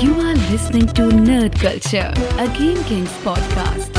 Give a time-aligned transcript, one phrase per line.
[0.00, 3.90] You are listening to Nerd Culture, a Game Kings podcast.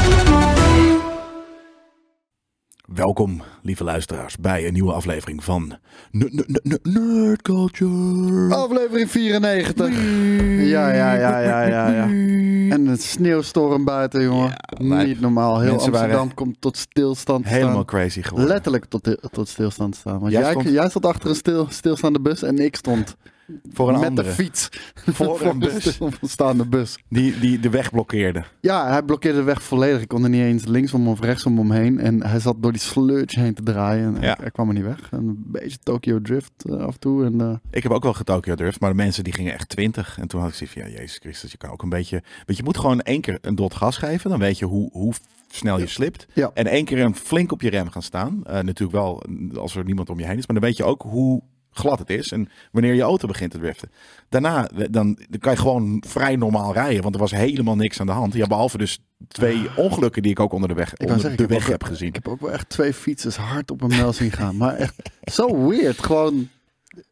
[2.96, 5.77] Welkom, lieve luisteraars, bij een nieuwe aflevering van
[6.11, 8.55] Nerd Culture.
[8.55, 9.87] Aflevering 94.
[10.67, 12.04] Ja, ja, ja, ja, ja, ja.
[12.04, 14.55] En een sneeuwstorm buiten, jongen.
[14.79, 15.59] Niet normaal.
[15.59, 17.86] Heel Mensen waren Amsterdam komt tot stilstand te Helemaal staan.
[17.86, 18.47] crazy geworden.
[18.47, 20.20] Letterlijk tot, tot stilstand te staan.
[20.20, 23.15] Want Jij jij, stond- jij stond achter een stil, stilstaande bus en ik stond
[23.73, 24.70] voor een met andere de fiets
[25.17, 25.84] Voor een bus.
[25.93, 26.98] stilstaande bus.
[27.09, 28.43] die, die de weg blokkeerde.
[28.59, 30.02] Ja, hij blokkeerde de weg volledig.
[30.02, 31.99] Ik kon er niet eens linksom of rechtsom omheen.
[31.99, 34.05] En hij zat door die sludge heen te draaien.
[34.05, 34.20] En Ja.
[34.20, 35.07] hij, hij kwam er niet weg.
[35.12, 37.26] En een beetje Tokyo Drift eh, af en toe.
[37.26, 40.18] En, eh, Ik heb ook wel getokyo durft, maar de mensen die gingen echt 20.
[40.20, 42.23] En toen had ik zoiets van, ja, Jezus Christus, je kan ook een beetje...
[42.45, 45.13] Want je moet gewoon één keer een dot gas geven, dan weet je hoe, hoe
[45.52, 46.27] snel je slipt.
[46.34, 46.52] Ja.
[46.54, 48.41] En één keer een flink op je rem gaan staan.
[48.43, 49.23] Eh, natuurlijk wel
[49.55, 52.09] als er niemand om je heen is, maar dan weet je ook hoe glad het
[52.09, 53.91] is en wanneer je auto begint te driften.
[54.29, 54.89] Daarna dan,
[55.29, 58.34] dan kan je gewoon vrij normaal rijden, want er was helemaal niks aan de hand.
[58.34, 61.68] Ja, behalve dus twee ongelukken die ik ook onder de weg, onder zeggen, de weg
[61.68, 62.07] heb gezien.
[62.07, 64.57] Ik heb ook wel echt twee fietsers hard op een mel zien gaan.
[64.57, 66.03] Maar echt zo weird.
[66.03, 66.50] Gewoon,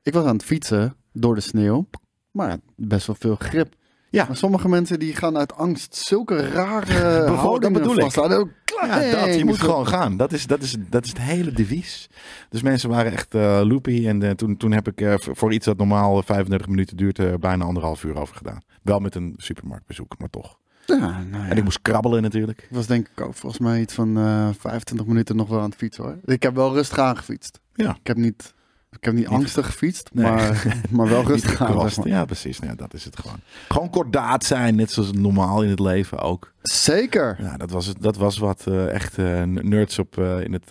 [0.03, 1.87] ik was aan het fietsen door de sneeuw.
[2.31, 3.75] Maar best wel veel grip.
[4.09, 4.25] Ja.
[4.27, 8.01] Maar sommige mensen die gaan uit angst zulke rare dat houdingen bedoel ik.
[8.01, 8.51] vasthouden.
[8.81, 9.35] Ja, dat.
[9.35, 10.17] Je moet gewoon gaan.
[10.17, 12.09] Dat is, dat is, dat is het hele devies.
[12.49, 14.07] Dus mensen waren echt eh, loopy.
[14.07, 17.65] En eh, toen, toen heb ik eh, voor iets dat normaal 35 minuten duurt, bijna
[17.65, 18.61] anderhalf uur over gedaan.
[18.81, 20.57] Wel met een supermarktbezoek, maar toch.
[20.85, 21.49] Ja, nou ja.
[21.49, 22.61] En ik moest krabbelen natuurlijk.
[22.61, 25.69] Ik was denk ik ook volgens mij iets van eh 25 minuten nog wel aan
[25.69, 26.17] het fietsen hoor.
[26.25, 27.59] Ik heb wel rustig aangefietst.
[27.73, 27.89] Ja.
[27.89, 28.53] Ik heb niet,
[28.91, 30.23] ik heb niet, Niet- angstig gefietst, Nee.
[30.25, 31.89] maar, maar wel rustig aan.
[32.03, 32.57] Ja, precies.
[32.57, 33.39] Ja, dat is het gewoon.
[33.67, 36.53] Gewoon kordaat zijn, net zoals normaal in het leven ook.
[36.61, 37.35] Zeker.
[37.41, 40.69] Ja, dat was, het, dat was wat eh, echt eh, nerds op eh, in het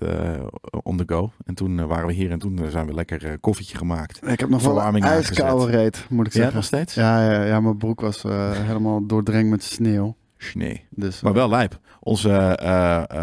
[0.82, 1.32] on the go.
[1.46, 4.26] En toen waren we hier en toen zijn we lekker koffietje gemaakt.
[4.26, 6.56] Ik heb nog wel een ijskoude reet, moet ik Ja, zeggen.
[6.56, 6.94] nog steeds?
[6.94, 10.16] Ja, ja, ja, mijn broek was helemaal doordrenkt met sneeuw.
[10.54, 10.84] Nee.
[10.90, 11.78] Dus, Maar wel lijp.
[12.00, 12.58] Onze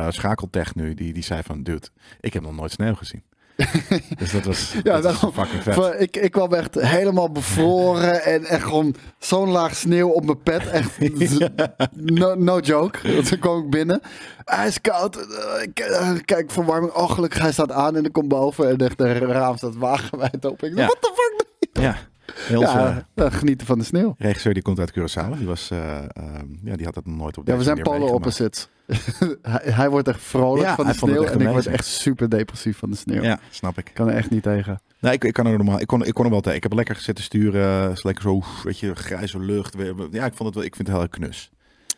[0.10, 1.88] schakeltech nu, die, die zei van, dude,
[2.20, 3.24] ik heb nog nooit sneeuw gezien.
[4.20, 6.02] dus dat was, Ja, dat was fucking vet.
[6.02, 10.68] Ik, ik kwam echt helemaal bevroren en echt gewoon zo'n laag sneeuw op mijn pet.
[10.68, 10.92] Echt,
[12.20, 13.22] no, no joke.
[13.24, 14.02] Toen kwam ik binnen.
[14.46, 15.16] Ijskoud.
[15.16, 16.94] eh, ik, eh, kijk, verwarming.
[16.94, 18.70] Oh, gelukkig hij staat aan en ik kom boven.
[18.70, 20.68] En echt de raam staat wagenwijd open.
[20.72, 20.86] Ik Ja.
[20.88, 21.84] dacht, what the fuck?
[21.84, 21.98] Ja,
[22.34, 24.16] Heel Ja, eh, genieten van de sneeuw.
[24.18, 25.38] regisseur die komt uit Curaçao.
[25.38, 27.82] Die, was, eh, ehm, ja, die had dat nog nooit op Ja, deze we zijn
[27.82, 28.68] polar opposites.
[29.42, 31.24] hij, hij wordt echt vrolijk Ja, van de sneeuw.
[31.24, 33.22] En ik word echt super depressief van de sneeuw.
[33.24, 33.92] Ja, snap ik.
[33.94, 34.82] Kan er echt niet tegen.
[35.00, 35.80] Nee, ik, ik kan er normaal.
[35.80, 36.58] Ik kon, ik kon er wel tegen.
[36.58, 37.92] Ik heb lekker zitten sturen.
[37.92, 39.76] Is lekker zo, weet je, grijze lucht.
[40.12, 40.64] Ja, ik vond het wel.
[40.64, 41.52] Ik vind het heel erg knus.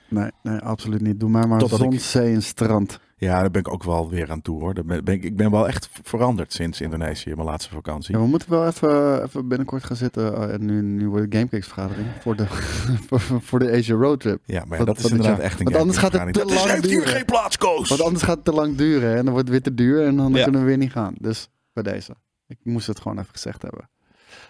[0.09, 1.19] Nee, nee, absoluut niet.
[1.19, 2.99] Doe maar Totdat zon, ik- zee en strand.
[3.19, 4.73] Ja, daar ben ik ook wel weer aan toe hoor.
[4.73, 8.15] Daar ben, ik, ik ben wel echt veranderd sinds Indonesië, mijn laatste vakantie.
[8.15, 10.35] Ja, we moeten wel even, even binnenkort gaan zitten.
[10.35, 12.07] eh, en nu, nu wordt de Gamecakes vergadering.
[12.21, 12.45] Voor de,
[13.07, 14.41] voor, voor de Asia Roadtrip.
[14.45, 16.49] Ja, maar ja, Wat- dat is inderdaad echt een Want anders gaat het te Dat
[16.51, 17.13] is- lang heeft hier duren.
[17.13, 17.89] geen plaats, Koos.
[17.89, 19.09] Want anders gaat het te lang duren.
[19.17, 20.05] En dan wordt het weer te duur.
[20.05, 20.43] En dan Ja.
[20.43, 21.13] kunnen we weer niet gaan.
[21.19, 22.15] Dus bij deze.
[22.47, 23.89] Ik moest het gewoon even gezegd hebben.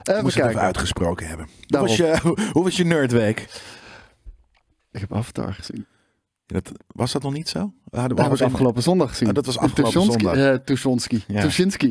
[0.03, 0.49] Even moesten het kijken.
[0.51, 1.47] even uitgesproken hebben.
[1.67, 2.19] Hoe was, je,
[2.53, 3.39] hoe was je nerdweek?
[4.91, 5.85] Ik heb Avatar gezien.
[6.47, 7.59] Dat, was dat nog niet zo?
[7.59, 7.71] Ah,
[8.07, 9.27] Dat heb was ik in- afgelopen zondag gezien.
[9.27, 10.35] Oh, dat was afgelopen zondag.
[10.35, 11.23] eh, Tuschinski.
[11.27, 11.41] Ja.
[11.41, 11.87] Tuschinski.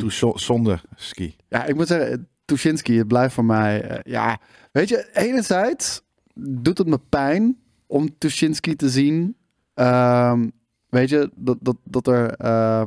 [1.49, 3.83] Ja, ik moet zeggen, Tuschinski, het blijft voor mij...
[3.83, 4.39] eh, ja,
[4.73, 6.03] weet je, enerzijds
[6.35, 7.57] doet het me pijn
[7.87, 9.37] om Tuschinski te zien.
[9.75, 10.49] Ehm,
[10.89, 12.87] weet je, dat, dat, dat er ehm,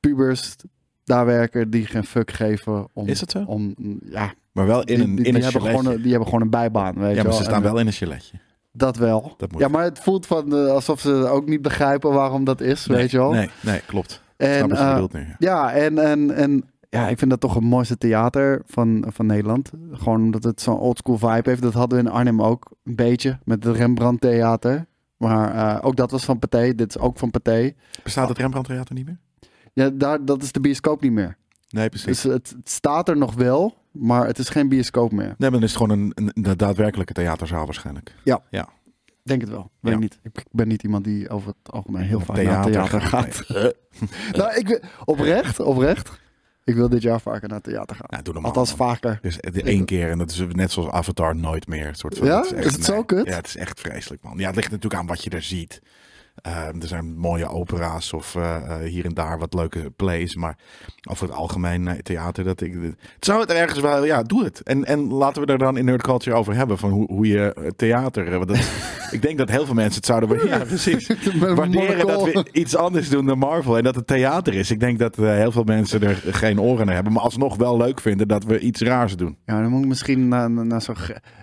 [0.00, 0.56] pubers
[1.04, 3.06] daar werken die geen fuck geven om...
[3.06, 3.42] Is dat zo?
[3.46, 3.74] Om,
[4.10, 6.42] ja, Maar wel in die, een, die, in die een hebben gewoon die hebben gewoon
[6.42, 8.38] een bijbaan, weet Ja, maar ze staan En, wel in een giletje.
[8.72, 9.34] Dat wel.
[9.36, 9.60] Dat moet.
[9.60, 12.96] Ja, maar het voelt van, eh, alsof ze ook niet begrijpen waarom dat is, Nee,
[12.98, 13.32] weet je wel.
[13.32, 14.22] Nee, nee, klopt.
[14.36, 15.26] En, eh, nu.
[15.38, 19.70] Ja, en, en, en ja, ik vind dat toch het mooiste theater van, van Nederland.
[19.92, 21.62] Gewoon omdat het zo'n oldschool vibe heeft.
[21.62, 24.86] Dat hadden we in Arnhem ook een beetje met het Rembrandt Theater.
[25.16, 26.74] Maar eh, ook dat was van Pathé.
[26.74, 27.72] Dit is ook van Pathé.
[28.02, 29.18] Bestaat het Rembrandt Theater niet meer?
[29.72, 31.36] Ja, daar, dat is de bioscoop niet meer.
[31.70, 32.06] Nee, precies.
[32.06, 35.24] Dus het, het staat er nog wel, maar het is geen bioscoop meer.
[35.26, 38.14] Nee, maar dan is het gewoon een, een, een daadwerkelijke theaterzaal waarschijnlijk.
[39.22, 39.70] Denk het wel.
[39.80, 39.98] Weet Ja.
[39.98, 40.18] ik niet.
[40.22, 43.44] Ik, ben niet iemand die over het algemeen heel vaak Theater naar theater gaat.
[44.38, 46.10] nou, ik, wil- oprecht, oprecht.
[46.64, 48.06] Ik wil dit jaar vaker naar theater gaan.
[48.08, 48.52] Nou, doe normaal.
[48.52, 48.88] Althans man.
[48.88, 49.18] vaker.
[49.22, 51.94] Dus één keer en dat is net zoals Avatar nooit meer.
[51.94, 52.40] Soort van, Ja?
[52.42, 53.26] echt- Is het zo kut?
[53.26, 54.38] Ja, het is echt vreselijk man.
[54.38, 55.82] Ja, het ligt natuurlijk aan wat je er ziet.
[56.42, 60.34] Eh, er zijn mooie opera's of eh, eh, hier en daar wat leuke plays.
[60.36, 60.56] Maar
[61.10, 62.72] over het algemeen nee, theater, dat ik.
[63.14, 64.62] Het zou het ergens wel, ja, doe het.
[64.62, 66.78] En, en laten we er dan in Nerd Culture over hebben.
[66.78, 68.26] Van hoe, hoe je eh, theater.
[68.26, 68.56] eh, Want dat,
[69.16, 70.58] ik denk dat heel veel mensen het zouden waarderen.
[70.58, 71.10] Ja, precies.
[71.54, 73.76] Waarderen dat we iets anders doen dan Marvel.
[73.76, 74.70] En dat het theater is.
[74.70, 77.12] Ik denk dat eh, heel veel mensen er geen oren naar hebben.
[77.12, 79.36] Maar alsnog wel leuk vinden dat we iets raars doen.
[79.44, 80.96] Ja, dan moet ik misschien naar, naar zo'n...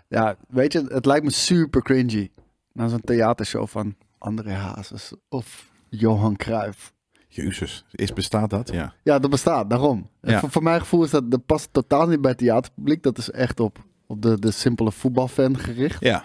[0.08, 2.30] Ja, weet je, het lijkt me super cringy.
[2.74, 6.94] Naar zo'n theatershow van André Hazes of Johan Cruijff.
[7.28, 8.72] Jezus, is bestaat dat?
[8.72, 8.94] Ja.
[9.04, 10.10] Ja, dat bestaat, daarom.
[10.22, 10.40] En Ja.
[10.40, 13.04] Voor, voor mijn gevoel is dat, dat past totaal niet bij het theaterpubliek.
[13.04, 16.04] Dat is echt op, op de, de simpele voetbalfan gericht.
[16.04, 16.24] Ja.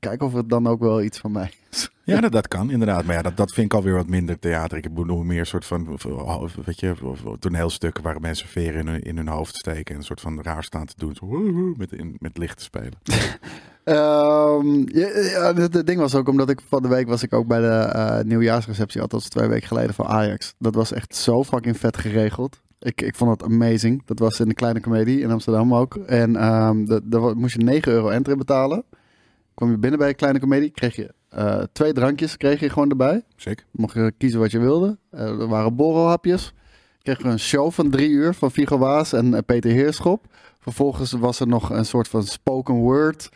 [0.00, 1.90] Kijken of het dan ook wel iets van mij is.
[2.04, 3.04] Ja, dat, dat kan inderdaad.
[3.04, 4.78] Maar ja, dat, dat vind ik alweer wat minder theater.
[4.78, 5.98] Ik bedoel meer een soort van,
[6.64, 6.94] weet je,
[7.38, 10.64] toneelstukken waar mensen veren in hun, in hun hoofd steken en een soort van raar
[10.64, 11.74] staan te doen.
[11.76, 12.92] Met, met licht te spelen.
[13.84, 17.46] Ehm, ja, ja, het, ding was ook omdat ik van de week was ik ook
[17.46, 20.54] bij de eh, nieuwjaarsreceptie, althans twee weken geleden van Ajax.
[20.58, 22.60] Dat was echt zo fucking vet geregeld.
[22.78, 24.02] Ik, ik vond het amazing.
[24.06, 25.94] Dat was in de kleine comedie in Amsterdam ook.
[25.96, 28.84] En ehm de- daar moest je 9 euro entry betalen.
[29.54, 32.90] Kwam je binnen bij een kleine comedie, kreeg je eh, twee drankjes kreeg je gewoon
[32.90, 33.22] erbij.
[33.36, 33.64] Zeker.
[33.70, 34.98] Mocht je kiezen wat je wilde.
[35.10, 36.52] Eh, er waren borrelhapjes.
[37.02, 40.24] Kreeg je een show van drie uur van Vigo Waas en eh, Peter Heerschop.
[40.60, 43.28] Vervolgens was er nog een soort van spoken word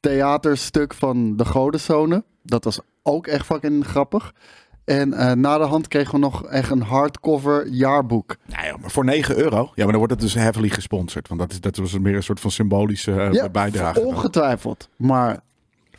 [0.00, 2.24] theaterstuk van de Godenzone.
[2.42, 4.32] Dat was ook echt fucking grappig.
[4.84, 8.36] En eh, na de hand kregen we nog echt een hardcover jaarboek.
[8.46, 9.56] Nou ja, maar voor 9 euro.
[9.56, 11.28] Ja, maar dan wordt het dus heavily gesponsord.
[11.28, 14.00] Want dat, is, dat was meer een soort van symbolische eh, Ja, bijdrage.
[14.00, 14.88] ongetwijfeld.
[14.96, 15.40] Maar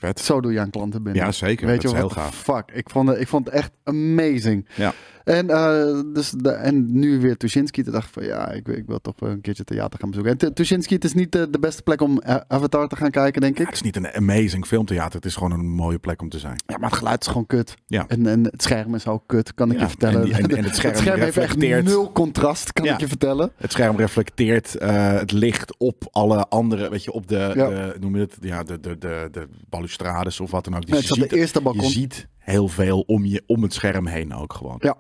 [0.02, 0.20] Vet.
[0.20, 1.26] zo doe je aan klanten binnen.
[1.26, 1.66] Ja, zeker.
[1.66, 2.36] Weet dat je is heel gaaf.
[2.36, 4.68] Fuck, ik vond, het, ik vond het echt amazing.
[4.76, 4.94] Ja.
[5.24, 7.84] En, eh, dus de, en nu weer Tuschinski.
[7.84, 10.32] Toen dacht ik van ja, ik, wil- ik wil toch een keertje theater gaan bezoeken.
[10.34, 13.12] En Tu- Tuschinski, het is niet de, de beste plek om eh, Avatar te gaan
[13.12, 13.68] kijken, denk Ja, ik.
[13.68, 15.16] het is niet een amazing filmtheater.
[15.16, 16.56] Het is gewoon een mooie plek om te zijn.
[16.66, 17.76] Ja, maar het geluid is gewoon kut.
[17.88, 18.06] Ja.
[18.08, 20.20] En, en het scherm is ook kut, kan ik Ja, je vertellen.
[20.20, 22.94] en die- en- en het scherm heeft echt reflecteert- nul contrast, kan Ja.
[22.94, 23.52] ik je vertellen.
[23.56, 28.16] Het scherm reflecteert eh, het licht op alle andere, weet je, op de, de noem
[28.16, 30.82] je het, ja, de, de, de, de balustrades of wat dan ook.
[30.82, 31.90] Dus Ja, het je, op de ziet, eerste je balkon.
[31.90, 34.78] ziet heel veel om, je, om het scherm heen ook gewoon.
[34.80, 34.96] Ja.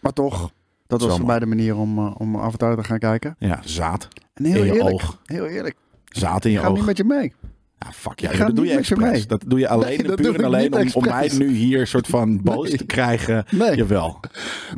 [0.00, 0.50] Maar toch,
[0.86, 3.36] dat Zo was voor mij de manier om, eh, om Avatar te gaan kijken.
[3.38, 4.08] Ja, zaad.
[4.34, 5.20] En heel In je eerlijk, oog.
[5.24, 5.76] heel eerlijk.
[6.04, 6.76] Zaad in je Ik ga oog.
[6.76, 7.34] niet met je mee.
[7.78, 8.98] Ja, fuck ja, dat doe je expres.
[9.10, 9.26] mee.
[9.26, 12.06] Dat doe je alleen, Nee, dat puur en alleen om, om mij nu hier soort
[12.06, 12.76] van boos Nee.
[12.78, 13.44] te krijgen.
[13.50, 13.76] Nee.
[13.76, 14.20] Jawel.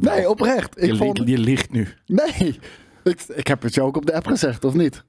[0.01, 0.83] Nee, oprecht.
[0.83, 1.23] Ik je, vond...
[1.25, 1.89] je ligt nu.
[2.07, 2.59] Nee,
[3.05, 5.05] ik, ik heb het je ook op de app gezegd, of niet?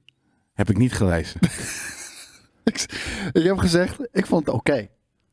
[0.54, 1.40] Heb ik niet gelezen.
[2.64, 2.86] Ik,
[3.32, 4.88] ik heb gezegd, ik vond het oké.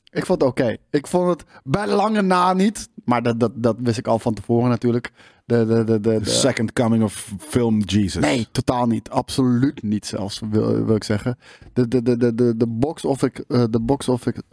[0.10, 0.78] Ik vond het oké.
[0.90, 4.34] Ik vond het bij lange na niet, maar dat, dat, dat wist ik al van
[4.34, 5.12] tevoren natuurlijk.
[5.46, 8.22] De, de, de, de, second coming of film Jesus.
[8.22, 9.10] nee, totaal niet.
[9.10, 11.38] Absoluut niet zelfs, wil, wil ik zeggen.
[11.74, 14.44] De, de, de, de, de, de box office, eh, de box office,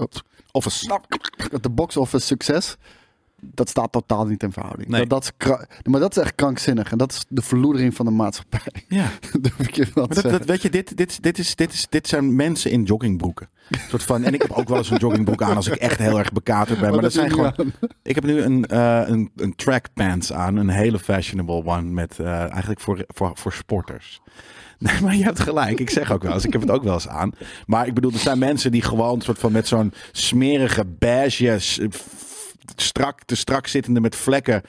[1.61, 2.77] de box office succes,
[3.55, 4.88] dat staat totaal niet in verhouding.
[4.88, 5.06] Nee.
[5.06, 8.11] Dat, dat is maar dat is echt krankzinnig en dat is de verloedering van de
[8.12, 8.85] maatschappij.
[8.88, 9.11] Ja.
[9.73, 13.49] Je dat, weet je, dit, dit, dit, is, dit, is, dit zijn mensen in joggingbroeken.
[13.70, 15.99] Een soort van, en ik heb ook wel eens een joggingbroek aan als ik echt
[15.99, 16.91] heel erg bekaterd ben.
[16.91, 17.73] Wat Maar dat zijn gewoon.
[18.02, 20.56] Ik heb nu een, eh een, een track pants aan.
[20.56, 21.82] Een hele fashionable one.
[21.82, 24.20] Met eh, eigenlijk voor, voor, voor sporters.
[24.79, 25.81] Nee, maar je hebt gelijk.
[25.81, 26.44] Ik zeg ook wel eens.
[26.44, 27.32] Ik heb het ook wel eens aan.
[27.67, 31.58] Maar ik bedoel, er zijn mensen die gewoon soort van met zo'n smerige beige.
[32.76, 34.62] Strak, te strak zittende met vlekken.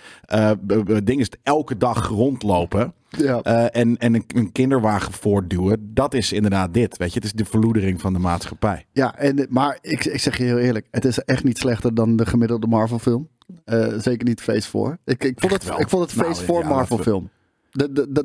[0.66, 2.94] b- dingen elke dag rondlopen.
[3.10, 3.42] Ja.
[3.42, 5.94] Eh, en en een, kinderwagen voortduwen.
[5.94, 6.98] Dat is inderdaad dit.
[6.98, 8.86] Weet je, het is de verloedering van de maatschappij.
[8.92, 12.16] Ja, en, maar ik, ik zeg je heel eerlijk, het is echt niet slechter dan
[12.16, 13.28] de gemiddelde Marvel film.
[13.66, 14.98] Eh, zeker niet Phase 4.
[15.06, 17.30] Ik, ik, vond, het, ik vond het Nou, 4 ja, Marvel film.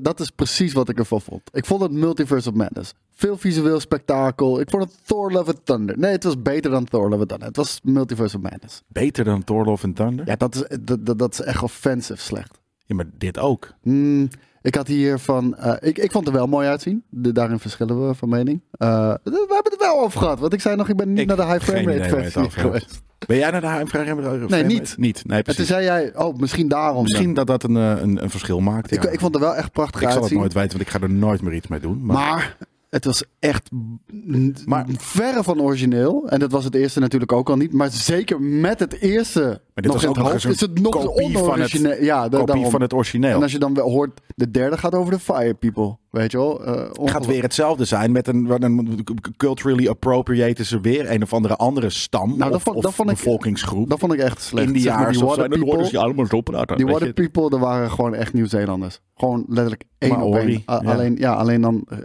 [0.00, 1.42] Dat is precies wat ik ervan vond.
[1.52, 2.94] Ik vond het Multiverse of Madness.
[3.14, 4.60] Veel visueel spektakel.
[4.60, 5.98] Ik vond het Thor Love and Thunder.
[5.98, 7.46] Nee, het was beter dan Thor Love and Thunder.
[7.46, 8.82] Het was Multiverse of Madness.
[8.86, 10.26] Beter dan Thor Love and Thunder?
[10.26, 12.58] Ja, dat is, dat, dat, dat is echt offensive slecht.
[12.86, 13.72] Ja, maar dit ook.
[13.82, 14.28] Hmm,
[14.62, 15.56] ik had hier van.
[15.56, 17.02] eh, ik, ik vond het er wel mooi uitzien.
[17.08, 18.60] De, daarin verschillen we van mening.
[18.72, 20.38] Eh, we hebben het er wel over gehad.
[20.40, 22.50] Want ik zei nog, ik ben niet Ik- naar de high frame rate het versie
[22.50, 23.02] geweest.
[23.26, 24.94] Ben jij naar de HM Nee, niet.
[24.98, 25.22] Niet.
[25.26, 25.66] Nee, En precies.
[25.66, 27.02] toen zei jij, oh, misschien daarom.
[27.02, 28.90] Misschien dat dat een, eh, een, een verschil maakt.
[28.92, 29.10] Ik, ja.
[29.10, 30.38] ik vond er wel echt prachtig Ik zal het uitzien.
[30.38, 32.04] nooit weten, want ik ga er nooit meer iets mee doen.
[32.04, 32.56] Maar, Maar
[32.90, 33.70] het was echt
[34.66, 36.28] Maar- verre van origineel.
[36.28, 37.72] En dat was het eerste natuurlijk ook al niet.
[37.72, 41.38] Maar zeker met het eerste dit nog was in het hoofd is het nog kopie
[41.38, 41.70] van het-.
[42.00, 42.70] Ja, da- kopie daarom.
[42.70, 43.34] van het origineel.
[43.36, 45.96] En als je dan wel hoort, de derde gaat over de Fire People.
[46.10, 46.64] Weet je wel?
[46.64, 49.04] Eh, Het gaat weer hetzelfde zijn met een, een
[49.36, 52.82] culturally appropriate is er weer een of andere andere stam Nou, dat of, vond- of
[52.82, 53.88] dat vond ik- bevolkingsgroep.
[53.90, 54.80] Dat vond ik echt slecht.
[54.80, 55.26] Zeg maar, die of zo.
[55.26, 56.76] water En dan worden ze people, allemaal zo praten.
[56.76, 59.00] die water people, dat waren gewoon echt Nieuw-Zeelanders.
[59.14, 60.50] Gewoon letterlijk één op één.
[60.66, 60.74] Ja.
[60.76, 61.98] Alleen, ja, alleen dan eh,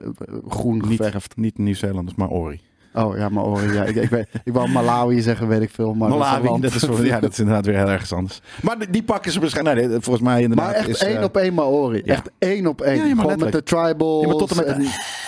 [0.47, 1.37] groen Niet, geverfd.
[1.37, 2.61] niet Nieuw-Zeelanders, maar Ori.
[2.95, 3.73] Oh ja, Maori.
[3.73, 5.93] Ja, ik, ik, weet, ik wou Malawi zeggen, weet ik veel.
[5.93, 8.41] Maar dat is Malawi, dat ja, dat is inderdaad weer heel erg anders.
[8.61, 9.77] Maar die, die pakken ze waarschijnlijk...
[9.87, 11.03] Nee, volgens mij inderdaad Maar echt is...
[11.03, 12.01] één eh, op één Maori.
[12.05, 12.13] ja.
[12.13, 12.95] Echt één op één.
[12.97, 14.21] Ja, ja, Gewoon met de tribals.
[14.21, 14.85] Ja, maar tot en met en-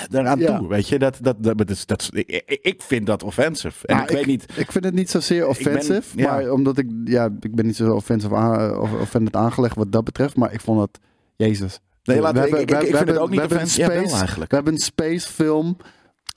[0.10, 0.58] daaraan Ja.
[0.58, 1.00] toe, weet je.
[1.00, 3.88] Dat, dat, dat, dat, is- dat, is- ik, ik vind dat offensive.
[3.88, 4.46] En Nou, ik weet niet...
[4.56, 6.02] Ik vind het niet zozeer offensive.
[6.16, 6.32] ja.
[6.32, 6.88] Maar omdat ik...
[7.06, 10.36] Ja, ik ben niet zo offensive aan, of offended aangelegd wat dat betreft.
[10.36, 11.00] Maar ik vond het...
[11.36, 11.80] Jezus.
[12.04, 13.82] Nee, laat, We ik, vind het ook niet offensive.
[13.82, 14.50] Ja, wel space- eigenlijk.
[14.50, 15.78] We hebben een space film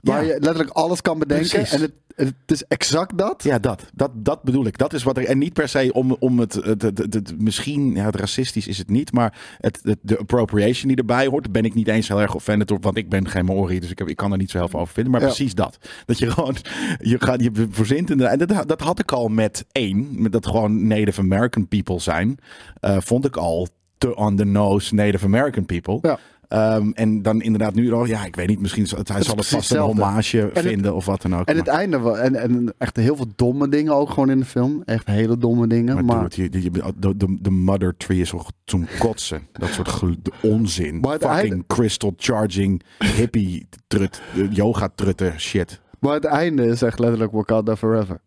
[0.00, 0.33] waar Ja.
[0.33, 1.49] je letterlijk alles kan bedenken.
[1.49, 1.73] Precies.
[1.73, 3.42] En het, het is exact dat.
[3.42, 4.78] Ja, dat, dat, dat bedoel ik.
[4.78, 5.25] Dat is wat er.
[5.25, 8.66] En niet per se om, om het, het, het, het- het- Misschien, ja, het racistisch
[8.66, 9.12] is het niet.
[9.12, 11.52] Maar het, het, de appropriation die erbij hoort.
[11.52, 12.78] ben ik niet eens heel erg offended door.
[12.80, 13.80] Want ik ben geen Maori.
[13.80, 15.12] Dus ik, heb, ik kan er niet zo heel veel over vinden.
[15.12, 15.26] Maar Ja.
[15.26, 15.78] precies dat.
[16.07, 16.57] Dat je gewoon.
[16.99, 18.11] Je, gaat, je verzint.
[18.11, 20.09] En dat, dat had ik al met één.
[20.23, 22.38] Met dat gewoon Native American people zijn.
[22.80, 25.99] eh, vond ik al te on the nose Native American people.
[26.02, 26.19] Ja.
[26.50, 29.37] Ehm, en dan inderdaad nu, oh, ja, ik weet niet, misschien zal het, hij zal
[29.37, 31.47] het vast een hommage vinden of wat dan ook.
[31.49, 32.11] En het einde.
[32.19, 34.83] En, en echt heel veel domme dingen ook gewoon in de film.
[34.85, 35.95] Echt hele domme dingen.
[35.95, 39.47] Maar, Maar, dude, je- je- de, de, de mother tree is toch zo'n kotsen.
[39.52, 40.02] Dat soort
[40.42, 41.00] onzin.
[41.00, 42.83] Maar het Fucking einde- crystal charging
[43.16, 45.80] hippie trut, yoga trutten shit.
[46.00, 48.21] maar het einde is echt letterlijk Wakanda Forever.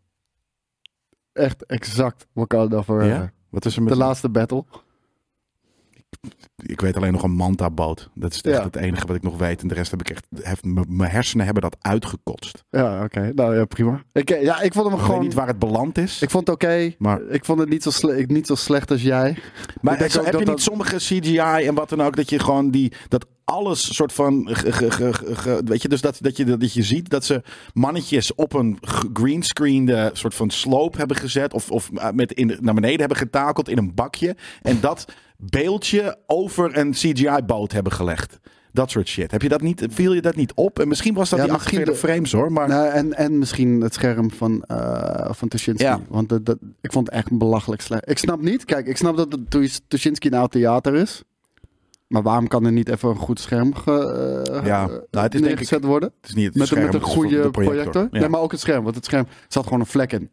[1.34, 3.14] Echt exact Wakanda Forever.
[3.16, 3.32] Ja?
[3.50, 3.94] Wat is er met...
[3.94, 4.64] De laatste battle.
[6.66, 8.10] Ik weet alleen nog een manta boot.
[8.14, 8.64] Dat is echt Ja.
[8.64, 9.62] het enige wat ik nog weet.
[9.62, 10.26] En de rest heb ik echt...
[10.42, 12.64] Hef, mijn hersenen hebben dat uitgekotst.
[12.70, 13.32] Ja, oké.
[13.36, 14.04] Nou ja, prima.
[14.14, 15.22] Ik, eh, ja, ik vond hem Ik weet gewoon...
[15.24, 16.22] niet waar het beland is.
[16.22, 16.94] Ik vond het oké.
[16.98, 19.38] Maar- Ik vond het niet zo, sle- niet zo slecht als jij.
[19.82, 22.40] Maar denk zo- heb dat je niet sommige CGI en wat dan ook, dat je
[22.40, 26.18] gewoon die, dat alles soort van, ge- ge- ge- ge- ge- weet je, dus dat,
[26.22, 27.42] dat, je, dat je ziet dat ze
[27.74, 32.58] mannetjes op een g- greenscreende soort van slope hebben gezet of, of eh, met in,
[32.62, 35.06] naar beneden hebben getakeld in een bakje en dat
[35.38, 38.40] beeldje over een CGI-boot hebben gelegd.
[38.72, 39.32] Dat soort shit.
[39.32, 40.80] Heb je dat niet, viel je dat niet op?
[40.80, 42.68] En misschien was dat Ja, die misschien 48 de- frames hoor, maar...
[42.68, 45.86] Nou, en, en misschien het scherm van, eh van Tuschinski.
[45.86, 46.00] Ja.
[46.08, 48.10] Want dat, dat, ik vond het echt belachelijk slecht.
[48.10, 48.66] Ik snap niet.
[48.66, 51.24] Kijk, ik snap dat het Tusch- Tuschinski een oud theater is.
[52.14, 53.92] Maar waarom kan er niet even een goed scherm ge,
[54.52, 56.12] eh, Ja, nou, het is denk neergezet worden?
[56.22, 58.08] het is niet het Met, een- scherm, met een voor goede de projector.
[58.12, 58.20] Ja.
[58.20, 58.84] Nee, maar ook het scherm.
[58.84, 60.30] Want het scherm zat gewoon een vlek in.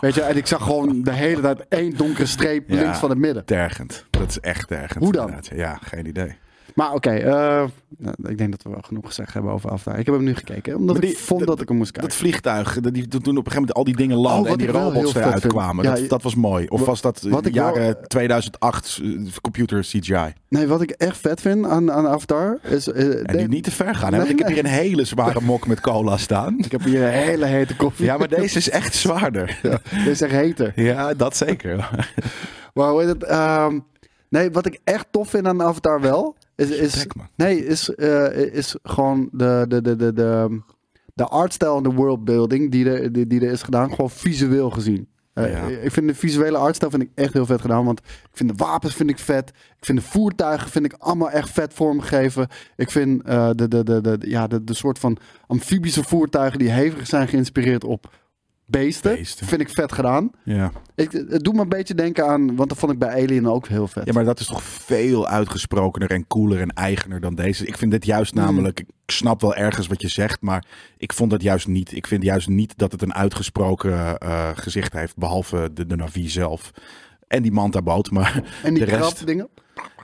[0.00, 2.80] Weet je, en ik zag gewoon de hele tijd één donkere streep Ja.
[2.82, 3.44] links van het midden.
[3.44, 4.06] Tergend.
[4.10, 5.04] Dat is echt tergend.
[5.04, 5.28] Hoe dan?
[5.28, 5.50] inderdaad.
[5.56, 6.36] Ja, geen idee.
[6.74, 7.64] Maar oké, eh,
[7.98, 9.98] nou, ik denk dat we wel genoeg gezegd hebben over Avatar.
[9.98, 12.10] Ik heb hem nu gekeken, omdat ik vond dat- dat ik hem moest kijken.
[12.10, 14.58] Dat vliegtuig, dat die, toen op een gegeven moment al die dingen landen Oh, en
[14.58, 15.84] die robots eruit kwamen.
[15.84, 16.66] Ja, dat, dat was mooi.
[16.68, 19.08] Of was dat wat ik jaren wel- 2008 eh,
[19.40, 20.32] computer CGI?
[20.48, 22.88] Nee, wat ik echt vet vind aan, aan Avatar is...
[22.92, 24.04] eh, En nee, die niet te ver gaan.
[24.04, 24.10] hè?
[24.10, 26.58] Nee, Want ik heb hier een hele zware mok met cola staan.
[26.58, 28.04] Ik heb hier een hele hete koffie.
[28.04, 29.58] Ja, maar deze is echt zwaarder.
[29.62, 30.72] Ja, deze is echt heter.
[30.76, 31.88] Ja, dat zeker.
[32.74, 33.24] Maar hoe het?
[33.24, 33.78] ehm,
[34.28, 36.36] nee, wat ik echt tof vind aan Avatar wel...
[36.70, 40.60] Is, nee, is, eh, is gewoon de, de, de, de, de,
[41.14, 43.90] de artstyle en de worldbuilding die er, die, die er is gedaan.
[43.90, 45.08] Gewoon visueel gezien.
[45.34, 45.66] Eh, Ja.
[45.66, 47.84] Ik vind de visuele artstyle vind ik echt heel vet gedaan.
[47.84, 49.48] Want ik vind de wapens vind ik vet.
[49.78, 52.48] Ik vind de voertuigen vind ik allemaal echt vet vormgegeven.
[52.76, 55.16] Ik vind eh, de, de, de, de, ja, de, de soort van
[55.46, 58.10] amfibische voertuigen die hevig zijn geïnspireerd op
[58.72, 59.14] beesten.
[59.14, 59.46] Beesten.
[59.46, 60.30] Vind ik vet gedaan.
[60.44, 60.72] Ja.
[60.94, 63.68] Ik, het doet me een beetje denken aan, want dat vond ik bij Alien ook
[63.68, 64.06] heel vet.
[64.06, 67.66] ja, maar dat is toch veel uitgesprokener en cooler en eigener dan deze.
[67.66, 68.40] Ik vind dit juist Hmm.
[68.42, 70.64] namelijk, ik snap wel ergens wat je zegt, maar
[70.96, 71.92] ik vond dat juist niet.
[71.92, 76.28] Ik vind juist niet dat het een uitgesproken eh, gezicht heeft, behalve de, de Navi
[76.28, 76.70] zelf.
[77.28, 79.48] En die manta-boot, maar en die de rest- dingen.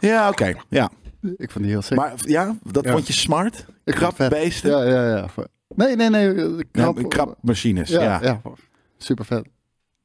[0.00, 0.52] Ja, oké.
[0.68, 0.90] Ja.
[1.36, 1.96] Ik vond die heel sick.
[1.96, 2.92] Maar ja, dat Ja.
[2.92, 3.54] vond je smart?
[3.84, 4.14] Ik vet.
[4.14, 4.70] Krabbeesten?
[4.70, 5.28] Ja, ja, ja.
[5.74, 6.34] Nee, nee, nee.
[6.34, 8.18] de Ja, krabmachines, Ja, ja.
[8.22, 8.40] ja.
[8.44, 8.52] ja.
[8.98, 9.48] Super vet.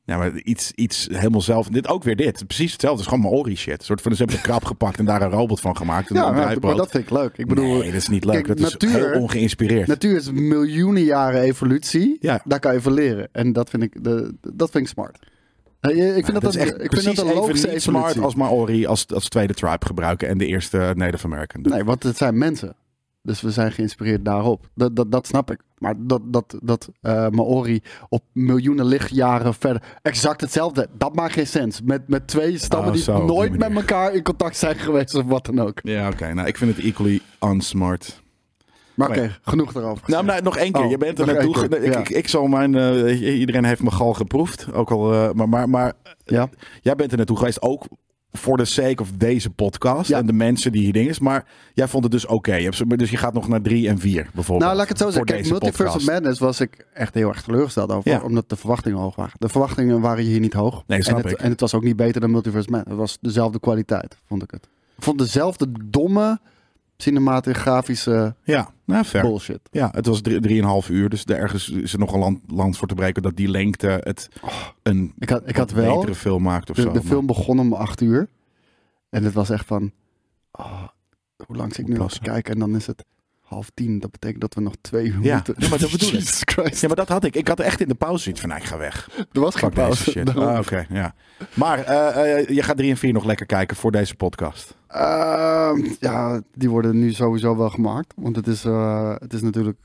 [0.05, 1.67] maar iets, iets helemaal zelf.
[1.67, 2.47] Dit ook weer dit.
[2.47, 3.03] Precies hetzelfde.
[3.03, 3.79] Het is gewoon Maori shit.
[3.79, 6.09] Een soort van, ze hebben een krab gepakt en daar een robot van gemaakt.
[6.09, 7.37] En Ja, een maar, maar dat vind ik leuk.
[7.37, 8.43] Ik bedoel, nee, dat is niet leuk.
[8.43, 9.87] kijk, dat is heel ongeïnspireerd.
[9.87, 12.17] natuur is miljoenen jaren evolutie.
[12.19, 12.41] Ja.
[12.45, 13.29] Daar kan je van leren.
[13.31, 15.19] En dat vind ik, de, dat vind ik smart.
[15.81, 18.35] Ik vind dat, dat is echt ik vind dat een logische even niet smart als
[18.35, 20.27] Maori als, als tweede tribe gebruiken.
[20.27, 21.61] En de eerste Native American.
[21.61, 22.75] Nee, want het zijn mensen.
[23.25, 24.69] Dus we zijn geïnspireerd daarop.
[24.75, 25.59] Dat, dat, dat snap ik.
[25.77, 31.47] Maar dat, dat, dat eh, Maori op miljoenen lichtjaren verder exact hetzelfde, dat maakt geen
[31.47, 31.81] sens.
[31.81, 35.25] Met, met twee stammen Oh, die zo, nooit met elkaar in contact zijn geweest of
[35.25, 35.79] wat dan ook.
[35.83, 36.33] Ja, oké.
[36.33, 38.21] Nou, ik vind het equally unsmart.
[38.93, 40.09] Maar oké, genoeg daarover.
[40.09, 40.83] Nou, nou, nog één keer.
[40.83, 41.67] Oh, je bent er naartoe.
[41.67, 41.99] keer, ik, ja.
[41.99, 42.75] ik, ik zal mijn.
[42.75, 44.73] eh, iedereen heeft mijn gal geproefd.
[44.73, 45.13] Ook al.
[45.13, 45.93] eh, maar, maar, maar
[46.25, 46.49] ja.
[46.81, 47.85] jij bent er naartoe geweest ook
[48.37, 50.09] voor de sake of deze podcast.
[50.09, 50.17] Ja.
[50.17, 51.19] En de mensen die hier dingen is.
[51.19, 52.69] Maar jij vond het dus oké.
[52.85, 54.59] Dus je gaat nog naar drie en vier bijvoorbeeld.
[54.59, 55.25] Nou, laat ik het zo zeggen.
[55.25, 56.05] Kijk, Multiverse of.
[56.05, 58.11] Madness was ik echt heel erg teleurgesteld over.
[58.11, 58.21] Ja.
[58.21, 59.33] Omdat de verwachtingen hoog waren.
[59.37, 60.83] De verwachtingen waren hier niet hoog.
[60.87, 61.39] Nee, snap en, het, ik.
[61.39, 62.89] en het was ook niet beter dan Multiverse Madness.
[62.89, 64.67] Het was dezelfde kwaliteit, vond ik het.
[64.97, 66.39] Ik vond dezelfde domme
[66.97, 69.23] cinematografische Ja, nou, fair.
[69.23, 69.59] bullshit.
[69.71, 71.09] Ja, het was drie- drieënhalf uur.
[71.09, 73.87] Dus er ergens is er nog een land, land voor te breken dat die lengte
[74.03, 74.29] het
[74.83, 76.87] een Ik had, ik had wel, betere film maakt of de, zo.
[76.87, 78.29] de maar- film begon om acht uur.
[79.09, 79.91] En het was echt van,
[80.51, 80.87] oh,
[81.45, 82.53] hoe lang zit ik nu te kijken?
[82.53, 83.05] En dan is het
[83.53, 83.99] half tien.
[83.99, 85.55] Dat betekent dat we nog twee uur Ja, moeten.
[85.57, 86.27] ja, maar dat bedoel ik.
[86.45, 86.81] Christ.
[86.81, 87.35] Ja, maar dat had ik.
[87.35, 89.09] Ik had echt in de pauze zoiets van, nou, ik ga weg.
[89.31, 90.11] er was geen pauze.
[90.11, 90.35] shit.
[90.35, 91.13] Ah, Oké, ja.
[91.53, 94.75] Maar eh, je gaat 3 en 4 nog lekker kijken voor deze podcast.
[94.87, 98.13] Ehm, ja, die worden nu sowieso wel gemaakt.
[98.15, 99.77] Want het is, eh, het is natuurlijk,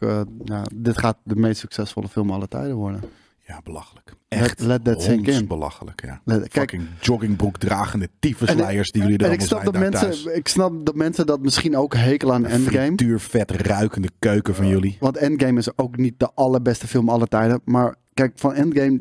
[0.44, 3.00] ja, dit gaat de meest succesvolle film aller tijden worden.
[3.49, 4.14] Ja, belachelijk.
[4.28, 5.47] Let- Echt let that sink in.
[5.47, 6.21] belachelijk, ja.
[6.25, 10.00] Let- Kijk, Fucking joggingbroek dragende tyfusleiers die jullie er en ik allemaal snap, zijn dat
[10.02, 10.37] mensen, thuis.
[10.38, 12.87] ik snap dat mensen dat misschien ook hekelen aan Endgame.
[12.87, 14.97] Frituurvet ruikende keuken van jullie.
[15.00, 17.61] Want Endgame is ook niet de allerbeste film aller tijden.
[17.64, 19.00] Maar kijk, van Endgame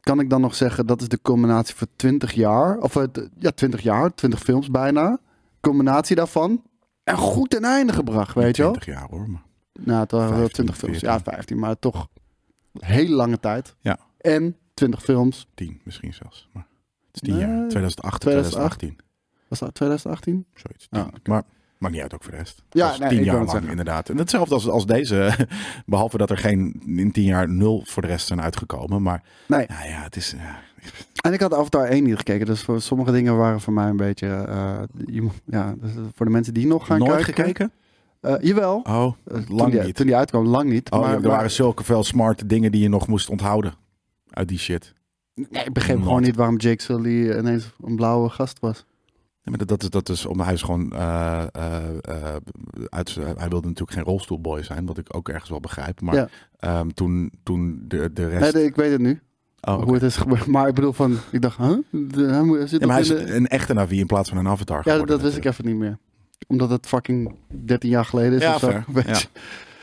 [0.00, 0.86] kan ik dan nog zeggen...
[0.86, 2.78] dat is de culminatie voor 20 jaar.
[2.78, 5.18] Of het, ja, 20 jaar, 20 films bijna.
[5.60, 6.62] Culminatie daarvan.
[7.04, 8.72] En goed ten einde gebracht, weet je wel.
[8.72, 9.30] 20 jaar hoor.
[9.30, 9.42] Maar.
[9.80, 10.98] Nou, het waren wel 15, 20 films.
[10.98, 11.18] 14.
[11.18, 12.08] Ja, 15, maar toch
[12.84, 13.74] hele lange tijd.
[13.80, 13.98] Ja.
[14.18, 15.46] En 20 films.
[15.54, 16.48] 10 misschien zelfs.
[16.52, 16.66] Maar
[17.06, 17.68] het is 10 Nee, jaar.
[17.68, 18.78] 2008, 2008.
[18.78, 19.06] 2018.
[19.48, 20.46] Was dat 2018?
[20.54, 20.86] Zoiets.
[20.90, 21.20] Ah, 10.
[21.24, 21.42] Maar
[21.78, 22.62] maakt niet uit ook voor de rest.
[22.70, 24.08] Ja, nee, 10 ik jaar lang inderdaad.
[24.08, 25.46] En hetzelfde als, als deze.
[25.86, 29.02] Behalve dat er geen in 10 jaar nul voor de rest zijn uitgekomen.
[29.02, 29.66] Maar Nee.
[29.68, 30.30] ja, ja het is...
[30.36, 30.60] ja,
[31.20, 32.46] En ik had Avatar 1 niet gekeken.
[32.46, 34.26] Dus voor sommige dingen waren voor mij een beetje...
[34.28, 37.34] eh, ja, dus voor de mensen die nog gaan nooit kijken.
[37.34, 37.72] gekeken?
[38.20, 38.76] Eh, jawel.
[38.88, 39.94] Oh, Eh, toen lang die, niet.
[39.94, 40.90] Toen die uitkwam, lang niet.
[40.90, 43.74] Oh, maar, er maar- waren zulke veel smarte dingen die je nog moest onthouden.
[44.30, 44.94] Uit die shit.
[45.34, 48.86] nee, ik begreep gewoon niet waarom Jake Sully ineens een blauwe gast was.
[49.42, 52.36] Ja, maar dat, dat, is, dat is om hij is gewoon eh, eh, eh,
[52.88, 56.00] uit, hij wilde natuurlijk geen rolstoelboy zijn, wat ik ook ergens wel begrijp.
[56.00, 56.28] Maar Ja.
[56.56, 58.40] ehm, toen, toen de, de rest.
[58.40, 59.20] Nee, nee, ik weet het nu.
[59.60, 59.82] oh.
[59.82, 60.46] Hoe het is gebeurd.
[60.46, 61.16] Maar ik bedoel van...
[61.30, 61.76] Ik dacht, huh?
[61.90, 64.48] De- hij zit Ja, maar hij is de- een echte Navi in plaats van een
[64.48, 64.80] avatar.
[64.84, 65.98] Ja, dat wist ik even niet meer.
[66.46, 68.70] Omdat het fucking 13 jaar geleden is Ja, of zo.
[69.06, 69.18] Ja.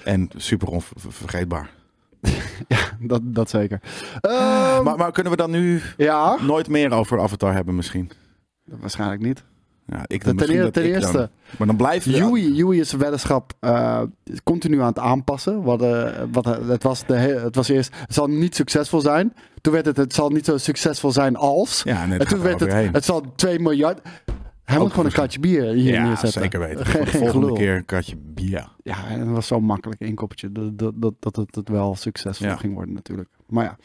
[0.04, 1.70] En super onvergeetbaar.
[3.00, 3.80] Dat, dat zeker.
[4.22, 8.12] Ehm, maar, maar kunnen we dan nu ja, nooit meer over Avatar hebben misschien?
[8.66, 9.44] waarschijnlijk niet.
[9.88, 13.54] Ja, ik Ten, dat ten dan- eerste, maar dan blijft Yui, Yui is een weddenschap
[13.60, 14.02] eh,
[14.44, 15.64] continu aan het aanpassen.
[15.64, 19.34] Wat, eh, wat, het, was de, he- het was eerst, het zal niet succesvol zijn.
[19.62, 21.82] Toen werd het, het zal niet zo succesvol zijn als.
[21.84, 24.00] Ja, nee, en toen werd het, het zal 2 miljard.
[24.66, 26.42] Hij moet gewoon een katje bier hier ja, neerzetten.
[26.42, 26.86] zeker weten.
[26.86, 27.54] Geen, volgende gelul.
[27.56, 28.70] keer een katje bier.
[28.84, 32.48] Ja, en het was zo'n makkelijk inkoppertje dat, dat, dat, dat het, het wel succesvol
[32.48, 32.56] Ja.
[32.56, 33.30] ging worden natuurlijk.
[33.48, 33.78] Maar ja.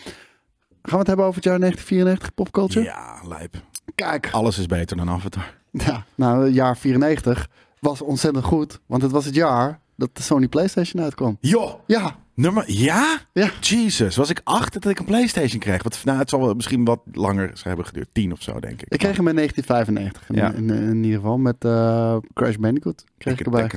[0.83, 2.85] Gaan we het hebben over het jaar 1994 popculture?
[2.85, 3.55] Ja, lijp.
[3.95, 5.55] Kijk, Alles is beter dan Avatar.
[5.71, 8.81] ja, nou, het jaar 94 was ontzettend goed.
[8.87, 11.37] Want het was het jaar dat de Sony PlayStation uitkwam.
[11.41, 12.65] Joh, Ja, nummer...
[12.67, 13.19] Ja?
[13.33, 13.51] Ja.
[13.61, 15.83] Jesus, was ik acht dat ik een Playstation kreeg?
[15.83, 18.09] Wat, nou, het zal wel misschien wat langer hebben geduurd.
[18.13, 18.89] Tien of zo, denk ik.
[18.93, 20.53] ik kreeg hem in 1995 in, Ja.
[20.53, 23.05] in, in ieder geval met eh, Crash Bandicoot.
[23.19, 23.71] Kreeg ik erbij.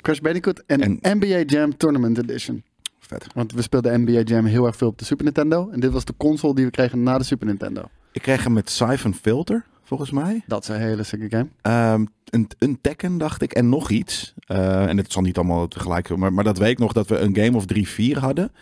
[0.00, 2.62] Crash Bandicoot en, En- NBA Jam Tournament Edition.
[2.98, 3.26] Vet.
[3.34, 5.70] Want we speelden NBA Jam heel erg veel op de Super Nintendo.
[5.70, 7.82] En dit was de console die we kregen na de Super Nintendo.
[8.12, 9.64] Ik kreeg hem met Siphon Filter,
[9.96, 10.42] volgens mij.
[10.46, 11.48] Dat is een hele sicke game.
[11.62, 13.52] Ehm, een, een Tekken, dacht ik.
[13.52, 14.34] En nog iets.
[14.46, 16.16] Eh, en het zal niet allemaal tegelijk...
[16.16, 18.52] Maar, maar dat weet ik nog dat we een game of drie, vier hadden.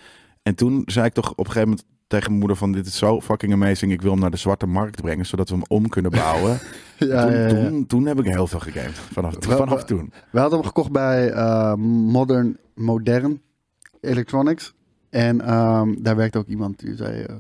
[0.42, 2.72] En toen zei ik toch op een gegeven moment tegen mijn moeder van...
[2.72, 3.92] Dit is zo fucking amazing.
[3.92, 5.26] Ik wil hem naar de zwarte markt brengen.
[5.26, 6.58] Zodat we hem om kunnen bouwen.
[6.98, 7.68] Ja, toen, ja, ja.
[7.68, 8.98] Toen, toen heb ik heel veel gegamed.
[9.12, 10.12] Vanaf, toen.
[10.30, 13.40] We hadden hem gekocht bij eh, Modern, Modern
[14.00, 14.74] Electronics.
[15.10, 17.22] En ehm, daar werkte ook iemand die zei...
[17.22, 17.34] eh,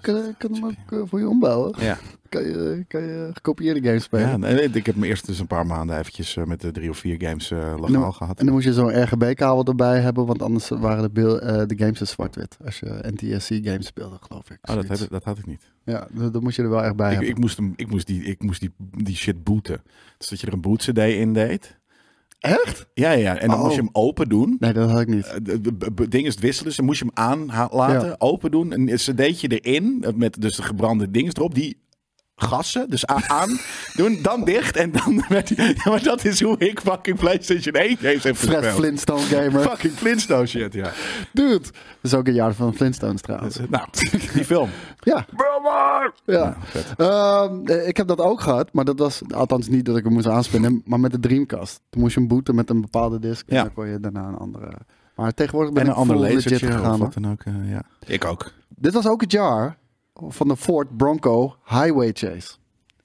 [0.00, 1.74] kan, kan hem ook eh, voor je ombouwen?
[1.78, 1.98] Ja.
[2.36, 4.28] Kan je, kan je gekopieerde games spelen?
[4.28, 6.90] Ja, nee, ik heb me eerst dus een paar maanden eventjes eh, met de drie
[6.90, 8.38] of vier games eh En legaal dan- gehad.
[8.38, 11.74] En dan moest je zo'n RGB-kabel erbij hebben, want anders waren de, beeld, eh, de
[11.78, 12.56] games dus zwart-wit.
[12.64, 14.58] Als je NTSC-games speelde, geloof ik.
[14.62, 15.62] Oh, dat, had, dat had ik niet.
[15.84, 17.30] Ja, dat, dat moest je er wel echt bij Ik, hebben.
[17.34, 19.82] ik, moest hem, ik moest, die, ik moest die, die shit booten.
[20.18, 21.78] Dus dat je er een boot CD in deed.
[22.40, 22.86] Echt?
[22.94, 23.36] Ja, ja.
[23.38, 23.62] En dan Oh.
[23.62, 24.56] moest je hem open doen.
[24.58, 25.26] Nee, dat had ik niet.
[25.26, 25.32] Eh,
[25.94, 28.14] Het ding is het wisselen, dus dan moest je hem aan laten, Ja.
[28.18, 28.72] open doen.
[28.72, 31.54] Een cd'tje erin, eh, met dus de gebrande dingen erop.
[31.54, 31.80] Die
[32.46, 33.58] gassen, dus aan
[33.94, 34.76] doen, dan dicht.
[34.76, 38.64] En dan werd ja, maar dat is hoe ik fucking PlayStation 1 games heb Fred.
[38.66, 39.60] Flintstone gamer.
[39.60, 40.90] Fucking Flintstone shit, ja.
[41.32, 41.58] Dude.
[41.60, 41.72] Dat
[42.02, 43.58] is ook een jaar van Flintstones trouwens.
[43.68, 43.86] Nou,
[44.34, 44.70] die film.
[45.00, 45.26] Ja.
[45.36, 46.12] Ja.
[46.24, 46.94] Ja, vet.
[46.96, 50.12] Ehm, eh, ik heb dat ook gehad, maar dat was althans niet dat ik hem
[50.12, 51.80] moest aanspinnen, maar met de Dreamcast.
[51.90, 53.62] Toen moest je hem booten met een bepaalde disc en Ja.
[53.62, 54.72] dan kon je daarna een andere.
[55.14, 56.80] Maar tegenwoordig ben En een ik ander legit gegaan.
[56.80, 56.98] of hoor.
[56.98, 57.40] wat dan ook.
[57.44, 57.82] eh, ja.
[58.06, 58.52] Ik ook.
[58.68, 59.76] Dit was ook het jaar
[60.28, 62.56] van de Ford Bronco Highway Chase.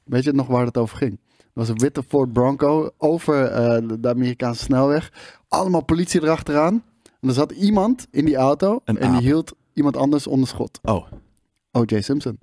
[0.03, 1.19] Weet je nog waar het over ging?
[1.37, 5.11] Het was een witte Ford Bronco over eh, de Amerikaanse snelweg.
[5.47, 6.83] Allemaal politie erachteraan.
[7.19, 10.79] En er zat iemand in die auto Een en die hield iemand anders onder schot.
[10.83, 11.05] Oh,
[11.71, 12.01] O.J.
[12.01, 12.39] Simpson.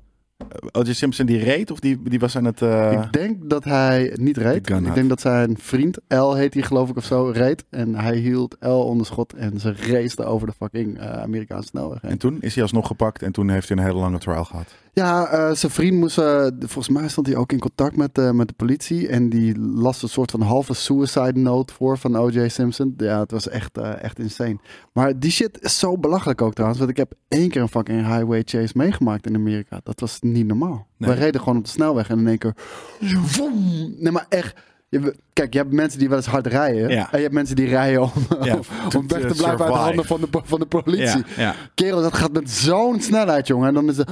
[0.73, 0.93] O.J.
[0.93, 2.63] Simpson die reed of die, die was aan het...
[2.63, 4.57] eh, Ik denk dat hij niet reed.
[4.89, 7.65] Ik denk dat zijn vriend, L heet hij geloof ik of zo, reed.
[7.71, 12.01] En hij hield L onder schot en ze raceten over de fucking eh, Amerikaanse snelweg
[12.01, 12.11] heen.
[12.11, 14.75] En toen is hij alsnog gepakt en toen heeft hij een hele lange trial gehad.
[14.99, 18.31] Ja, eh, zijn vriend moest, eh, volgens mij stond hij ook in contact met, eh,
[18.31, 19.09] met de politie.
[19.09, 22.49] En die las een soort van halve suicide note voor van O.J.
[22.49, 22.95] Simpson.
[22.97, 24.59] Ja, het was echt, echt insane.
[24.93, 26.79] Maar die shit is zo belachelijk ook trouwens.
[26.79, 29.81] Want ik heb één keer een fucking highway chase meegemaakt in Amerika.
[29.83, 30.87] Dat was niet normaal.
[30.97, 31.11] Nee.
[31.11, 32.55] We reden gewoon op de snelweg en in één keer...
[33.01, 33.95] Vroom.
[33.99, 34.61] Nee, maar echt...
[34.89, 36.89] Je, kijk, je hebt mensen die wel eens hard rijden.
[36.89, 37.13] Ja.
[37.13, 38.11] En je hebt mensen die rijden om,
[38.43, 38.55] Ja,
[38.97, 41.25] om, weg te blijven uit de handen van de, van de politie.
[41.37, 41.55] Ja.
[41.75, 43.69] Kerel, dat gaat met zo'n snelheid, jongen.
[43.69, 44.11] En dan is het...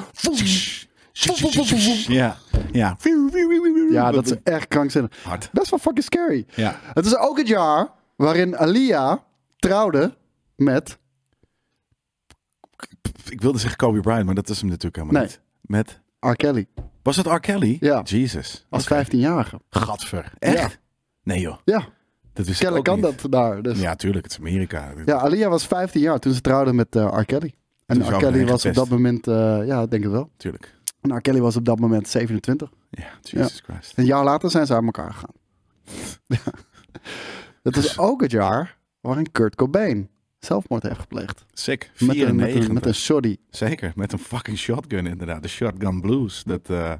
[2.07, 2.37] Ja,
[2.73, 2.97] ja.
[3.91, 5.11] Ja, dat is echt krankzinnig.
[5.25, 5.49] hard.
[5.53, 6.47] Best wel fucking scary.
[6.55, 6.81] Ja.
[6.95, 9.25] Het is ook het jaar waarin Alia
[9.57, 10.17] trouwde
[10.57, 10.99] met...
[13.29, 15.31] Ik wilde zeggen Kobe Bryant, maar dat is hem natuurlijk helemaal Nee.
[15.31, 15.41] niet.
[15.61, 16.01] Met...
[16.21, 16.37] R.
[16.37, 16.67] Kelly.
[17.07, 17.40] Was dat R.
[17.40, 17.77] Kelly?
[17.81, 18.03] Ja.
[18.03, 18.66] Jesus.
[18.71, 19.05] Als Oké.
[19.05, 19.61] 15-jarige.
[19.71, 20.33] Gadver.
[20.38, 20.59] Echt?
[20.59, 20.69] Ja.
[21.23, 21.57] Nee joh.
[21.64, 21.85] Ja,
[22.33, 23.62] Dat is kennelijk kan dat daar.
[23.62, 23.77] Dus.
[23.77, 23.83] Ja.
[23.83, 24.25] Ja, tuurlijk.
[24.25, 24.92] Het is Amerika.
[25.07, 27.25] Alia was 15 jaar toen ze trouwde met eh, R.
[27.25, 27.55] Kelly.
[27.87, 28.16] En R.
[28.16, 29.27] Kelly was op dat moment...
[29.27, 30.31] eh, ja, ik denk het wel.
[30.37, 30.75] Tuurlijk.
[31.01, 31.21] En R.
[31.21, 32.71] Kelly was op dat moment 27.
[32.90, 33.92] Ja, Jesus Christ.
[33.99, 35.35] Een jaar later zijn ze uit elkaar gegaan.
[36.27, 36.53] Ja.
[37.62, 41.44] Het is ook het jaar waarin Kurt Cobain zelfmoord heeft gepleegd.
[41.53, 41.90] Sick.
[41.99, 42.68] Met een, met, 94.
[42.68, 43.37] een, met een shoddy.
[43.51, 43.92] Zeker.
[43.94, 45.42] Met een fucking shotgun inderdaad.
[45.42, 46.42] De shotgun blues.
[46.44, 46.92] Dat, eh,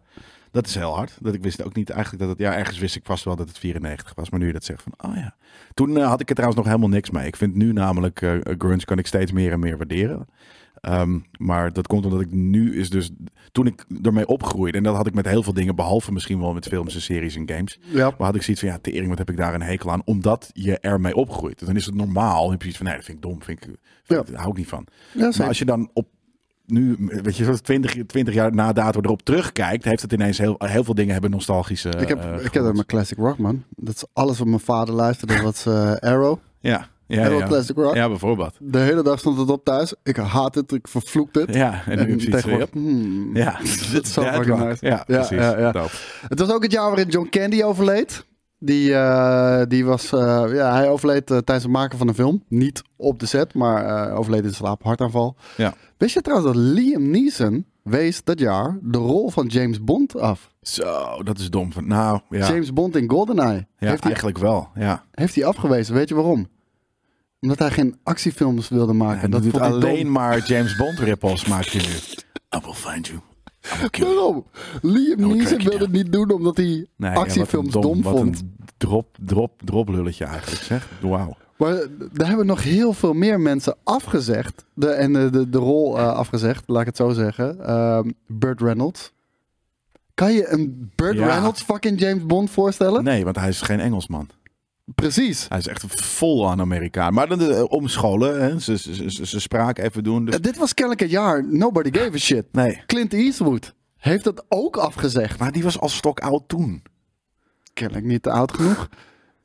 [0.51, 1.19] dat is heel hard.
[1.21, 2.39] Dat ik wist ook niet eigenlijk dat het...
[2.39, 4.31] Ja, ergens wist ik vast wel dat het 94 was.
[4.31, 5.11] Maar nu je dat zegt van...
[5.11, 5.35] Oh ja.
[5.75, 7.27] Toen eh, had ik er trouwens nog helemaal niks mee.
[7.27, 8.23] Ik vind nu namelijk...
[8.23, 10.27] eh grunge kan ik steeds meer en meer waarderen.
[10.87, 13.11] Ehm, maar dat komt omdat ik nu is dus...
[13.53, 14.79] Toen ik ermee opgroeide...
[14.79, 15.77] En dat had ik met heel veel dingen...
[15.77, 17.79] Behalve misschien wel met films en series en games.
[17.81, 18.05] Ja.
[18.19, 20.03] Maar had ik zoiets van, ja, tering, wat heb ik daar een hekel aan?
[20.05, 21.67] Omdat je ermee opgroeit.
[21.67, 22.43] Dan is het normaal.
[22.43, 23.43] Dan heb je zoiets van, nee, dat vind ik dom.
[23.43, 24.23] Vind ik, Ja.
[24.23, 24.87] Daar hou ik niet van.
[25.13, 26.07] Ja, Maar als je dan op
[26.67, 30.55] nu, weet je, zoals 20, 20 jaar na dato erop terugkijkt, heeft het ineens heel,
[30.59, 31.89] heel veel dingen hebben nostalgische.
[31.89, 33.65] Ik heb, eh, ik heb dat met Classic Rock, man.
[33.77, 35.43] Dat is alles wat mijn vader luisterde.
[35.43, 36.39] was eh, Arrow.
[36.61, 37.47] Ja, ja, ja.
[37.47, 37.95] Classic Rock.
[37.95, 38.55] Ja, bijvoorbeeld.
[38.59, 39.95] De hele dag stond het op thuis.
[40.03, 41.55] Ik haat het, ik vervloek het.
[41.55, 42.73] Ja, en, nu heb je yep.
[42.73, 43.51] hmm, Ja,
[43.93, 44.77] dat is nice.
[44.81, 45.39] Ja, Ja, precies.
[45.39, 45.87] ja, ja.
[46.29, 48.25] Het was ook het jaar waarin John Candy overleed.
[48.59, 52.43] Die, eh, die was, eh, ja, hij overleed eh, tijdens het maken van een film.
[52.49, 55.37] Niet op de set, maar overleed in slaap, hartaanval.
[55.57, 55.75] Ja.
[55.97, 60.51] Wist je trouwens dat Liam Neeson wees dat jaar de rol van James Bond af?
[60.63, 61.73] Zo, dat is dom.
[61.73, 63.67] Van, nou, ja, James Bond in GoldenEye.
[63.79, 64.69] ja heeft, hij, eigenlijk wel.
[64.75, 65.05] Ja.
[65.11, 65.95] heeft hij afgewezen.
[65.95, 66.49] Weet je waarom?
[67.41, 69.23] Omdat hij geen actiefilms wilde maken.
[69.23, 69.63] En dat doet dom.
[69.63, 71.93] alleen maar James Bond ripples maakt hij nu.
[72.59, 73.21] I will find you.
[74.15, 74.45] Waarom?
[74.83, 78.41] Liam Neeson wilde het niet doen omdat hij Nee, wat actiefilms dom, wat vond.
[78.41, 80.89] een drop, drop, drop lulletje eigenlijk, zeg.
[81.01, 81.37] Wauw.
[81.57, 81.73] Maar
[82.17, 84.65] er hebben nog heel veel meer mensen afgezegd.
[84.75, 87.65] De, en de, de, de rol eh, afgezegd, laat ik het zo zeggen.
[87.67, 89.13] Ehm Burt Reynolds.
[90.15, 91.27] Kan je een Burt Ja.
[91.27, 93.05] Reynolds fucking James Bond voorstellen?
[93.05, 94.29] Nee, want hij is geen Engelsman.
[94.95, 95.49] Precies.
[95.49, 97.15] Hij is echt vol aan Amerikaan.
[97.15, 98.61] Maar dan de, omscholen, hè.
[98.61, 100.25] Ze, ze, ze, ze spraak even doen.
[100.25, 100.35] Dus...
[100.35, 101.45] Eh, dit was kennelijk een jaar.
[101.49, 102.47] Nobody gave a shit.
[102.53, 105.39] Nee, Clint Eastwood heeft dat ook afgezegd.
[105.39, 106.83] maar die was al stok oud toen.
[107.73, 108.89] Kennelijk niet te oud genoeg.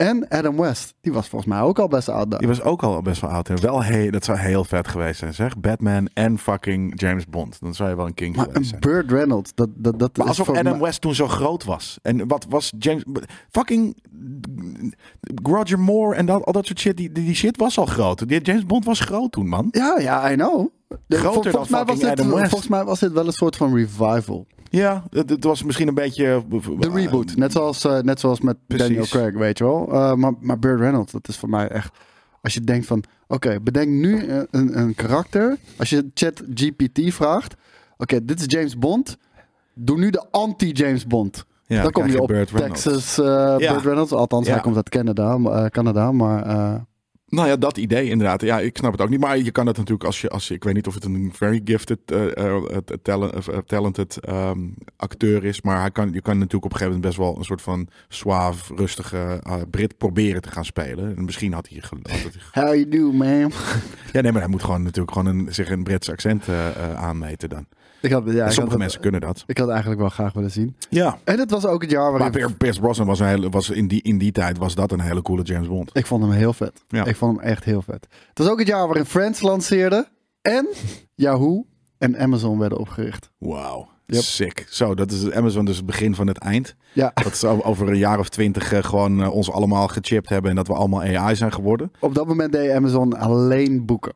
[0.07, 0.93] En Adam West.
[1.01, 2.39] Die was volgens mij ook al best oud.
[2.39, 3.49] Die was ook al best wel oud.
[3.49, 5.57] En wel, hey, dat zou heel vet geweest zijn, zeg.
[5.59, 7.57] Batman en fucking James Bond.
[7.59, 8.79] Dan zou je wel een king Maar geweest een zijn.
[8.81, 9.51] Burt Reynolds.
[9.55, 11.97] Dat, dat, dat Maar is alsof Adam mij- West toen zo groot was.
[12.01, 13.03] En wat was James...
[13.49, 13.97] Fucking
[15.43, 16.97] Roger Moore en dat, al dat soort shit.
[16.97, 18.27] Die, die, die shit was al groot.
[18.27, 19.67] Die James Bond was groot toen, man.
[19.71, 20.67] Ja, ja, I know.
[21.08, 22.49] De- Groter vol- dan volgens, mij was dit, Adam West.
[22.49, 24.47] volgens mij was dit wel een soort van revival.
[24.69, 26.43] Ja, het, het was misschien een beetje...
[26.80, 27.36] De reboot.
[27.36, 28.88] Net zoals, eh, net zoals met Precies.
[28.88, 29.93] Daniel Craig, weet je wel.
[29.93, 31.97] Eh, maar, maar Burt Reynolds, dat is voor mij echt...
[32.41, 33.04] Als je denkt van...
[33.27, 35.58] Oké, bedenk nu een, een, karakter.
[35.77, 37.54] Als je chat GPT vraagt...
[37.97, 39.17] Oké, dit is James Bond.
[39.73, 41.45] Doe nu de anti-James Bond.
[41.65, 42.56] Ja, dan kom je op Burt.
[42.56, 43.25] Texas eh
[43.58, 43.71] Ja.
[43.73, 44.12] Burt Reynolds.
[44.12, 44.54] Althans, Ja.
[44.54, 46.45] hij komt uit Canada, eh, Canada maar...
[47.32, 48.41] Nou ja, dat idee inderdaad.
[48.41, 49.20] Ja, ik snap het ook niet.
[49.20, 51.32] Maar je kan het natuurlijk als je, als je ik weet niet of het een
[51.34, 54.60] very gifted, eh, eh, eh, talent, talented ehm,
[54.96, 55.62] acteur is.
[55.62, 57.88] Maar hij kan, je kan natuurlijk op een gegeven moment best wel een soort van
[58.08, 61.17] suave, rustige Brit proberen te gaan spelen.
[61.17, 63.52] En misschien had hij, gel- had het- how you do, man?
[64.13, 66.46] Ja, nee, maar hij moet gewoon natuurlijk gewoon een, zich een Brits accent
[66.96, 67.65] aanmeten dan.
[68.01, 69.43] Ik had, ja, ik Sommige mensen kunnen dat.
[69.47, 70.75] Ik had eigenlijk wel graag willen zien.
[70.89, 71.17] Ja.
[71.23, 72.31] En het was ook het jaar Maar waarin...
[72.31, 74.99] Pier- Pierce Brosnan was, een hele, was in, die, in die tijd was dat een
[74.99, 75.89] hele coole James Bond.
[75.93, 76.83] Ik vond hem heel vet.
[76.87, 77.05] Ja.
[77.05, 78.07] Ik vond hem echt heel vet.
[78.29, 80.07] Het was ook het jaar waarin Friends lanceerde.
[80.41, 80.67] En
[81.15, 81.65] Yahoo
[81.97, 83.31] en Amazon werden opgericht.
[83.37, 83.89] Wauw.
[84.05, 84.21] Yep.
[84.21, 84.65] Sick.
[84.69, 86.75] Zo, dat is Amazon dus het begin van het eind.
[86.93, 90.49] Ja, Dat ze over een jaar of twintig eh, gewoon eh, ons allemaal gechipt hebben
[90.49, 91.91] en dat we allemaal AI zijn geworden.
[91.99, 94.13] op dat moment deed Amazon alleen boeken.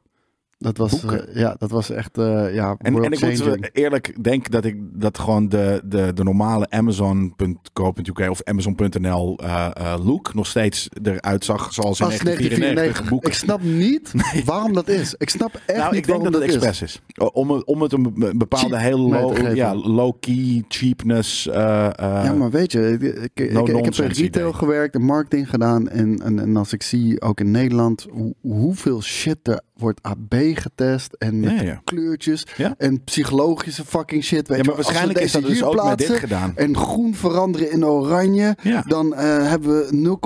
[0.57, 3.69] Dat was, eh, ja, dat was echt eh ja, En, en ik moet world-changing.
[3.73, 10.05] eerlijk denken dat ik dat gewoon de, de, de normale Amazon.co.uk of Amazon.nl eh, eh,
[10.05, 13.29] look nog steeds eruit zag zoals in Als 1994 boeken.
[13.29, 14.13] Ik snap niet
[14.45, 15.15] waarom dat is.
[15.17, 16.67] Ik snap echt nou, niet ik denk waarom dat het dat is.
[16.69, 17.27] expres is.
[17.33, 21.47] Om, het- om het een be- bepaalde heel low, ja, low-key cheapness.
[21.47, 24.53] eh, eh, Ja, maar weet je, ik, ik, ik- ik heb in retail idee.
[24.53, 25.89] gewerkt en marketing gedaan.
[25.89, 30.33] En, en, en als ik zie, ook in Nederland, hoe, hoeveel shit er wordt AB
[30.53, 31.13] getest.
[31.13, 31.81] En met Ja, ja.
[31.83, 32.45] kleurtjes.
[32.77, 34.47] En psychologische fucking shit.
[34.47, 36.51] Weet ja, maar waarschijnlijk is deze dat dus ook met dit gedaan.
[36.55, 38.55] En groen veranderen in oranje.
[38.87, 40.17] Dan eh, hebben we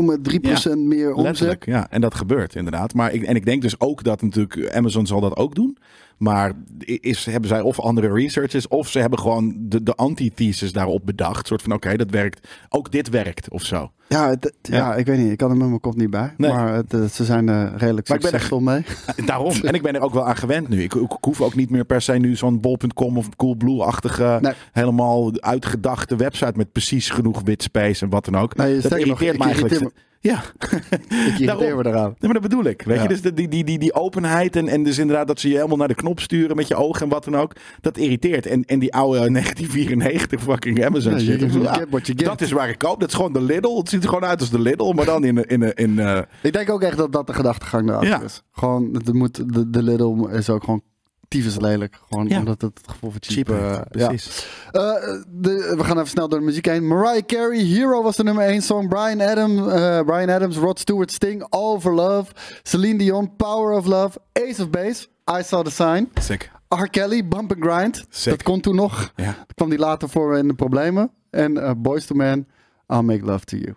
[0.72, 1.24] 0,3% meer omzet.
[1.24, 1.88] Letterlijk, ja.
[1.90, 2.94] En dat gebeurt inderdaad.
[2.94, 5.78] Maar ik, en ik denk dus ook dat natuurlijk Amazon zal dat ook doen.
[6.20, 11.06] Maar is, hebben zij of andere researchers of ze hebben gewoon de, de antithesis daarop
[11.06, 11.48] bedacht.
[11.48, 12.48] soort van oké, dat werkt.
[12.70, 13.92] Ook dit werkt of zo.
[14.08, 14.38] Ja, ja.
[14.62, 14.96] Ja.
[14.96, 15.32] ik weet niet.
[15.32, 16.34] Ik kan er met mijn kop niet bij.
[16.38, 16.52] Nee.
[16.52, 18.86] Maar het, eh, ze zijn er redelijk Maar ik ben succesvol mee.
[19.26, 19.54] Daarom.
[19.64, 20.84] En ik ben er ook wel aan gewend nu.
[20.84, 24.54] Ik, ik hoef ook niet meer per se nu zo'n bol.com of Coolblue-achtige Nee.
[24.72, 28.56] helemaal uitgedachte website met precies genoeg wit space en wat dan ook.
[28.56, 29.74] Nee, dat nog, irriteert ik me eigenlijk.
[29.74, 32.04] irriteer Ja, Ik irriteer me eraan.
[32.20, 32.82] Nee, maar dat bedoel ik.
[32.82, 33.02] Weet Ja.
[33.04, 35.78] je, dus die, die, die, die openheid en, en dus inderdaad dat ze je helemaal
[35.78, 37.54] naar de knop sturen met je ogen en wat dan ook.
[37.82, 38.46] Dat irriteert.
[38.46, 41.54] En, en die oude 1994 fucking Amazon Ja, shit.
[41.54, 43.00] Ja, dat is waar ik koop.
[43.00, 43.78] Dat is gewoon de Lidl.
[43.78, 46.54] Het ziet er gewoon uit als de Lidl, maar dan in, in, in, eh, Ik
[46.54, 48.44] denk ook echt dat dat de gedachtegang erachter is.
[48.52, 50.82] Gewoon, het moet, de, de Lidl is ook gewoon
[51.30, 52.00] tyfus lelijk.
[52.10, 52.38] Gewoon Ja.
[52.40, 53.48] omdat het het gevoel van cheap...
[53.48, 53.70] cheaper.
[53.72, 54.08] eh, ja.
[54.08, 54.48] Precies.
[54.72, 54.82] Eh,
[55.28, 56.88] de, we gaan even snel door de muziek heen.
[56.88, 58.88] Mariah Carey, Hero was de nummer 1 song.
[58.88, 62.32] Brian, Adam, eh, Brian Adams, Rod Stewart, Sting, All for Love.
[62.64, 64.20] Celine Dion, Power of Love.
[64.34, 65.08] Ace of Base,
[65.40, 66.10] I Saw the Sign.
[66.22, 66.52] Sick.
[66.68, 66.88] R.
[66.90, 68.06] Kelly, Bump and Grind.
[68.10, 68.32] Sick.
[68.32, 69.12] Dat kon toen nog.
[69.16, 69.26] Ja.
[69.26, 71.12] Dat kwam die later voor in de problemen.
[71.30, 72.48] En Boys to Men,
[72.88, 73.76] I'll Make Love to You.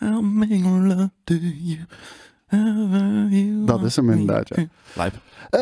[0.00, 1.78] I'll make love to you.
[3.30, 4.64] you Dat is hem inderdaad, ja.
[4.94, 5.14] Lijp.
[5.52, 5.60] Eh,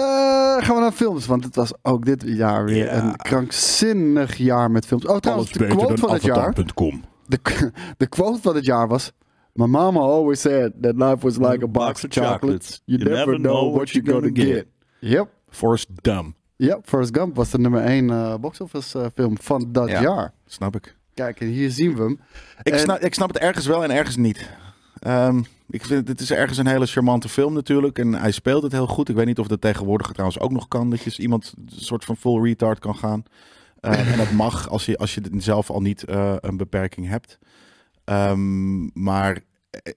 [0.66, 4.86] gaan we naar films, want het was ook dit jaar weer een krankzinnig jaar met
[4.86, 5.06] films.
[5.06, 6.36] Oh, trouwens, de quote van het jaar.
[6.38, 7.04] Avatar.com.
[7.26, 7.38] De,
[7.96, 9.12] de quote van het jaar was.
[9.52, 12.80] My mama always said that life was like a box of chocolates.
[12.84, 14.66] You, never know what you're gonna get.
[14.98, 15.28] Yep.
[15.48, 16.34] Forrest Dumb.
[16.56, 20.00] Yep, Forrest Gump was de nummer 1 eh box office eh, film van dat Ja.
[20.02, 20.32] jaar.
[20.46, 20.96] Snap ik.
[21.14, 22.20] Kijk, en hier zien we hem.
[22.62, 24.50] Ik, En- snap, ik snap het ergens wel en ergens niet.
[24.98, 27.98] Ehm, ik vind het is ergens een hele charmante film natuurlijk.
[27.98, 29.08] En hij speelt het heel goed.
[29.08, 30.90] Ik weet niet of dat tegenwoordig trouwens ook nog kan.
[30.90, 33.22] Dat je iemand een soort van full retard kan gaan.
[33.80, 37.38] Eh, en dat mag als je, als je zelf al niet eh, een beperking hebt.
[38.04, 39.40] Ehm, maar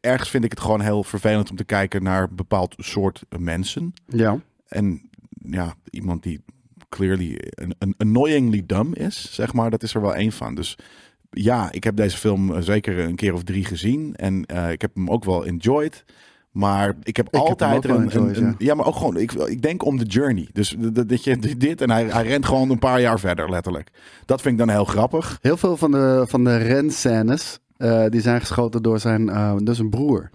[0.01, 3.93] ergens vind ik het gewoon heel vervelend om te kijken naar een bepaald soort mensen.
[4.05, 4.39] Ja.
[4.67, 6.43] En ja, iemand die
[6.89, 10.55] clearly een, een annoyingly dumb is, zeg maar, dat is er wel één van.
[10.55, 10.77] Dus
[11.33, 14.15] ja, ik heb deze film eh, zeker een keer of drie gezien.
[14.15, 16.05] En eh, ik heb hem ook wel enjoyed.
[16.51, 18.75] Maar ik heb altijd een, enjoyed, een- een- ja.
[18.75, 20.47] maar ook gewoon, ik, ik denk om de journey.
[20.51, 23.89] Dus dat, je dit en hij, hij rent gewoon een paar jaar verder, letterlijk.
[24.25, 25.37] Dat vind ik dan heel grappig.
[25.41, 29.79] Heel veel van de, van de renscènes eh, die zijn geschoten door zijn, eh dus
[29.79, 30.29] een broer.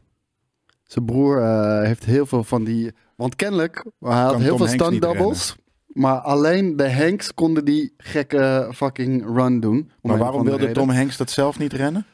[0.84, 1.42] Zijn broer
[1.84, 2.90] heeft heel veel van die...
[3.16, 5.56] Want kennelijk, hij had heel Tom veel stunt niet doubles.
[5.88, 9.90] Maar alleen de Hanks konden die gekke fucking run doen.
[10.02, 10.74] Maar waarom wilde reden.
[10.74, 12.06] Tom Hanks dat zelf niet rennen?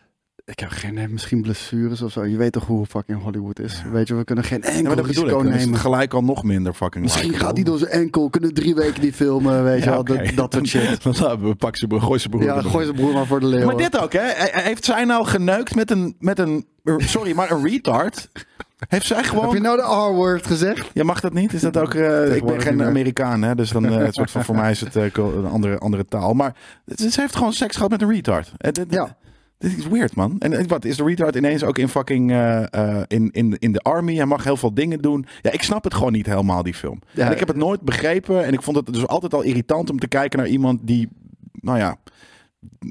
[0.47, 2.25] Ik heb geen idee, misschien blessures of zo.
[2.25, 3.85] Je weet toch hoe fucking Hollywood is.
[3.93, 5.29] Weet je, we kunnen geen Ja, enkel maar dat bedoel ik.
[5.31, 5.81] risico Dan is het nemen.
[5.81, 9.15] gelijk al nog minder fucking Misschien gaat hij door zijn enkel, kunnen drie weken niet
[9.15, 10.03] filmen, weet je Ja.
[10.03, 11.03] Dat, dat soort shit.
[11.03, 12.45] Dan laten we pak broer, gooi zijn broer.
[12.45, 13.67] Ja, gooi zijn broer maar voor de leeuw.
[13.67, 14.23] Maar dit ook, hè?
[14.61, 18.29] Heeft zij nou geneukt met een, met een sorry, maar een retard?
[18.88, 19.44] Heeft zij gewoon...
[19.44, 20.90] Heb je nou de R-word gezegd?
[20.94, 21.53] Ja, mag dat niet?
[21.53, 21.94] Is dat ook...
[21.94, 22.83] eh, ik ben geen.
[22.83, 23.55] Amerikaan, hè?
[23.55, 26.35] Dus dan, eh, het soort van, voor mij is het eh, een andere, andere taal.
[26.35, 26.55] Maar
[26.97, 28.53] ze heeft gewoon seks gehad met een retard.
[28.57, 29.16] Dit- Ja.
[29.59, 30.37] Dit is weird, man.
[30.38, 32.31] En wat, is de retard ineens ook in fucking...
[32.31, 34.16] eh, eh, in, in, in de army?
[34.16, 35.27] Hij mag heel veel dingen doen.
[35.42, 36.99] Ja, ik snap het gewoon niet helemaal, die film.
[37.11, 37.27] Ja.
[37.27, 38.44] En ik heb het nooit begrepen.
[38.44, 41.09] En ik vond het dus altijd al irritant om te kijken naar iemand die...
[41.53, 41.97] Nou ja,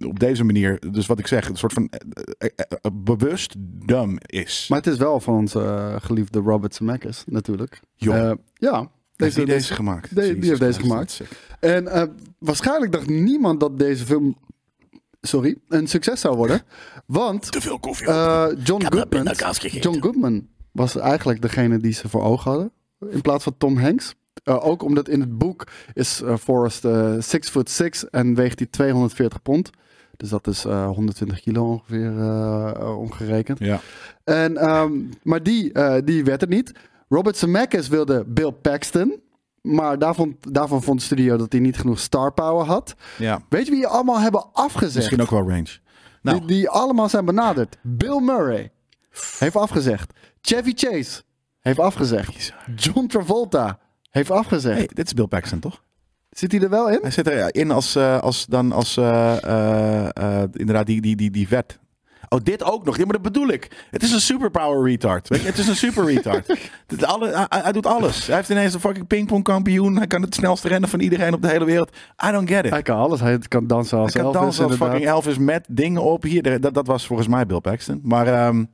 [0.06, 0.80] op deze manier...
[0.92, 1.90] Dus wat ik zeg, een soort van...
[1.90, 4.66] eh, eh, eh, bewust dum is.
[4.70, 7.80] Maar het is wel van onze geliefde Robert Zemeckis, natuurlijk.
[7.96, 8.28] Ja.
[8.30, 10.16] heeft Deze, die deze gemaakt?
[10.16, 11.22] die- heeft deze gemaakt.
[11.60, 14.38] En waarschijnlijk dacht niemand dat deze film,
[15.22, 16.62] sorry, een succes zou worden.
[17.06, 18.08] Want Te veel koffie.
[18.64, 19.28] John, Goodman.
[19.82, 22.72] John Goodman was eigenlijk degene die ze voor ogen hadden.
[23.10, 24.16] In plaats van Tom Hanks.
[24.44, 28.60] Eh, ook omdat in het boek is eh, Forrest eh 6 foot 6 en weegt
[28.60, 29.70] hij 240 pond.
[30.18, 33.60] Dus dat is eh, 120 kilo ongeveer eh, eh, omgerekend.
[33.60, 33.80] ja.
[34.24, 34.92] En, ehm,
[35.24, 36.72] maar die, eh, die werd het niet.
[37.10, 39.22] Robert Zemeckis wilde Bill Paxton.
[39.62, 42.96] Maar daarvan, daarvan vond de studio dat hij niet genoeg star power had.
[43.18, 43.42] ja.
[43.50, 44.96] Weet je wie je allemaal hebben afgezegd?
[44.96, 45.78] Misschien ook wel range.
[46.22, 47.78] Nou, Die, die allemaal zijn benaderd.
[47.82, 48.72] Bill Murray
[49.40, 50.14] heeft afgezegd.
[50.42, 51.22] Chevy Chase
[51.60, 52.54] heeft afgezegd.
[52.76, 53.80] John Travolta
[54.14, 54.78] heeft afgezegd.
[54.78, 55.82] Hey, dit is Bill Paxton, toch?
[56.30, 57.00] Zit hij er wel in?
[57.02, 59.44] Hij zit erin als, eh, als dan als eh,
[60.14, 61.80] eh, inderdaad die, die, die, die vet.
[62.30, 62.98] Oh, dit ook nog.
[62.98, 63.88] Ja, maar dat bedoel ik.
[63.92, 65.28] Het is een superpower retard.
[65.28, 65.48] Weet je?
[65.48, 66.56] Het is een super retard.
[67.02, 68.28] Alle, hij, hij doet alles.
[68.28, 69.98] Hij heeft ineens een fucking pingpongkampioen.
[69.98, 71.96] Hij kan het snelste rennen van iedereen op de hele wereld.
[72.28, 72.72] I don't get it.
[72.72, 73.20] Hij kan alles.
[73.20, 74.98] Hij kan dansen als Hij kan Elvis, dansen als inderdaad.
[74.98, 76.24] fucking Elvis met dingen op.
[76.24, 78.00] Hier, dat, dat was volgens mij Bill Paxton.
[78.04, 78.66] Maar, ehm,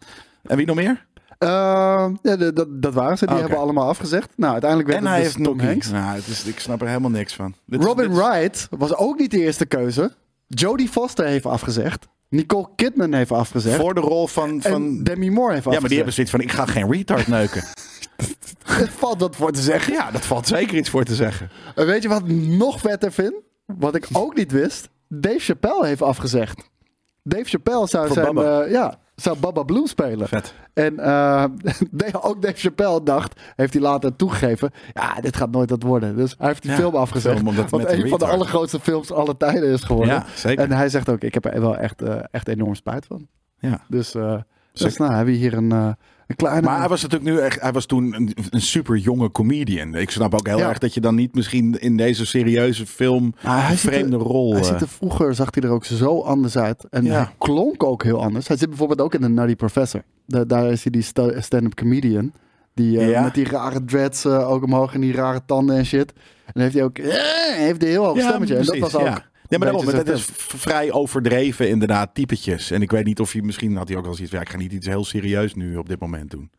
[0.43, 1.07] en wie nog meer?
[1.39, 3.25] Ehm, ja, dat, dat waren ze.
[3.25, 3.43] Die Oké.
[3.43, 4.29] hebben allemaal afgezegd.
[4.35, 5.59] Nou, uiteindelijk werd en hij het dus heeft Tom.
[5.67, 5.89] Hanks.
[5.91, 7.53] Nou, het is, ik snap er helemaal niks van.
[7.65, 10.11] Dit Robin is- Wright was ook niet de eerste keuze.
[10.47, 12.07] Jodie Foster heeft afgezegd.
[12.29, 13.75] Nicole Kidman heeft afgezegd.
[13.79, 14.61] Voor de rol van...
[14.61, 16.13] van en Demi Moore heeft ja, maar die hebben afgezegd.
[16.15, 17.63] zoiets van, ik ga geen retard neuken.
[18.99, 19.93] Valt wat voor te zeggen.
[19.93, 21.49] ja, dat valt zeker iets voor te zeggen.
[21.75, 23.33] En weet je wat ik nog vetter vind?
[23.65, 24.89] Wat ik ook niet wist.
[25.07, 26.69] Dave Chappelle heeft afgezegd.
[27.23, 28.33] Dave Chappelle zou Voor zijn...
[28.33, 28.61] Baba.
[28.63, 30.27] eh, ja, zou Baba Blue spelen.
[30.27, 30.53] Vet.
[30.73, 31.43] En eh,
[32.21, 36.15] ook Dave Chappelle dacht, heeft hij later toegegeven, ja, dit gaat nooit wat worden.
[36.15, 37.35] Dus hij heeft die Ja, film afgezegd.
[37.35, 40.13] film omdat het wat een van de allergrootste films aller tijden is geworden.
[40.13, 40.63] Ja, zeker.
[40.63, 43.27] En hij zegt ook, ik heb er wel echt, eh, echt enorm spijt van.
[43.59, 43.81] Ja.
[43.87, 44.11] Dus,
[44.73, 45.95] dus nou, hebben we hier een,
[46.29, 46.61] een kleine...
[46.61, 49.95] Maar hij was natuurlijk nu echt, hij was toen een, een super jonge comedian.
[49.95, 50.69] Ik snap ook heel Ja.
[50.69, 54.51] erg dat je dan niet misschien in deze serieuze film een er- vreemde rol.
[54.53, 56.85] Hij eh, ziet er vroeger, zag hij er ook zo anders uit.
[56.89, 57.13] En Ja.
[57.13, 58.47] hij klonk ook heel anders.
[58.47, 60.03] Hij zit bijvoorbeeld ook in de Nutty Professor.
[60.25, 62.31] Da- daar is hij die sta- stand-up comedian.
[62.73, 63.23] Die eh, Ja.
[63.23, 66.13] met die rare dreads eh, ook omhoog en die rare tanden en shit.
[66.53, 67.13] En heeft hij ook eh,
[67.55, 68.55] heeft hij heel hoog stemmetje.
[68.55, 69.21] En dat was ook...
[69.49, 69.57] ja.
[69.57, 72.71] Ja, maar daarom, het is vrij overdreven inderdaad, typetjes.
[72.71, 74.51] En ik weet niet of hij, misschien had hij ook wel zoiets van, ja, ik
[74.51, 76.51] ga niet iets heel serieus nu op dit moment doen.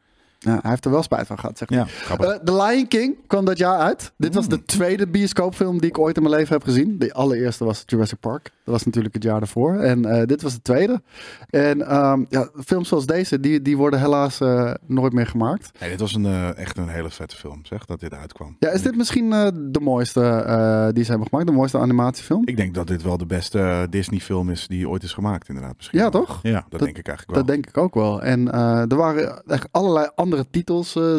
[0.43, 1.79] Ja, hij heeft er wel spijt van gehad, zeg maar.
[2.09, 2.17] Ja.
[2.17, 4.13] Eh, The Lion King kwam dat jaar uit.
[4.17, 6.99] Dit was de tweede bioscoopfilm die ik ooit in mijn leven heb gezien.
[6.99, 8.43] De allereerste was Jurassic Park.
[8.65, 9.75] Dat was natuurlijk het jaar daarvoor.
[9.79, 11.03] En eh, dit was de tweede.
[11.51, 15.71] En ehm, ja, films zoals deze, die, die worden helaas eh, nooit meer gemaakt.
[15.81, 18.57] nee, dit was een, echt een hele vette film, zeg, dat dit uitkwam.
[18.59, 19.31] Ja, is dit misschien
[19.71, 20.21] de mooiste
[20.95, 21.47] die ze hebben gemaakt?
[21.47, 22.43] De mooiste animatiefilm?
[22.45, 25.77] Ik denk dat dit wel de beste Disney-film is die ooit is gemaakt, inderdaad.
[25.77, 25.99] Misschien.
[25.99, 26.39] Ja, toch?
[26.43, 27.47] Ja, dat, Dat- denk ik eigenlijk wel.
[27.47, 28.23] Dat denk ik ook wel.
[28.23, 28.53] En
[28.91, 31.17] er waren echt allerlei andere titels eh,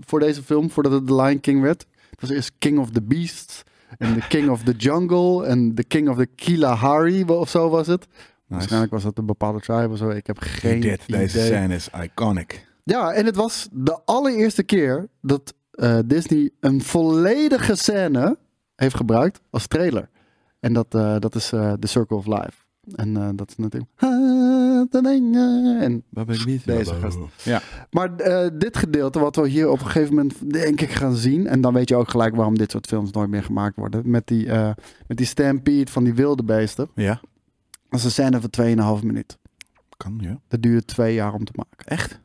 [0.00, 1.86] voor deze film, voordat het The Lion King werd.
[2.10, 3.62] Het was eerst King of the Beasts
[3.98, 7.86] en The King of the Jungle en The King of the Kalahari of zo was
[7.86, 8.06] het.
[8.46, 10.08] Waarschijnlijk was dat een bepaalde tribe of zo.
[10.08, 11.20] Ik heb geen dit, idee.
[11.20, 12.66] deze scène is iconic.
[12.84, 18.38] Ja, en het was de allereerste keer dat eh, Disney een volledige scène
[18.76, 20.08] heeft gebruikt als trailer.
[20.60, 22.63] En dat, eh, dat is The Circle of Life.
[22.94, 23.90] En eh, dat is natuurlijk...
[25.80, 26.64] En Waar ben ik niet?
[26.66, 27.18] Deze gast.
[27.42, 27.62] Ja.
[27.90, 31.46] Maar eh, dit gedeelte, wat we hier op een gegeven moment denk ik gaan zien.
[31.46, 34.10] En dan weet je ook gelijk waarom dit soort films nooit meer gemaakt worden.
[34.10, 34.70] Met die, eh,
[35.06, 36.88] met die stampede van die wilde beesten.
[36.94, 37.20] ja,
[37.88, 39.38] Dat is een scène van 2,5 minuut.
[39.96, 40.40] kan, ja.
[40.48, 41.86] Dat duurde twee jaar om te maken.
[41.86, 42.20] Echt?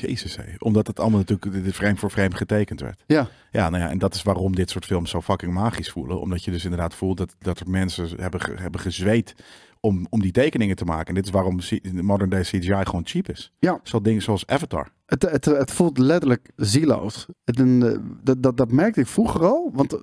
[0.00, 0.42] Jezus, hé.
[0.58, 3.02] Omdat het allemaal natuurlijk dit frame voor frame getekend werd.
[3.06, 6.20] Ja, Ja, nou ja, en dat is waarom dit soort films zo fucking magisch voelen.
[6.20, 9.34] Omdat je dus inderdaad voelt dat, dat er mensen hebben, hebben gezweet
[9.80, 11.06] om, om die tekeningen te maken.
[11.06, 11.58] En dit is waarom
[12.02, 13.52] modern day CGI gewoon cheap is.
[13.58, 13.80] Ja.
[13.82, 14.88] Zo dingen zoals Avatar.
[15.06, 17.26] het, het, het voelt letterlijk zieloos.
[17.44, 19.70] Het, eh, dat, dat, dat merkte ik vroeger al.
[19.74, 20.00] Want eh,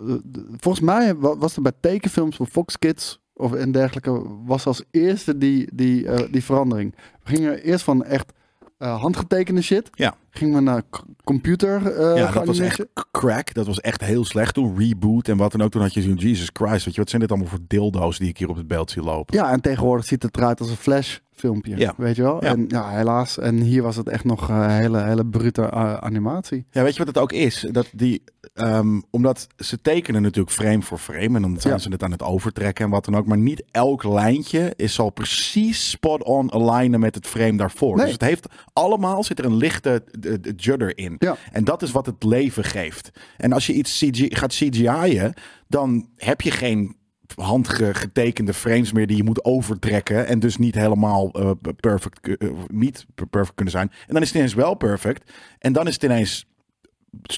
[0.57, 4.21] volgens mij wa- was er bij tekenfilms van Fox Kids of en dergelijke...
[4.45, 6.95] was als eerste die, die, eh, die verandering.
[7.23, 8.33] We gingen eerst van echt
[8.77, 9.89] handgetekende shit...
[9.95, 10.15] Ja.
[10.37, 10.83] Gingen we naar
[11.23, 13.53] computer eh ja, dat was echt crack.
[13.53, 14.77] Dat was echt heel slecht toen.
[14.77, 15.71] Reboot en wat dan ook.
[15.71, 16.85] Toen had je zo'n Jesus Christ.
[16.85, 19.01] Weet je, wat zijn dit allemaal voor dildo's die ik hier op het beeld zie
[19.01, 19.37] lopen?
[19.37, 21.77] Ja, en tegenwoordig ziet het eruit als een flash filmpje.
[21.77, 21.93] Ja.
[21.97, 22.43] Weet je wel?
[22.43, 22.49] Ja.
[22.49, 23.37] En ja, helaas.
[23.39, 26.65] En hier was het echt nog een hele, hele brute eh, animatie.
[26.71, 27.67] Ja, weet je wat het ook is?
[27.71, 31.79] Dat die, ehm, omdat ze tekenen natuurlijk frame voor frame en dan zijn Ja.
[31.79, 33.25] ze het aan het overtrekken en wat dan ook.
[33.25, 37.95] Maar niet elk lijntje is zal precies spot on alignen met het frame daarvoor.
[37.95, 38.03] Nee.
[38.03, 40.24] Dus het heeft allemaal zit er een lichte eh, eh,
[40.55, 41.15] judder in.
[41.19, 41.37] Ja.
[41.51, 43.11] En dat is wat het leven geeft.
[43.37, 45.33] En als je iets CG, gaat CGI'en,
[45.67, 46.95] dan heb je geen
[47.35, 53.05] handgetekende frames meer die je moet overtrekken en dus niet helemaal eh, perfect, eh, niet
[53.31, 53.91] perfect kunnen zijn.
[54.07, 56.45] En dan is het ineens wel perfect en dan is het ineens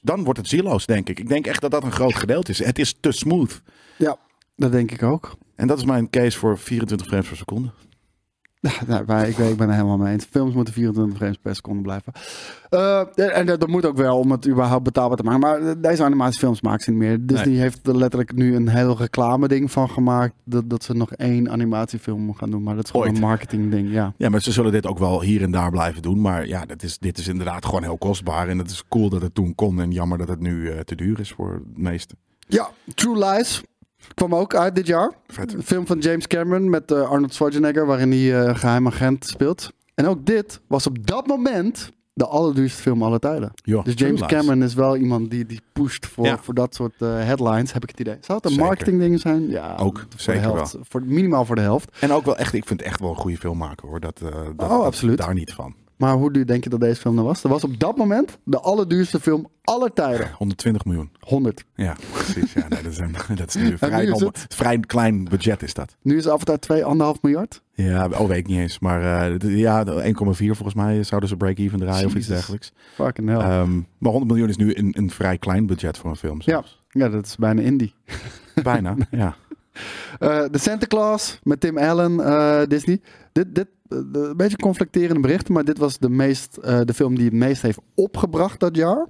[0.04, 1.20] dan wordt het zieloos, denk ik.
[1.20, 2.64] Ik denk echt dat dat een groot gedeelte is.
[2.64, 3.62] Het is te smooth.
[3.98, 4.18] Ja,
[4.56, 5.38] dat denk ik ook.
[5.56, 7.72] En dat is mijn case voor 24 frames per seconde.
[8.88, 10.26] Nou, maar ik, weet, ik ben het helemaal mee eens.
[10.26, 12.14] Films moeten 24 frames per seconde blijven.
[12.70, 15.40] Eh, en dat, dat moet ook wel om het überhaupt betaalbaar te maken.
[15.40, 17.26] Maar eh, deze animatiefilms maken ze niet meer.
[17.26, 20.34] Disney heeft er letterlijk nu een heel reclame ding van gemaakt.
[20.44, 22.64] Dat, dat ze nog één animatiefilm gaan doen.
[22.64, 23.16] Maar dat is gewoon Ooit.
[23.16, 23.92] een marketing ding.
[23.92, 24.14] Ja.
[24.18, 26.22] Ja, maar ze zullen dit ook wel hier en daar blijven doen.
[26.22, 28.48] Maar ja, dat is, dit is inderdaad gewoon heel kostbaar.
[28.48, 29.82] En het is cool dat het toen kon.
[29.82, 32.16] En jammer dat het nu eh, te duur is voor het meeste.
[32.48, 33.64] ja, True Lies
[34.14, 35.12] kwam ook uit dit jaar.
[35.28, 35.54] Vet.
[35.54, 37.86] Een film van James Cameron met eh, Arnold Schwarzenegger.
[37.86, 39.72] Waarin hij een geheim agent speelt.
[39.96, 43.52] En ook dit was op dat moment de allerduurste film aller tijden.
[43.64, 44.22] Dus James.
[44.22, 46.38] Cameron is wel iemand die, die pusht voor, Ja.
[46.38, 48.18] voor dat soort eh, headlines, heb ik het idee.
[48.22, 49.50] Zou het een marketingding zijn?
[49.50, 50.78] Ja, Ook, voor zeker de helft.
[50.82, 51.98] Voor, minimaal voor de helft.
[52.00, 54.00] En ook wel echt, ik vind het echt wel een goede filmmaker hoor.
[54.00, 54.18] Dat,
[54.56, 55.18] dat, Oh, absoluut.
[55.18, 55.76] Daar niet van.
[55.98, 57.42] Maar hoe duur denk je dat deze film nou was?
[57.42, 60.32] Dat was op dat moment de allerduurste film aller tijden.
[60.38, 61.10] 120 miljoen.
[61.20, 61.66] 100.
[61.76, 62.54] Ja, precies.
[62.54, 63.78] Ja, nee, dat, is een, dat is nu een
[64.50, 65.96] vrij, is klein budget is dat.
[66.02, 67.62] Nu is Avatar 2 anderhalf miljard.
[67.74, 68.80] Ja, oh, weet ik niet eens.
[68.80, 72.72] Maar eh, ja, de 1,4 volgens mij zouden ze break-even draaien of iets dergelijks.
[72.94, 73.40] Fucking hell.
[73.40, 76.38] Ehm, maar 100 miljoen is nu een, een vrij klein budget voor een film.
[76.38, 76.44] ja.
[76.52, 76.80] zelfs.
[76.90, 77.94] ja, dat is bijna indie.
[78.64, 79.36] Bijna, ja.
[80.20, 83.00] Eh, de Santa Claus met Tim Allen, eh, Disney.
[83.32, 87.26] Dit, dit, eh, een beetje conflicterende berichten, maar dit was de, meest, de film die
[87.26, 89.06] het meest heeft opgebracht dat jaar.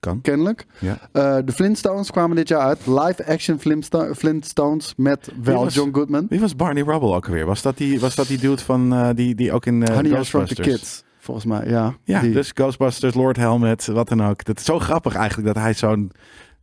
[0.00, 0.20] Kan.
[0.20, 0.66] Kennelijk.
[0.78, 0.98] Ja.
[1.42, 2.86] De Flintstones kwamen dit jaar uit.
[2.86, 6.26] Live-action Flintsto- Flintstones met wel was- John Goodman.
[6.28, 7.46] Wie was Barney Rubble ook alweer?
[7.46, 10.24] Was dat die, was dat die dude van, die, die ook in eh Honey, Shrunk
[10.24, 10.68] the Ghostbusters...
[10.68, 11.68] Kids, volgens mij.
[11.68, 12.32] Ja, Ja, die.
[12.32, 14.44] dus Ghostbusters, Lord Helmet, wat dan ook.
[14.44, 16.10] Dat is zo grappig eigenlijk dat hij zo'n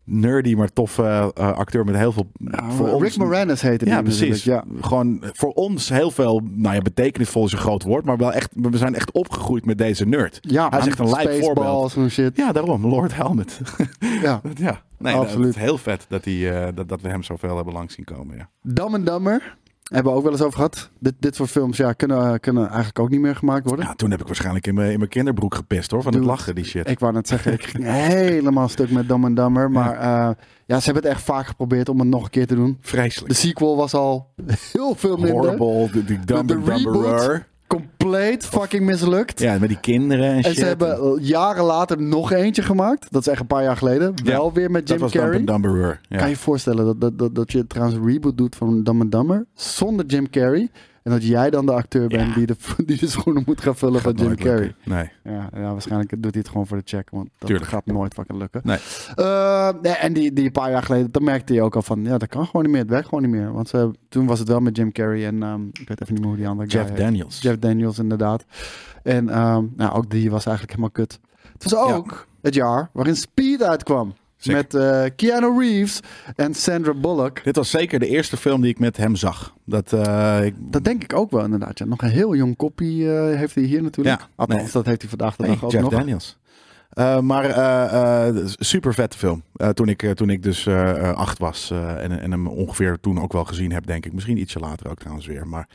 [0.08, 2.32] nerdy maar toffe eh, acteur met heel veel...
[2.68, 4.44] Voor Rick ons, Moranis heette die Ja, precies.
[4.44, 4.64] Ja.
[4.82, 8.52] Gewoon voor ons heel veel, nou ja, betekenisvol is een groot woord, maar wel echt,
[8.56, 10.38] we zijn echt opgegroeid met deze nerd.
[10.42, 11.96] Ja, Hij is echt een lijp voorbeeld.
[11.96, 12.38] En shit.
[12.38, 13.60] Ja, daarom, Lord Helmet.
[14.22, 14.42] Ja.
[14.56, 15.54] ja, nee, Absoluut.
[15.54, 18.38] Dat heel vet dat, hij, eh, dat, dat we hem zoveel hebben langs zien komen.
[18.38, 18.50] Ja.
[18.62, 19.58] Dumb and Dumber.
[19.88, 20.90] Hebben we ook wel eens over gehad.
[21.00, 23.86] Dit, dit soort films ja, kunnen, kunnen eigenlijk ook niet meer gemaakt worden.
[23.86, 26.34] ja, toen heb ik waarschijnlijk in mijn, in mijn kinderbroek gepist hoor, van Dude, het
[26.34, 26.90] lachen, die shit.
[26.90, 29.72] Ik wou net zeggen, ik ging helemaal stuk met Dumb and Dumber.
[29.78, 30.36] Maar ja.
[30.66, 32.78] ja, ze hebben het echt vaak geprobeerd om het nog een keer te doen.
[32.82, 33.30] Vreselijk.
[33.30, 34.34] De sequel was al
[34.74, 35.58] heel veel minder.
[35.58, 37.48] Horrible, de, die dumb de and dumberer.
[37.68, 39.40] Compleet fucking mislukt.
[39.40, 40.56] Ja, met die kinderen en, En shit.
[40.56, 43.08] ze hebben jaren later nog eentje gemaakt.
[43.12, 44.14] Dat is echt een paar jaar geleden.
[44.24, 45.40] Wel weer met dat Jim was Dumb Carrey.
[45.40, 46.00] and Dumberer.
[46.10, 46.18] Ja.
[46.18, 49.02] Kan je je voorstellen dat, dat, dat, dat je trouwens een reboot doet van Dumb
[49.02, 50.70] and Dumber zonder Jim Carrey.
[51.08, 52.34] En dat jij dan de acteur bent Ja.
[52.36, 52.56] die, de,
[52.86, 54.60] die de schoenen moet gaan vullen van Jim Carrey.
[54.60, 54.76] lukken.
[54.84, 55.12] Nee.
[55.24, 57.10] Ja, ja, waarschijnlijk doet hij het gewoon voor de check.
[57.10, 57.70] Want dat Tuurlijk.
[57.70, 58.62] gaat nooit fucking lukken.
[58.64, 58.78] Nee.
[59.16, 62.04] Eh, nee, en die, die een paar jaar geleden, dan merkte je ook al van,
[62.04, 62.82] ja, dat kan gewoon niet meer.
[62.82, 63.52] Het werkt gewoon niet meer.
[63.54, 66.20] Want ze, toen was het wel met Jim Carrey en ehm, ik weet even niet
[66.20, 67.00] meer hoe die andere guy Jeff heet.
[67.00, 67.42] Daniels.
[67.42, 68.46] Jeff Daniels, inderdaad.
[69.04, 71.20] En ehm, nou, ook die was eigenlijk helemaal kut.
[71.54, 74.14] Het was ook het jaar waarin Speed uitkwam.
[74.54, 76.00] Met eh, Keanu Reeves
[76.36, 77.44] en Sandra Bullock.
[77.44, 79.56] Dit was zeker de eerste film die ik met hem zag.
[79.66, 81.78] Dat, eh, ik, Dat denk ik ook wel inderdaad.
[81.78, 81.86] Ja.
[81.86, 84.20] Nog een heel jong koppie eh, heeft hij hier natuurlijk.
[84.20, 84.72] Ja, Althans, nee.
[84.72, 85.92] dat heeft hij vandaag de dag ook Jeff nog.
[85.92, 86.38] Daniels.
[87.22, 89.44] Maar eh, super vette film.
[89.74, 90.68] Toen, ik, toen ik dus
[91.14, 94.14] acht was en, en hem ongeveer toen ook wel gezien heb, denk ik.
[94.14, 95.48] Misschien ietsje later ook trouwens weer.
[95.48, 95.70] Maar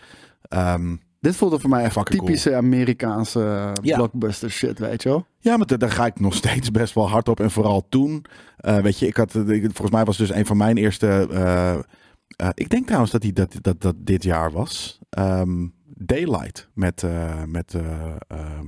[0.49, 3.97] ehm, Dit voelde voor mij echt Fucking typische Amerikaanse eh, Ja.
[3.97, 5.27] blockbuster shit, weet je wel.
[5.39, 7.41] Ja, maar da- daar ga ik nog steeds best wel hard op.
[7.41, 8.25] En vooral toen,
[8.57, 11.29] eh, weet je, ik had, eh, ik- volgens mij was dus een van mijn eerste.
[11.31, 14.99] eh, eh, ik denk trouwens dat, die, dat, dat dat dit jaar was.
[15.11, 17.83] Ehm, Daylight met, eh, met eh,
[18.29, 18.67] ehm,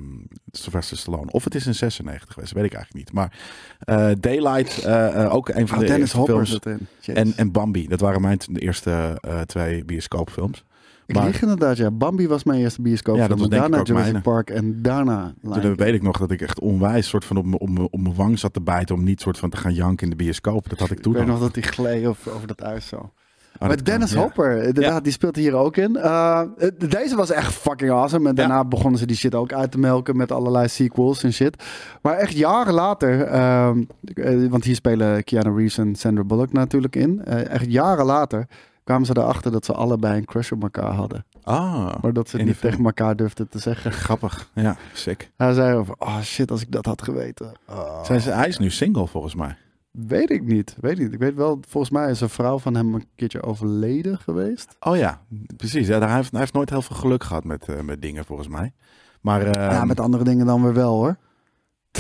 [0.51, 1.31] Sylvester Stallone.
[1.31, 3.15] Of het is in 96 geweest, weet ik eigenlijk niet.
[3.15, 3.39] Maar
[3.79, 6.51] eh, Daylight, eh, eh, ook een van Oh, de Dennis eerste Hopper films.
[6.51, 6.87] zit in.
[7.01, 7.23] Jezus.
[7.23, 10.65] En, en Bambi, dat waren mijn eerste eh, twee bioscoopfilms.
[11.07, 11.91] Ik maar- lieg inderdaad, ja.
[11.91, 13.17] Bambi was mijn eerste bioscoop.
[13.17, 14.29] Ja, dat was denk ik daarna ook Jurassic mijne.
[14.31, 17.61] Park en daarna Toen weet ik nog dat ik echt onwijs soort van op mijn-
[17.61, 20.05] op mijn- op mijn wang zat te bijten om niet soort van te gaan janken
[20.05, 20.69] in de bioscoop.
[20.69, 21.29] Dat had ik Ik toen weet al.
[21.29, 22.97] nog dat hij gleed over, over dat ijs zo.
[22.97, 24.21] Oh, maar dat kan, Dennis ja.
[24.21, 25.97] Hopper, inderdaad, die speelt hier ook in.
[25.97, 26.41] Eh,
[26.89, 28.29] deze was echt fucking awesome.
[28.29, 31.63] En daarna begonnen ze die shit ook uit te melken met allerlei sequels en shit.
[32.03, 33.83] Maar echt jaren later, ehm,
[34.15, 37.25] eh, want hier spelen Keanu Reeves en Sandra Bullock natuurlijk in.
[37.25, 38.47] Eh, echt jaren later
[38.85, 41.25] kwamen ze erachter dat ze allebei een crush op elkaar hadden.
[41.43, 42.71] Ah, Maar dat ze het niet film.
[42.71, 43.93] tegen elkaar durfden te zeggen.
[43.93, 44.51] Grappig.
[44.55, 45.31] Ja, sick.
[45.37, 47.53] Hij zei over, oh shit, als ik dat had geweten.
[47.69, 48.05] Oh.
[48.05, 49.57] Zijn ze, hij is nu single volgens mij.
[49.91, 51.13] Weet ik niet, weet ik niet.
[51.13, 54.77] Ik weet wel, volgens mij is een vrouw van hem een keertje overleden geweest.
[54.81, 55.21] Oh ja,
[55.57, 55.87] precies.
[55.87, 58.49] Ja, hij, heeft, hij heeft nooit heel veel geluk gehad met, eh, met dingen volgens
[58.49, 58.73] mij.
[59.21, 61.17] Maar ja, met andere dingen dan weer wel hoor.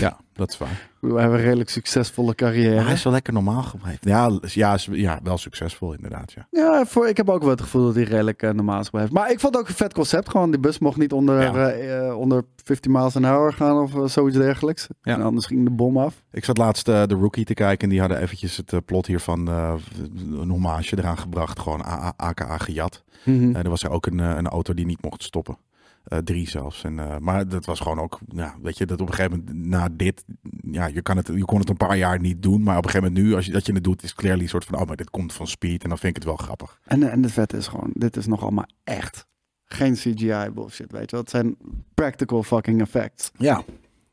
[0.00, 0.88] Ja, dat is waar.
[1.00, 2.74] We hebben een redelijk succesvolle carrière.
[2.74, 3.98] Maar hij is wel lekker normaal gebleven.
[4.00, 6.32] Ja, ja, is- ja, wel succesvol inderdaad.
[6.32, 6.46] Ja.
[6.50, 9.12] Ja, voor, ik heb ook wel het gevoel dat hij redelijk eh, normaal is gebleven.
[9.12, 10.28] Maar ik vond het ook een vet concept.
[10.28, 11.68] Gewoon, die bus mocht niet onder, Ja.
[11.68, 14.86] eh, eh, onder 50 miles an hour gaan of zoiets dergelijks.
[15.02, 15.14] Ja.
[15.14, 16.22] En anders ging de bom af.
[16.32, 19.74] Ik zat laatst de Rookie te kijken en die hadden eventjes het plot hiervan eh,
[20.40, 21.58] een hommage eraan gebracht.
[21.60, 21.82] Gewoon
[22.16, 23.02] aka gejat.
[23.24, 23.56] Mhm.
[23.56, 25.56] Eh, er was er ook een, een auto die niet mocht stoppen.
[26.04, 26.84] Eh, drie zelfs.
[26.84, 29.66] En, eh, maar dat was gewoon ook, ja, weet je, dat op een gegeven moment
[29.66, 30.24] na dit,
[30.70, 32.62] ja, je, kan het, je kon het een paar jaar niet doen.
[32.62, 34.48] Maar op een gegeven moment nu, als je, dat je het doet, is clearly een
[34.48, 35.82] soort van, oh, maar dit komt van speed.
[35.82, 36.80] En dan vind ik het wel grappig.
[36.84, 39.26] En, en het vet is gewoon, dit is nog allemaal echt.
[39.64, 41.20] Geen CGI bullshit, weet je wel.
[41.20, 41.56] Het zijn
[41.94, 43.30] practical fucking effects.
[43.36, 43.62] Ja.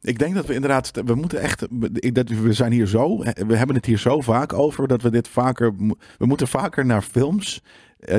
[0.01, 1.67] Ik denk dat we inderdaad, we moeten echt,
[2.13, 5.27] dat, we zijn hier zo, we hebben het hier zo vaak over, dat we dit
[5.27, 5.75] vaker,
[6.17, 7.61] we moeten vaker naar films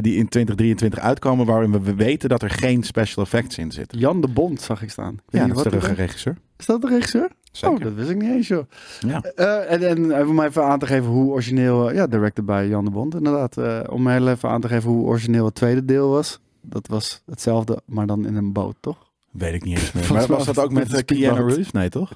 [0.01, 3.99] die in 2023 uitkomen, waarin we weten dat er geen special effects in zitten.
[3.99, 5.13] Jan de Bond zag ik staan.
[5.15, 6.37] Ik Ja, dat is de regisseur.
[6.59, 7.31] Is dat de regisseur?
[7.53, 7.77] Zeker.
[7.77, 8.65] Oh, dat wist ik niet eens, joh.
[9.01, 9.21] Ja.
[9.21, 11.89] Eh, en, en even om even aan te geven hoe origineel...
[11.91, 13.57] eh, ja, directed bij Jan de Bond, inderdaad.
[13.57, 16.41] Eh, om heel even aan te geven hoe origineel het tweede deel was.
[16.61, 19.11] Dat was hetzelfde, maar dan in een boot, toch?
[19.31, 20.13] Weet ik niet eens meer.
[20.13, 21.45] Maar was dat ook met met eh, Keanu.
[21.47, 21.71] Reeves?
[21.71, 22.13] Nee, toch?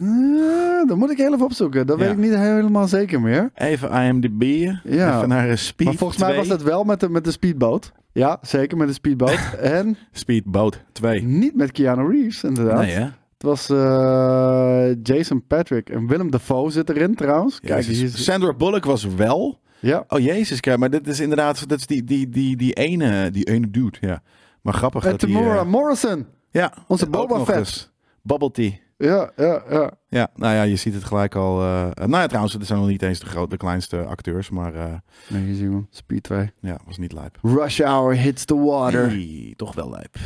[0.00, 1.86] Eh, dat moet ik heel even opzoeken.
[1.86, 3.50] Dat weet ik niet helemaal zeker meer.
[3.54, 4.42] Even IMDb.
[4.84, 5.16] Ja.
[5.16, 6.40] Even naar eh, Speed maar volgens mij 2.
[6.40, 7.92] was het wel met de, met de speedboot.
[8.12, 9.54] Ja, zeker met de speedboot.
[9.60, 11.22] en Speedboat 2.
[11.22, 12.80] niet met Keanu Reeves, inderdaad.
[12.80, 13.00] Nee, hè?
[13.02, 17.60] Het was eh, Jason Patrick en Willem Dafoe zit erin trouwens.
[17.60, 17.96] Kijk, Jezus.
[17.96, 19.60] hier is, Sandra Bullock was wel.
[19.78, 23.30] ja, Oh jezus, kijk, maar dit is inderdaad dat is die, die, die, die, ene,
[23.30, 23.96] die ene dude.
[24.00, 24.22] Ja.
[24.62, 25.38] Maar grappig en dat die...
[25.38, 26.26] Eh, Morrison.
[26.50, 27.92] ja, onze Boba Fett.
[28.22, 28.80] Bubble tea.
[28.98, 29.92] Ja, ja, ja.
[30.08, 31.60] Ja, nou ja, je ziet het gelijk al.
[31.60, 34.50] eh, eh, nou ja, trouwens, het zijn nog niet eens de, groot, de kleinste acteurs,
[34.50, 34.84] maar eh,
[35.28, 35.86] Nee, zien we hem.
[35.90, 36.52] Speed 2.
[36.60, 37.38] ja, was niet lijp.
[37.42, 39.08] Rush Hour hits the water.
[39.08, 40.16] Hey, toch wel lijp.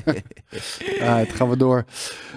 [1.02, 1.84] Alright, gaan we door.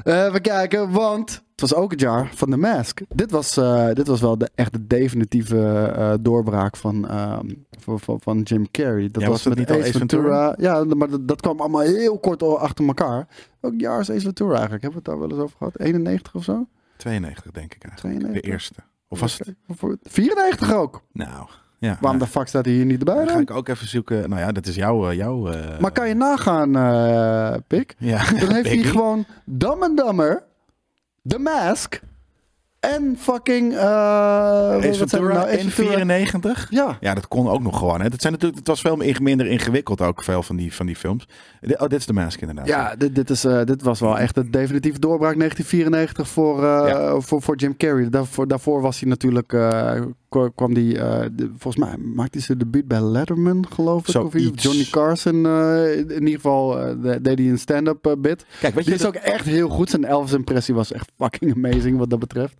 [0.03, 3.01] We kijken, want het was ook het jaar van The Mask.
[3.07, 3.53] Dit was,
[3.93, 7.47] dit was wel de echte definitieve eh, doorbraak van, ehm,
[7.79, 9.09] van, van, van Jim Carrey.
[9.11, 10.55] Dat Ja, was dat met niet Ace Ventura?
[10.57, 13.27] Ja, maar dat, dat kwam allemaal heel kort achter elkaar.
[13.59, 14.83] Welk jaar is Ace Ventura eigenlijk?
[14.83, 15.79] Hebben we het daar wel eens over gehad?
[15.79, 16.67] 91 of zo?
[16.99, 18.19] 92 denk ik eigenlijk.
[18.19, 18.41] 92?
[18.41, 18.73] De eerste.
[19.07, 19.53] Of was het?
[19.67, 21.03] Of voor- 94 ook.
[21.11, 21.47] Nou,
[21.77, 21.97] ja.
[22.01, 24.29] Waarom de fuck staat hij hier niet erbij dan ga ik ook even zoeken.
[24.29, 25.13] Nou ja, dat is jouw...
[25.13, 27.95] jouw eh, Maar kan je nagaan, eh Pik?
[27.97, 28.31] Ja.
[28.31, 30.43] Dan heeft hij gewoon Dumb and Dumber,
[31.27, 31.99] The Mask
[32.79, 33.73] en fucking...
[33.73, 35.47] eh Ace wat zijn we Ventura nou?
[35.47, 35.97] Ace in Ventura.
[35.97, 36.67] 94?
[36.69, 36.97] Ja.
[36.99, 38.01] Ja, dat kon ook nog gewoon.
[38.01, 38.09] Hè.
[38.09, 41.27] Dat zijn natuurlijk, het was veel minder ingewikkeld ook, veel van die, van die films.
[41.61, 42.67] Oh, dit is de mask inderdaad.
[42.67, 46.87] Ja, dit, dit, is, eh, dit was wel echt een definitieve doorbraak 1994 voor, eh,
[46.87, 47.19] Ja.
[47.19, 48.09] voor, voor Jim Carrey.
[48.09, 50.01] Daarvoor, daarvoor was hij natuurlijk, eh,
[50.55, 54.15] kwam die, eh, de- volgens mij maakte zijn debuut bij Letterman, geloof ik.
[54.21, 54.63] Of Zoiets.
[54.63, 56.69] Johnny Carson, eh, in ieder geval
[57.01, 58.45] de- deed hij een stand-up bit.
[58.59, 59.89] Kijk, weet je, Die is ook echt heel goed.
[59.89, 62.55] Zijn Elvis-impressie was echt fucking amazing wat dat betreft.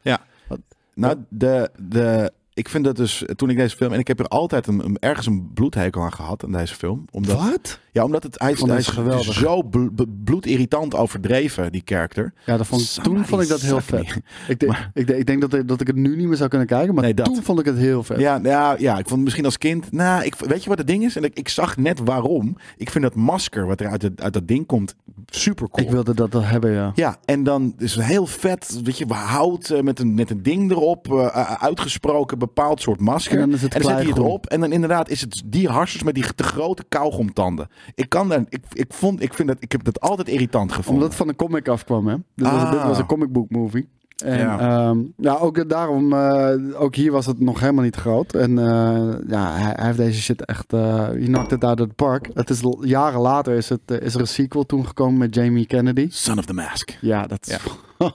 [0.94, 4.28] Nou, de, de, ik vind dat dus, toen ik deze film, en ik heb er
[4.28, 7.06] altijd een, een- ergens een bloedhekel aan gehad aan deze film.
[7.12, 7.80] Omdat, Wat?
[7.92, 9.34] Ja, omdat het, hij is, hij geweldig.
[9.34, 12.34] zo bl- bloedirritant overdreven, die character.
[12.46, 14.16] Ja, dat vond ik, toen vond ik dat heel vet.
[14.48, 16.68] Ik, denk- ik, ik denk dat, ik- dat ik het nu niet meer zou kunnen
[16.68, 17.26] kijken, maar Nee, dat.
[17.26, 18.20] toen vond ik het heel vet.
[18.20, 19.92] Ja, ja, ja, ik vond het misschien als kind.
[19.92, 21.16] Nou, ik, weet je wat het ding is?
[21.16, 22.58] En ik, ik zag net waarom.
[22.78, 25.86] Ik vind dat masker wat er uit, het, uit dat ding komt super cool.
[25.88, 26.92] Ik wilde dat, dat hebben, ja.
[26.96, 30.44] Ja, en dan is het heel vet, weet je, hout eh, met een, met een
[30.44, 33.34] ding erop, eh, eh, uitgesproken bepaald soort masker.
[33.34, 35.42] En dan is het en dan zet hij het erop en dan inderdaad is het
[35.46, 37.68] die harsers met die te grote kauwgomtanden.
[37.96, 40.94] Ik kan daar, ik, ik vond, ik vind dat, ik heb dat altijd irritant gevonden.
[40.94, 42.16] Omdat het van een comic afkwam, hè.
[42.36, 42.72] Dit, was, Ah.
[42.72, 43.88] dit was een comic book movie.
[44.26, 44.60] En Ja.
[44.60, 44.96] ja.
[45.18, 46.52] ja, ook daarom, eh,
[46.82, 48.34] ook hier was het nog helemaal niet groot.
[48.34, 51.88] En eh, ja, hij, hij heeft deze shit echt, eh he knocked it out of
[51.88, 52.30] the park.
[52.34, 55.66] Het is jaren later is, het, eh, is er een sequel toen gekomen met Jamie
[55.66, 56.08] Kennedy.
[56.12, 56.98] Son of the Mask.
[57.02, 57.58] Ja, dat is...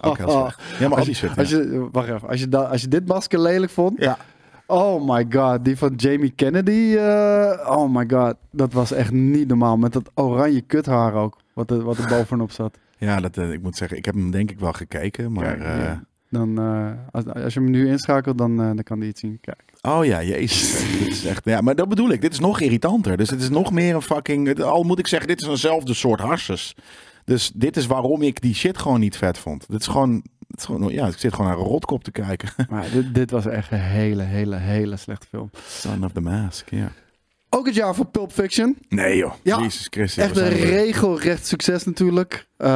[0.01, 0.61] Ook heel slecht.
[0.79, 1.59] Ja, maar al Als je, als ja.
[1.59, 4.17] je, wacht even, als je, da- als je dit masker lelijk vond, ja.
[4.67, 6.97] Oh my god, die van Jamie Kennedy.
[6.97, 9.77] eh, oh my god, dat was echt niet normaal.
[9.77, 12.79] Met dat oranje kuthaar ook, wat er, wat er bovenop zat.
[12.99, 15.57] Ja, dat, eh, ik moet zeggen, ik heb hem denk ik wel gekeken, maar...
[15.57, 15.93] Kijk, eh.
[16.31, 16.59] Dan,
[17.11, 19.39] als, als je hem nu inschakelt, dan, dan kan hij iets zien.
[19.41, 19.63] Kijk.
[19.83, 20.99] Oh ja, jezus.
[20.99, 22.21] dit is echt, ja, maar dat bedoel ik.
[22.21, 23.17] Dit is nog irritanter.
[23.17, 24.61] Dus het is nog meer een fucking...
[24.63, 26.75] Al moet ik zeggen, dit is eenzelfde soort harses.
[27.25, 29.65] Dus dit is waarom ik die shit gewoon niet vet vond.
[29.69, 30.23] Dit is gewoon...
[30.55, 32.49] Het is gewoon ja, ik zit gewoon naar een rotkop te kijken.
[32.71, 35.51] Maar dit, dit was echt een hele, hele, hele slechte film.
[35.67, 36.93] Son of the Mask, ja.
[37.51, 38.77] Ook het jaar voor Pulp Fiction.
[38.89, 39.33] Nee joh.
[39.43, 40.25] Ja, Jezus Christus.
[40.25, 42.49] Echt een regelrecht succes natuurlijk.
[42.59, 42.69] Uh,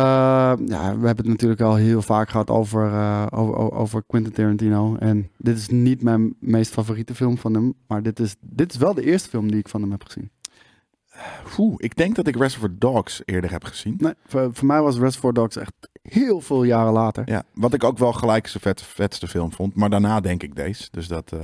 [0.66, 4.96] ja, we hebben het natuurlijk al heel vaak gehad over, uh, over, over Quentin Tarantino.
[4.96, 7.74] En dit is niet mijn meest favoriete film van hem.
[7.86, 10.30] Maar dit is, dit is wel de eerste film die ik van hem heb gezien.
[11.58, 13.94] Oeh, ik denk dat ik Reservoir Dogs eerder heb gezien.
[13.98, 15.72] Nee, voor, voor mij was Reservoir Dogs echt
[16.10, 17.22] heel veel jaren later.
[17.26, 19.74] Ja, wat ik ook wel gelijk zijn vet, vetste film vond.
[19.74, 20.88] Maar daarna denk ik deze.
[20.90, 21.40] Dus dat, uh,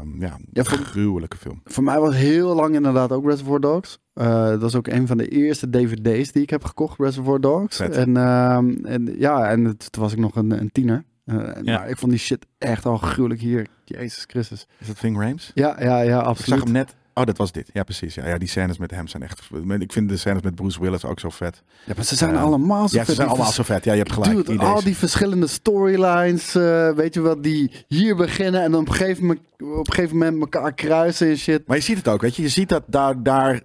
[0.00, 1.60] um, ja, Ja, voor- gruwelijke film.
[1.64, 3.98] Voor mij was heel lang inderdaad ook Reservoir Dogs.
[4.14, 7.76] Uh, dat was ook een van de eerste dvd's die ik heb gekocht, Reservoir Dogs.
[7.76, 7.96] Vet.
[7.96, 11.04] En, ehm, en ja, en het- toen was ik nog een, een tiener.
[11.24, 11.78] Uh, Ja.
[11.78, 13.66] Maar ik vond die shit echt al gruwelijk hier.
[13.84, 14.66] Jezus Christus.
[14.78, 15.50] Is dat Ving Rhames?
[15.54, 16.62] Ja, ja, ja, Ik zag absoluut.
[16.64, 16.94] hem net.
[17.18, 17.70] Oh, dat was dit.
[17.72, 18.14] Ja, precies.
[18.14, 19.40] Ja, ja, die scènes met hem zijn echt...
[19.78, 21.62] Ik vind de scènes met Bruce Willis ook zo vet.
[21.84, 22.40] Ja, maar ze zijn Ja.
[22.40, 23.16] allemaal zo Ja, ze vet.
[23.16, 23.84] zijn allemaal zo vet.
[23.84, 24.46] Ja, je hebt gelijk.
[24.46, 28.88] Dude, al die verschillende storylines, eh, weet je wel, die hier beginnen en dan op
[28.88, 31.66] een gegeven moment, op een gegeven moment elkaar kruisen en shit.
[31.66, 32.42] Maar je ziet het ook, weet je.
[32.42, 33.60] Je ziet dat daar, daar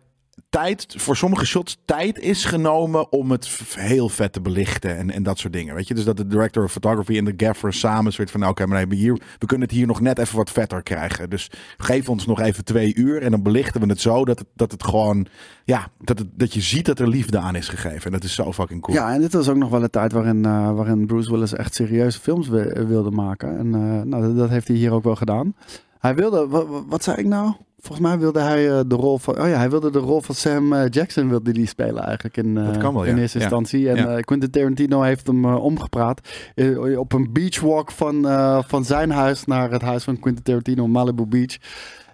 [0.52, 5.24] tijd, voor sommige shots, tijd is genomen om het heel vet te belichten en, en
[5.24, 5.76] dat soort dingen.
[5.76, 8.52] Weet je, dus dat de director of photography en de gaffer samen soort van, nou,
[8.52, 11.30] oké, maar we kunnen het hier nog net even wat vetter krijgen.
[11.30, 14.48] Dus geef ons nog even twee uur en dan belichten we het zo dat het,
[14.56, 15.26] dat het gewoon,
[15.64, 18.06] ja, dat, dat je ziet dat er liefde aan is gegeven.
[18.06, 18.98] En dat is zo fucking cool.
[18.98, 21.74] Ja, en dit was ook nog wel een tijd waarin, eh, waarin Bruce Willis echt
[21.74, 23.58] serieuze films wi- wilde maken.
[23.58, 25.56] En eh, nou, dat, dat heeft hij hier ook wel gedaan.
[26.00, 27.54] Hij wilde, wat, wat zei ik nou?
[27.82, 30.36] Volgens mij wilde hij eh, de rol van, oh ja, hij wilde de rol van
[30.36, 33.22] Sam eh, Jackson wilde die spelen eigenlijk in, eh, Dat kan wel, in ja.
[33.22, 33.44] eerste Ja.
[33.44, 33.90] instantie.
[33.90, 34.16] En Ja.
[34.18, 36.22] eh, Quentin Tarantino heeft hem eh, omgepraat
[36.56, 40.88] eh, op een beachwalk van, eh, van zijn huis naar het huis van Quentin Tarantino,
[40.88, 41.58] Malibu Beach.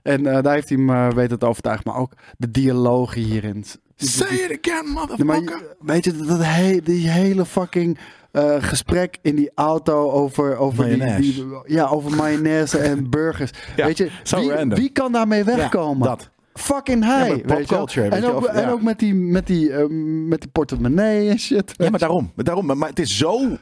[0.04, 3.64] En eh, daar heeft hij hem eh, weten te overtuigen, maar ook de dialogen hierin.
[3.96, 5.62] Say it again, Nee, motherfucker.
[5.80, 7.98] maar weet je, dat he, die hele fucking
[8.32, 11.34] eh, gesprek in die auto over, over, die, Mayonaise.
[11.34, 13.52] die, ja, over mayonaise en burgers.
[13.76, 14.80] Ja, weet je, zo wie, random.
[14.80, 16.08] wie kan daarmee wegkomen?
[16.08, 16.30] dat.
[16.54, 17.20] Fucking hij.
[17.20, 17.58] Maar weet je wel.
[17.58, 18.70] popculture, weet en, je, ook, of- en ja.
[18.72, 19.86] ook met die, met die, eh,
[20.28, 21.74] met die portemonnee en shit.
[21.78, 22.32] Ja, maar daarom.
[22.36, 22.66] Maar daarom.
[22.78, 23.58] Maar het is zo.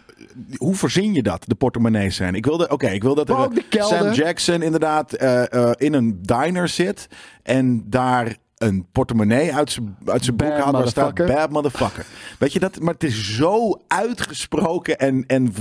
[0.57, 1.43] Hoe verzin je dat?
[1.47, 2.36] De portemonnees zijn.
[2.36, 2.70] Ik wilde.
[2.70, 3.97] Oké, ik wil dat er Maar ook de kelder.
[3.97, 7.07] Sam Jackson inderdaad eh, eh, in een diner zit
[7.43, 12.06] en daar een portemonnee uit zijn uit zijn broek waar staat bad motherfucker.
[12.39, 12.80] Weet je dat?
[12.80, 15.53] Maar het is zo uitgesproken en, en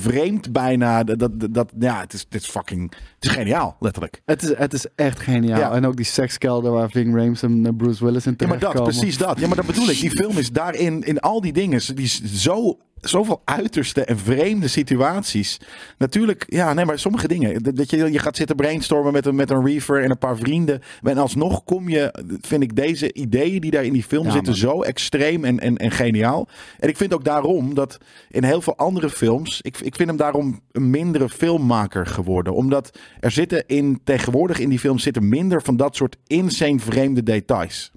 [0.00, 1.04] vreemd bijna.
[1.04, 2.92] Dat, dat, dat ja, het is, het is fucking.
[3.14, 4.22] Het is geniaal, letterlijk.
[4.24, 5.58] Het is, het is echt geniaal.
[5.58, 5.72] Ja.
[5.72, 8.70] En ook die sekskelder waar Ving Rhames en eh, Bruce Willis in Ja, maar dat,
[8.70, 8.98] terechtkomen.
[8.98, 9.40] precies dat.
[9.40, 10.00] Ja, maar dat bedoel ik.
[10.00, 12.78] Die film is daarin, in al die dingen, die is zo,
[13.08, 15.60] zoveel uiterste en vreemde situaties.
[15.98, 17.74] Natuurlijk, ja, nee, maar sommige dingen.
[17.74, 20.80] Dat je, je gaat zitten brainstormen met een, met een reefer en een paar vrienden.
[21.02, 24.52] En alsnog kom je, vind ik deze ideeën die daar in die film Ja, zitten
[24.52, 24.60] man.
[24.60, 26.48] zo extreem en, en, en geniaal.
[26.78, 27.98] En ik vind ook daarom dat
[28.30, 32.54] in heel veel andere films, ik, ik vind hem daarom een mindere filmmaker geworden.
[32.54, 37.22] Omdat er zitten in, tegenwoordig in die film zitten minder van dat soort insane vreemde
[37.22, 37.92] details.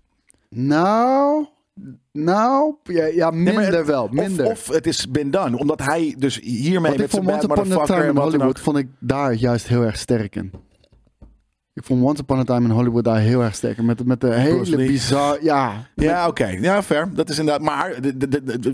[0.50, 1.48] Nou,
[2.12, 4.08] nou, ja, ja Nee, maar minder het- wel.
[4.12, 4.46] Minder.
[4.46, 5.58] Of, of het is been done.
[5.58, 8.78] Omdat hij dus hiermee met zijn bad Once Upon a motherfucker Time in Hollywood vond
[8.78, 10.52] ik daar juist heel erg sterk in.
[11.80, 13.82] Ik vond Once Upon a Time in Hollywood daar heel erg sterk.
[13.82, 15.44] Met, met de hele bizar...
[15.44, 16.46] Ja, Ja, oké.
[16.46, 17.10] Ja, fair.
[17.14, 17.64] Dat is inderdaad.
[17.64, 17.96] Maar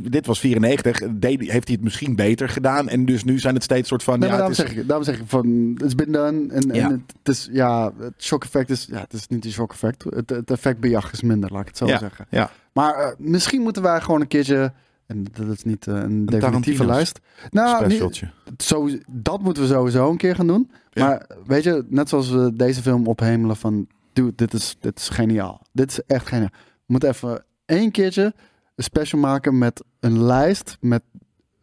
[0.01, 1.01] dit was 94.
[1.11, 2.89] Deed, heeft hij het misschien beter gedaan.
[2.89, 4.19] En dus nu zijn het steeds soort van.
[4.19, 5.71] nee, ja, maar het daarom, is, zeg ik, daarom zeg ik van...
[5.73, 6.53] Het is been done.
[6.53, 6.89] En, en Ja.
[6.89, 7.49] het, het is...
[7.51, 8.87] Ja, het shock effect is...
[8.91, 10.03] Ja, het is niet een shock effect.
[10.09, 12.25] Het, het effectbejag is minder, laat ik het zo ja, zeggen.
[12.29, 12.49] ja.
[12.73, 14.73] Maar eh, misschien moeten wij gewoon een keertje...
[15.05, 17.19] En dat is niet eh, een definitieve lijst.
[17.49, 18.23] Nou, niet-
[18.57, 20.71] zo, dat moeten we sowieso een keer gaan doen.
[20.91, 21.07] Ja.
[21.07, 23.87] Maar weet je, net zoals we deze film ophemelen van...
[24.13, 25.61] Dude, dit is, dit is geniaal.
[25.71, 26.49] Dit is echt geniaal.
[26.51, 28.33] We moeten even één keertje
[28.75, 30.77] een special maken met een lijst...
[30.79, 31.01] met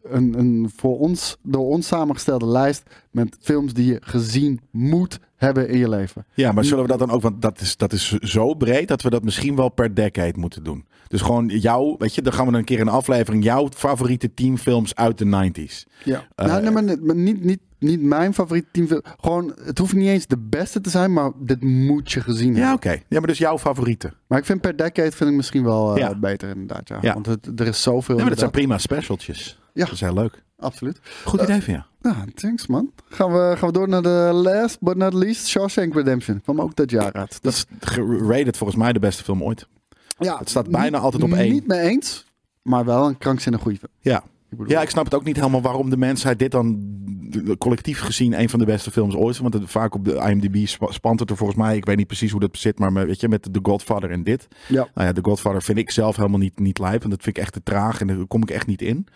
[0.03, 2.83] een, een voor ons, door ons samengestelde lijst...
[3.11, 6.25] met films die je gezien moet hebben in je leven.
[6.33, 9.01] Ja, maar zullen we dat dan ook, want dat is, dat is zo breed dat
[9.01, 10.85] we dat misschien wel per decade moeten doen.
[11.07, 14.33] Dus gewoon jouw, weet je, dan gaan we dan een keer een aflevering, jouw favoriete
[14.33, 15.91] teamfilms uit de 90s.
[16.03, 16.27] Ja.
[16.35, 19.01] Eh, nou, nee, maar, maar niet, niet, niet mijn favoriete teamfilm.
[19.19, 22.59] Gewoon, het hoeft niet eens de beste te zijn, maar dit moet je gezien Ja,
[22.59, 22.75] hebben.
[22.75, 22.89] oké.
[23.07, 24.13] Ja, maar dus jouw favoriete.
[24.27, 26.15] Maar ik vind per decade vind ik misschien wel eh, Ja.
[26.15, 26.87] beter inderdaad.
[26.87, 26.97] Ja.
[27.01, 27.13] Ja.
[27.13, 28.15] Want het, er is zoveel.
[28.15, 29.59] Ja, maar dat zijn prima specialtjes.
[29.73, 29.83] Ja.
[29.85, 30.43] Dat is heel leuk.
[30.59, 30.99] Absoluut.
[31.25, 31.85] Goed idee van jou.
[32.01, 32.91] Nou, thanks man.
[33.09, 35.47] Gaan we, gaan we door naar de last but not least.
[35.47, 36.41] Shawshank Redemption.
[36.41, 37.41] Kwam ook dat jaar uit.
[37.41, 39.67] Dat is gerated volgens mij de beste film ooit.
[40.19, 41.51] ja, het staat bijna altijd op één.
[41.51, 42.25] Niet mee eens,
[42.61, 43.91] maar wel een krankzinnig goede film.
[43.99, 44.23] Ja.
[44.59, 46.79] Ik Ja, ik snap het ook niet helemaal waarom de mensheid dit dan
[47.57, 49.37] collectief gezien een van de beste films ooit.
[49.37, 51.75] Want het, vaak op de IMDb spa- spant het er volgens mij.
[51.75, 54.23] Ik weet niet precies hoe dat zit, maar met, weet je, met The Godfather en
[54.23, 54.47] dit.
[54.67, 54.87] ja.
[54.93, 57.03] Nou ja, The Godfather vind ik zelf helemaal niet, niet lijp.
[57.03, 59.07] En dat vind ik echt te traag en daar kom ik echt niet in.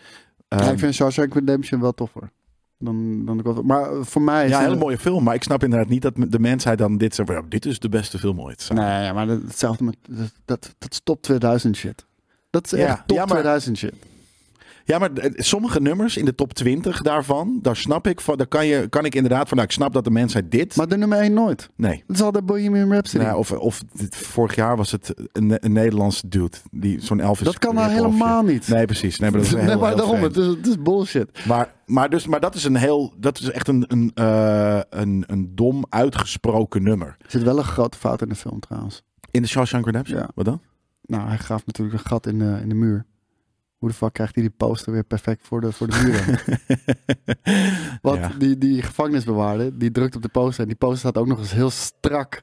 [0.47, 2.31] Ja, Ehm, ik vind Shawshank Redemption wel toffer.
[2.79, 3.61] Dan, dan de.
[3.63, 5.23] Maar eh, voor mij is ja, een hele mooie film.
[5.23, 7.31] Maar ik snap inderdaad niet dat de mensheid dan dit zegt.
[7.49, 8.69] dit is de beste film ooit.
[8.73, 9.95] Nee, maar dat- hetzelfde met...
[10.09, 12.05] Dat, dat, dat is top 2000 shit.
[12.49, 13.93] Dat is Ja, echt top ja, maar- 2000 shit.
[14.87, 18.47] Ja, maar eh, sommige nummers in de top 20 daarvan, daar snap ik van, daar
[18.47, 20.75] kan, je, kan ik inderdaad van, nou, ik snap dat de mensheid dit.
[20.75, 21.69] Maar de nummer 1 nooit.
[21.75, 22.03] nee.
[22.07, 23.23] Dat is altijd Bohemian Rhapsody.
[23.23, 26.57] Nou, of, of dit- vorig jaar was het een, een Nederlandse dude.
[26.71, 27.45] Die, zo'n Elvis.
[27.45, 28.67] dat kan nou helemaal niet.
[28.67, 29.19] Nee, precies.
[29.19, 30.35] Nee, maar dat is heel, nee, maar heel daarom, vreemd.
[30.35, 31.45] het is, het is bullshit.
[31.47, 35.23] Maar, maar, dus, maar dat is een heel, dat is echt een, een, eh, een,
[35.27, 37.07] een dom uitgesproken nummer.
[37.07, 39.03] Er zit wel een grote fout in de film trouwens.
[39.31, 40.19] In de Shawshank Redemption?
[40.19, 40.29] Ja.
[40.35, 40.61] Wat dan?
[41.01, 43.05] Nou, hij graaft natuurlijk een gat in de, in de muur.
[43.77, 46.25] Hoe de fuck krijgt hij die poster weer perfect voor de, voor de muur?
[46.25, 46.75] dan?
[48.01, 48.31] Want Ja.
[48.37, 50.61] die, die gevangenisbewaarder, die drukt op de poster.
[50.61, 52.41] En die poster staat ook nog eens heel strak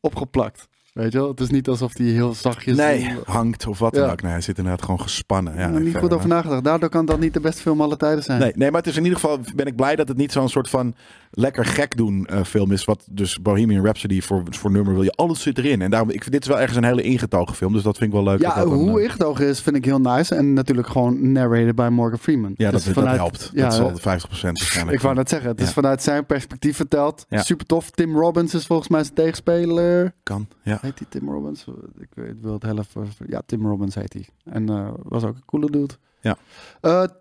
[0.00, 0.68] opgeplakt.
[0.92, 1.28] Weet je wel?
[1.28, 2.76] Het is niet alsof die heel zachtjes...
[2.76, 4.10] Nee, hangt of wat dan Ja.
[4.10, 4.22] ook.
[4.22, 5.56] Nee, hij zit inderdaad gewoon gespannen.
[5.56, 6.64] Ja, niet goed over nagedacht.
[6.64, 8.40] Daardoor kan dat niet de beste film aller tijden zijn.
[8.40, 10.48] Nee, nee, maar het is in ieder geval ben ik blij dat het niet zo'n
[10.48, 10.94] soort van
[11.38, 12.84] lekker gek doen eh, film is.
[12.84, 15.10] Wat dus Bohemian Rhapsody voor, voor nummer wil je.
[15.12, 15.82] Alles zit erin.
[15.82, 17.72] En daarom, ik vind dit is wel ergens een hele ingetogen film.
[17.72, 18.40] Dus dat vind ik wel leuk.
[18.40, 20.34] Ja, dat dan, hoe eh, ingetogen is, vind ik heel nice.
[20.34, 22.52] En natuurlijk gewoon narrated by Morgan Freeman.
[22.56, 23.50] Ja, Dus dat, dat helpt.
[23.54, 24.96] Ja, dat is al de 50% waarschijnlijk.
[24.96, 27.26] ik wou net zeggen, het is vanuit zijn perspectief verteld.
[27.28, 27.42] Ja.
[27.42, 27.90] Super tof.
[27.90, 30.12] Tim Robbins is volgens mij zijn tegenspeler.
[30.22, 30.78] Kan, ja.
[30.80, 31.64] Heet hij Tim Robbins?
[31.98, 32.94] Ik weet, wil het helft.
[33.26, 34.28] Ja, Tim Robbins heet hij.
[34.44, 35.94] En eh, was ook een coole dude.
[36.20, 36.36] Ja.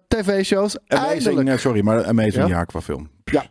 [0.08, 0.78] TV-shows.
[0.88, 1.60] Amazing, Eindelijk.
[1.60, 2.48] sorry, maar Amazing Ja?
[2.48, 3.10] jaar qua film.
[3.24, 3.46] Ja,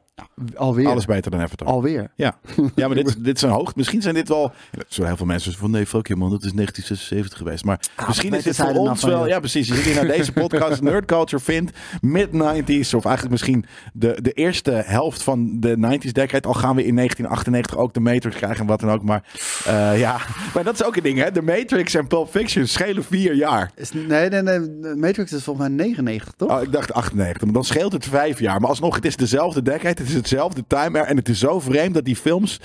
[0.57, 0.89] alweer.
[0.89, 1.69] Alles beter dan Avatar.
[1.69, 2.11] Alweer.
[2.15, 2.39] Ja,
[2.75, 3.75] ja maar dit, dit zijn hoog.
[3.75, 4.53] Misschien zijn dit wel.
[4.89, 7.65] Zullen heel veel mensen van nee, fuck je man, dat is 1976 geweest.
[7.65, 9.27] Maar misschien is dit voor ons wel.
[9.27, 9.69] Ja, precies.
[9.69, 11.73] Je zit hier naar deze podcast Nerd Culture vindt.
[12.01, 16.49] Mid-90s, of eigenlijk misschien de, de eerste helft van de 90s decade.
[16.49, 19.03] Al gaan we in 1998 ook de Matrix krijgen en wat dan ook.
[19.03, 19.23] Maar
[19.65, 20.21] eh, ja,
[20.55, 21.31] maar dat is ook een ding, hè?
[21.31, 23.71] De Matrix en Pulp Fiction schelen vier jaar.
[23.75, 24.61] Is, nee, nee, nee.
[24.95, 26.51] Matrix is volgens mij 99, toch?
[26.51, 28.61] Oh, ik dacht 98, maar dan scheelt het vijf jaar.
[28.61, 31.03] Maar alsnog, het is dezelfde decade, is hetzelfde timer.
[31.03, 32.61] En het is zo vreemd dat die films...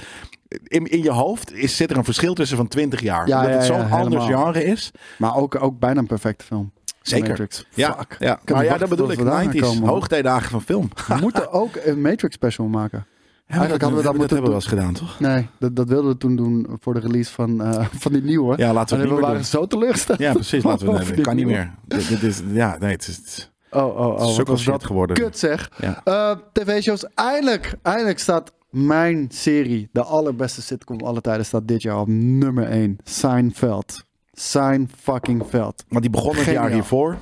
[0.63, 3.27] In, in je hoofd is, zit er een verschil tussen van 20 jaar.
[3.27, 4.43] Ja, omdat het zo'n ja, ander helemaal.
[4.51, 4.91] genre is.
[5.17, 6.71] Maar ook, ook bijna een perfecte film.
[7.01, 7.27] Zeker.
[7.29, 7.65] Matrix.
[7.73, 8.15] Ja, Fuck.
[8.19, 8.39] ja.
[8.45, 9.17] maar ja, dat bedoel ik.
[9.17, 9.89] tot we daar 90s, komen, hoor.
[9.89, 10.89] hoogtijdagen van film.
[11.07, 13.05] We moeten ook een Matrix special maken.
[13.45, 15.19] Ja, Eigenlijk hadden we dat moeten hebben we wel eens gedaan, toch?
[15.19, 18.57] Nee, dat, dat wilden we toen doen voor de release van, eh, van die nieuwe.
[18.57, 19.43] Ja, laten we we meer waren doen.
[19.45, 20.19] zo teleurgesteld.
[20.19, 20.63] Ja, precies.
[20.63, 21.71] Laten we het kan niet meer.
[21.85, 24.35] Dit, dit is, ja, nee, het is Oh, oh, oh.
[24.37, 25.15] Wat was dat geworden.
[25.15, 25.71] kut zeg.
[25.77, 26.01] Ja.
[26.03, 27.05] Eh, TV-shows.
[27.15, 32.63] Eindelijk, eindelijk staat mijn serie, de allerbeste sitcom aller tijden, staat dit jaar op nummer
[32.69, 32.97] 1.
[33.03, 34.03] Seinfeld.
[34.33, 35.83] Sein fucking Veld.
[35.87, 37.17] Maar die begon het jaar hiervoor.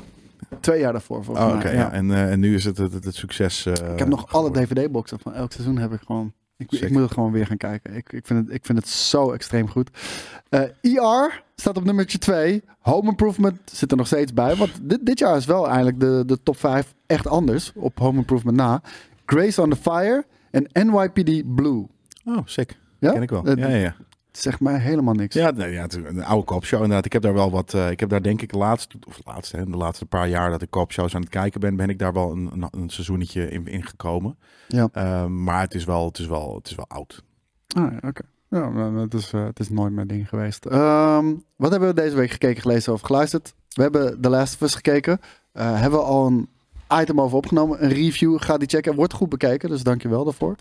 [0.59, 1.73] Twee jaar daarvoor volgens Oh, mij.
[1.73, 1.79] ja.
[1.79, 1.91] ja.
[1.91, 3.65] En, eh, en nu is het het, het, het succes.
[3.65, 4.51] eh, Ik heb nog alle.
[4.51, 6.33] DVD-boxen van elk seizoen heb ik gewoon.
[6.59, 7.95] Ik, ik moet het gewoon weer gaan kijken.
[7.95, 9.89] Ik, ik, vind, het, ik vind het zo extreem goed.
[10.49, 12.63] Eh ER staat op nummertje 2.
[12.79, 14.55] Home Improvement zit er nog steeds bij.
[14.55, 18.17] Want dit, dit jaar is wel eigenlijk de, de top 5 echt anders op Home
[18.17, 18.81] Improvement na.
[19.25, 21.87] Grace on the Fire en NYPD Blue.
[22.25, 22.77] Oh, sick.
[22.99, 23.11] Ja?
[23.11, 23.45] Ken ik wel.
[23.45, 23.95] Eh, ja, ja, ja.
[24.39, 25.35] Zegt mij helemaal niks.
[25.35, 27.05] Ja, nee, ja, het is een oude kopshow inderdaad.
[27.05, 27.73] Ik heb daar wel wat.
[27.73, 30.49] eh, ik heb daar denk ik de laatste, of laatste, hè, de laatste paar jaar
[30.49, 33.49] dat ik kopshows aan het kijken ben, ben ik daar wel een, een, een seizoenetje
[33.49, 34.37] in, in gekomen.
[34.67, 34.89] Ja.
[34.91, 37.23] Ehm, maar het is wel, het is wel, het is wel oud.
[37.75, 38.21] Ah, oké.
[38.49, 40.65] Ja, maar het is, eh, het is nooit mijn ding geweest.
[40.65, 41.25] Ehm,
[41.55, 43.53] wat hebben we deze week gekeken, gelezen of geluisterd?
[43.69, 45.19] We hebben The Last of Us gekeken.
[45.51, 46.49] Eh, hebben we al een
[46.93, 48.41] item over opgenomen, een review.
[48.41, 48.95] Ga die checken.
[48.95, 50.55] Wordt goed bekeken, dus dankjewel daarvoor.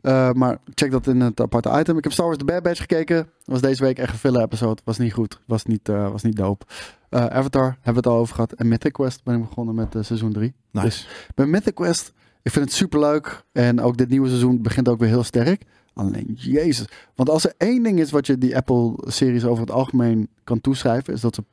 [0.00, 1.96] Eh, maar check dat in het aparte item.
[1.96, 3.30] Ik heb Star Wars The Bad Batch gekeken.
[3.44, 4.80] Was deze week echt een filler episode.
[4.84, 5.40] Was niet goed.
[5.46, 6.64] Was niet, eh, was niet dope.
[7.08, 8.52] Eh, Avatar hebben we het al over gehad.
[8.52, 10.54] En Mythic Quest ben ik begonnen met seizoen 3.
[10.70, 11.06] Nice.
[11.34, 12.12] Bij Mythic Quest,
[12.42, 13.44] ik vind het super leuk.
[13.52, 15.62] En ook dit nieuwe seizoen begint ook weer heel sterk.
[15.94, 16.86] Alleen, jezus.
[17.14, 21.14] Want als er één ding is wat je die Apple-series over het algemeen kan toeschrijven,
[21.14, 21.44] is dat ze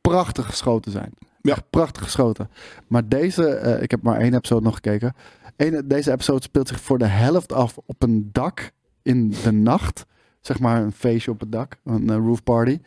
[0.00, 1.12] prachtig geschoten zijn.
[1.40, 1.52] Ja.
[1.52, 2.50] Echt prachtig geschoten.
[2.86, 5.14] Maar deze, eh, ik heb maar één episode nog gekeken.
[5.56, 8.70] Eén, deze episode speelt zich voor de helft af op een dak
[9.02, 10.06] in de nacht.
[10.40, 12.80] Zeg maar een feestje op het dak, een eh, roof party.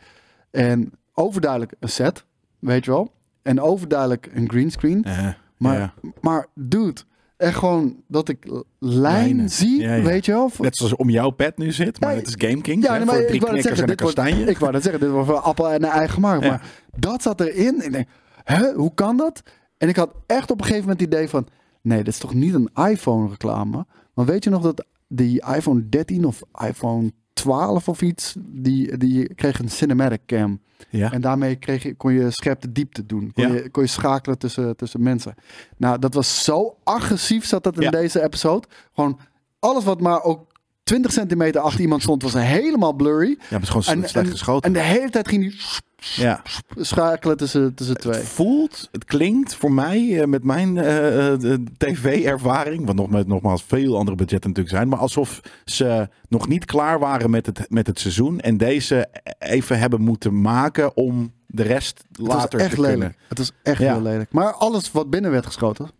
[0.50, 2.24] En overduidelijk een set,
[2.58, 3.12] weet je wel.
[3.42, 5.04] En overduidelijk een greenscreen.
[5.04, 5.94] Eh, Maar, ja.
[6.20, 7.00] maar dude,
[7.36, 9.50] echt gewoon dat ik lijn Lijnen.
[9.50, 10.02] zie, Ja, ja.
[10.02, 10.50] weet je wel.
[10.58, 12.84] Net zoals om jouw pad nu zit, maar het is Game King.
[12.84, 14.44] ja, nee, maar voor drie knikkers en een kastanje.
[14.44, 16.40] ik wou net zeggen, dit wordt voor appel en een eigen gemaakt.
[16.44, 16.62] Maar
[16.96, 17.82] dat zat erin.
[17.84, 18.08] Ik denk,
[18.44, 19.42] hè, hoe kan dat?
[19.78, 21.46] En ik had echt op een gegeven moment het idee van,
[21.82, 23.86] nee, dit is toch niet een iPhone reclame?
[24.14, 29.34] Maar weet je nog dat die iPhone 13 of iPhone 12 of iets, die, die
[29.34, 30.60] kreeg een cinematic cam.
[30.90, 31.12] Ja.
[31.12, 33.32] En daarmee kreeg je, kon je scherp de diepte doen.
[33.32, 33.54] Kon, Ja.
[33.54, 35.34] je, kon je schakelen tussen, tussen mensen.
[35.76, 37.90] Nou, dat was zo agressief zat dat in Ja.
[37.90, 38.66] deze episode.
[38.92, 39.18] Gewoon
[39.58, 40.51] alles wat maar ook
[40.92, 43.28] 20 centimeter achter iemand stond, was helemaal blurry.
[43.28, 44.62] ja, maar het is gewoon En, slecht en, geschoten.
[44.62, 45.54] en de hele tijd ging hij
[46.24, 46.42] ja.
[46.76, 48.14] schakelen tussen, tussen twee.
[48.14, 53.26] Het voelt, het klinkt voor mij eh, met mijn eh, eh, tv-ervaring, wat nog met
[53.26, 57.66] nogmaals veel andere budgetten natuurlijk zijn, maar alsof ze nog niet klaar waren met het,
[57.68, 62.60] met het seizoen en deze even hebben moeten maken om de rest Het was later
[62.60, 62.98] echt te lelijk.
[62.98, 63.16] kunnen.
[63.28, 63.92] Het was echt Ja.
[63.92, 64.32] heel lelijk.
[64.32, 65.90] Maar alles wat binnen werd geschoten,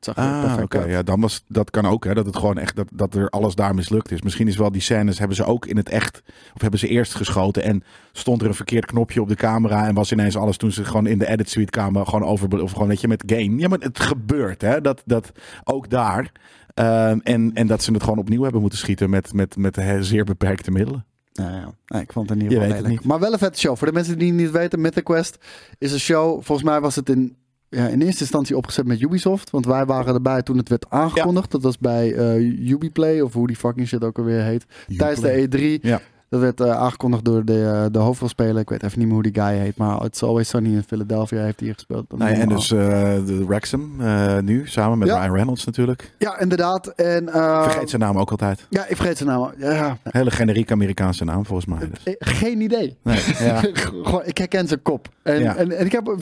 [0.00, 0.90] het zag Ah, perfect.
[0.90, 2.14] Ja, dan was dat kan ook, hè?
[2.14, 4.22] Dat het gewoon echt dat, dat er alles daar mislukt is.
[4.22, 6.22] Misschien is wel die scènes hebben ze ook in het echt,
[6.54, 7.82] of hebben ze eerst geschoten en
[8.12, 11.06] stond er een verkeerd knopje op de camera en was ineens alles toen ze gewoon
[11.06, 13.58] in de edit suite kwamen gewoon over of gewoon weet je met game.
[13.58, 14.80] Ja, maar het gebeurt, hè?
[14.80, 15.32] Dat dat
[15.64, 16.32] ook daar.
[16.74, 20.24] Ehm, en, en dat ze het gewoon opnieuw hebben moeten schieten met, met, met zeer
[20.24, 21.04] beperkte middelen.
[21.32, 23.04] Nou ja, nee, ik vond het in Je ieder geval lelijk.
[23.04, 23.76] Maar wel een vette show.
[23.76, 25.38] Voor de mensen die het niet weten, Mythic Quest
[25.78, 26.42] is een show.
[26.42, 27.36] Volgens mij was het in,
[27.70, 29.50] ja, in eerste instantie opgezet met Ubisoft.
[29.50, 31.50] Want wij waren erbij toen het werd aangekondigd.
[31.50, 34.66] Dat was bij eh Ubiplay of hoe die fucking shit ook alweer heet.
[34.96, 35.82] Tijdens de E3.
[35.82, 36.00] Ja.
[36.30, 38.58] Dat werd eh, aangekondigd door de, eh, de hoofdrolspeler.
[38.58, 39.76] Ik weet even niet meer hoe die guy heet.
[39.76, 42.18] Maar It's Always Sunny in Philadelphia heeft hij gespeeld.
[42.18, 43.96] Nee, en dus de Wrexham
[44.44, 45.18] nu, samen met Ja.
[45.20, 46.12] Ryan Reynolds natuurlijk.
[46.18, 46.86] Ja, inderdaad.
[46.86, 48.66] En, eh, Vergeet zijn naam ook altijd.
[48.70, 49.52] Ja, ik vergeet zijn naam.
[49.58, 51.88] Ja, Hele generieke Amerikaanse naam volgens mij.
[52.02, 52.16] Dus.
[52.18, 52.96] geen idee.
[53.02, 53.60] Nee, ja.
[53.72, 55.08] Gewoon, ik herken zijn kop.
[55.22, 55.56] En, Ja.
[55.56, 56.16] en, en ik, heb,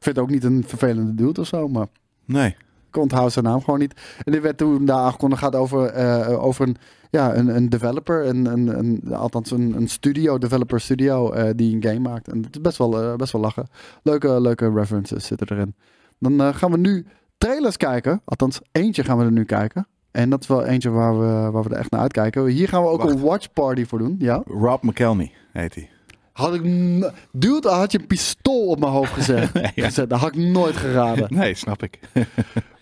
[0.00, 1.86] vind het ook niet een vervelende dude of zo, maar
[2.24, 2.56] nee.
[2.88, 4.00] ik onthoud zijn naam gewoon niet.
[4.24, 6.76] En dit werd toen daar aangekondigd gaat over, eh, over een,
[7.10, 11.74] ja, een, een developer, een, een, een, althans een, een studio, developer studio, eh, die
[11.74, 12.28] een game maakt.
[12.28, 13.68] En het is best wel, eh, best wel lachen.
[14.02, 15.74] Leuke, leuke references zitten erin.
[16.18, 17.06] Dan gaan we nu
[17.38, 18.20] trailers kijken.
[18.24, 19.86] Althans, eentje gaan we er nu kijken.
[20.10, 22.46] En dat is wel eentje waar we, waar we er echt naar uitkijken.
[22.46, 23.14] Hier gaan we ook Wacht.
[23.14, 24.16] een watch party voor doen.
[24.18, 24.42] Ja.
[24.46, 25.90] Rob McElhenney heet hij.
[26.32, 26.62] Had ik.
[26.64, 29.50] n- Dude, had je een pistool op mijn hoofd gezet.
[29.74, 29.84] Ja.
[29.84, 30.10] gezet.
[30.10, 31.26] Dat had ik nooit geraden.
[31.34, 31.98] Nee, snap ik.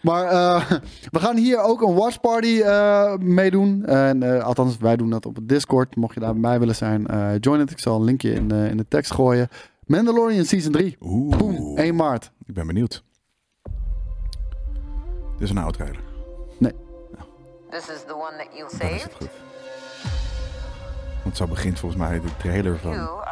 [0.03, 0.71] Maar eh,
[1.11, 3.85] we gaan hier ook een watchparty eh meedoen.
[3.87, 5.97] En, eh, althans, wij doen dat op het Discord.
[5.97, 7.71] Mocht je daarbij willen zijn, eh, join het.
[7.71, 9.49] Ik zal een linkje in, eh, in de tekst gooien.
[9.87, 10.97] Mandalorian Season 3.
[11.01, 11.37] Oeh.
[11.37, 12.31] Boom, 1 maart.
[12.47, 13.05] Ik ben benieuwd.
[15.33, 16.01] Dit is een oude trailer.
[17.71, 19.15] This is the one that you Dan is het saved?
[19.15, 19.29] goed.
[21.23, 22.93] Want zo begint volgens mij de trailer van...
[22.93, 23.27] Are.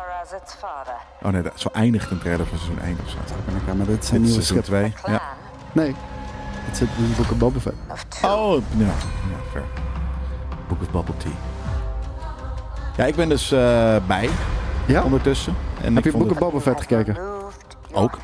[1.22, 3.16] Oh nee, dat- zo eindigt een trailer van seizoen 1 of zo.
[3.66, 4.64] Ja, maar dit is een Dit is nieuwe seizoen schip.
[4.64, 4.92] 2.
[5.02, 5.22] Clan Ja.
[5.72, 5.94] Nee,
[6.64, 7.74] het zit in boek of Boba Fett.
[7.90, 8.30] of two.
[8.30, 8.84] Oh, ja.
[8.86, 8.92] ja,
[9.52, 9.64] fair.
[10.68, 11.30] Book of Bubble Tea.
[12.96, 13.58] Ja, ik ben dus eh,
[14.06, 14.30] bij
[14.86, 15.02] Ja?
[15.02, 15.54] ondertussen.
[15.82, 17.16] En Heb ik je Book of Boba Fett gekeken?
[17.92, 18.14] Ook.
[18.14, 18.20] Oh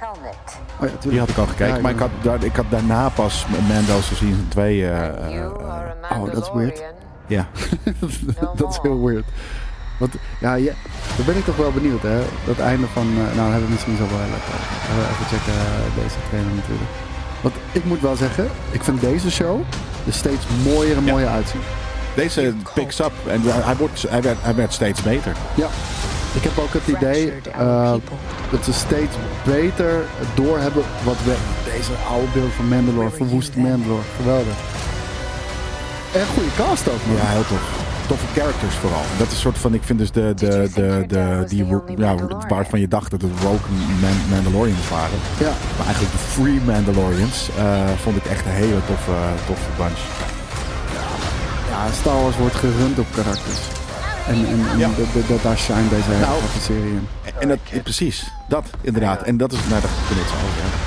[0.81, 1.21] ja, Die tuurlijk.
[1.21, 4.47] had ik al gekeken, Ja, maar ik had, daar, ik had daarna pas Mando season
[4.49, 4.89] 2.
[4.91, 6.83] eh, And eh, you eh, are a oh, dat is weird.
[7.27, 7.47] Ja.
[8.57, 9.25] dat is heel weird.
[10.03, 10.73] Want, ja, ja,
[11.17, 12.19] daar ben ik toch wel benieuwd, hè.
[12.47, 13.07] Dat einde van...
[13.17, 14.55] eh, nou, hebben we misschien zo wel lekker.
[15.13, 16.91] Even checken eh, deze trailer natuurlijk.
[17.41, 19.61] Want ik moet wel zeggen, ik vind deze show
[20.07, 21.11] er steeds mooier en Ja.
[21.13, 21.61] mooier uitzien.
[22.15, 25.33] Deze picks up en hij, wordt, hij, werd, hij werd steeds beter.
[25.55, 25.69] Ja.
[26.35, 27.93] Ik heb ook het idee eh,
[28.51, 31.35] dat ze steeds beter doorhebben wat we...
[31.65, 34.03] Deze oude beeld van Mandalore, verwoeste Mandalore.
[34.17, 34.57] Geweldig.
[36.15, 37.17] En goede cast ook, man.
[37.17, 37.91] Ja, heel tof.
[38.13, 39.05] Toffe characters vooral.
[39.19, 42.15] Dat is een soort van, ik vind dus de, de, de, de, die, ja,
[42.49, 45.19] waarvan je dacht dat het Rogue Man- Mandalorians waren.
[45.39, 45.53] Ja.
[45.77, 47.65] Maar eigenlijk de Free Mandalorians eh,
[48.03, 50.03] vond ik echt een hele toffe, toffe bunch.
[51.71, 53.61] Ja, Star Wars wordt gerund op karakters.
[54.29, 54.89] En, en, en Ja.
[55.29, 56.39] dat- daar shine deze hele Nou.
[56.39, 57.07] grote serie in.
[57.39, 59.23] En dat, eh, precies, dat inderdaad.
[59.23, 59.91] En dat is, nou, het
[60.33, 60.81] zo over hebben.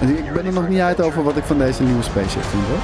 [0.00, 2.62] En ik ben er nog niet uit over wat ik van deze nieuwe spaceship vind,
[2.70, 2.82] hoor.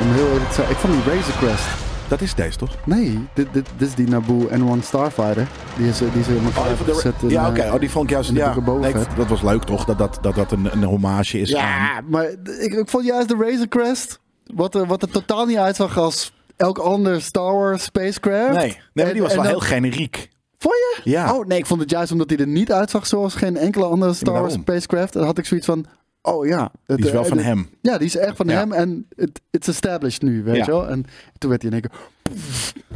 [0.00, 1.84] Om heel eerlijk te zijn, ik vond die Razor Crest.
[2.08, 2.74] Dat is deze toch?
[2.84, 5.46] Nee, dit, dit, dit is die Naboo N1 Starfighter.
[5.76, 7.72] Die is, die is in elkaar gezet in, ja, eh, oké.
[7.74, 8.28] Oh, die vond ik juist.
[8.28, 9.84] in de Ja, nee, ik- dat was leuk toch?
[9.84, 11.60] Dat dat, dat, dat een, een hommage is aan.
[11.66, 12.24] Ja, maar
[12.60, 14.20] ik, ik vond juist de Razor Crest,
[14.54, 18.52] wat er, wat er totaal niet uitzag als elk ander Star Wars spacecraft.
[18.52, 20.28] Nee, nee maar die was en wel heel generiek.
[20.58, 21.10] Vond je?
[21.10, 21.34] Ja.
[21.34, 24.14] Oh nee, ik vond het juist omdat hij er niet uitzag zoals geen enkele andere
[24.14, 25.12] Star Wars spacecraft.
[25.12, 25.86] Dan had ik zoiets van,
[26.26, 26.72] oh ja.
[26.86, 27.68] het- Die is wel eh, van het- hem.
[27.80, 28.54] Ja, die is echt van Ja.
[28.58, 30.64] hem en het it's established nu, weet Ja.
[30.64, 30.88] je wel.
[30.88, 31.04] En
[31.38, 32.00] toen werd hij in één keer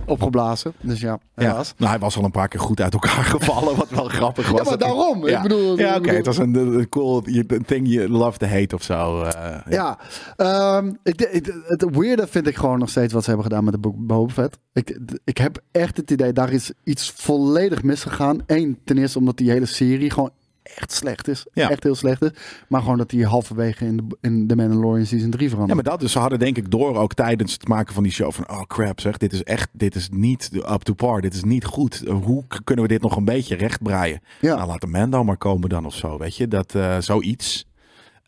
[0.06, 0.72] opgeblazen.
[0.80, 1.52] Dus ja, Ja.
[1.52, 4.60] Nou, hij was al een paar keer goed uit elkaar gevallen, wat wel grappig was.
[4.60, 5.26] Ja, maar daarom.
[5.26, 5.36] Ja.
[5.36, 6.10] Ik bedoel, ja, ik oké.
[6.14, 7.22] Het was een, een cool
[7.66, 9.22] thing you love to hate of zo.
[9.22, 9.98] eh, Ja,
[10.36, 13.72] ehm, ik, ik- het weirde vind ik gewoon nog steeds wat ze hebben gedaan met
[13.72, 14.58] de boek Boba Fett.
[14.72, 18.38] Ik, ik heb echt het idee, daar is iets volledig misgegaan.
[18.46, 20.30] Eén, ten eerste omdat die hele serie gewoon
[20.62, 21.46] echt slecht is.
[21.52, 21.70] Ja.
[21.70, 22.30] Echt heel slecht is.
[22.68, 25.74] Maar gewoon dat die halverwege in de, in de Mandalorian Season 3 Ja, verandert.
[25.82, 26.12] maar dat dus.
[26.12, 29.00] Ze hadden denk ik door ook tijdens het maken van die show van oh crap
[29.00, 32.02] zeg, dit is echt, dit is niet up to par, dit is niet goed.
[32.22, 34.20] Hoe kunnen we dit nog een beetje rechtbreien?
[34.40, 34.54] Ja.
[34.54, 36.48] Nou, laat de Mando maar komen dan of zo, weet je?
[36.48, 37.64] Dat eh, zoiets.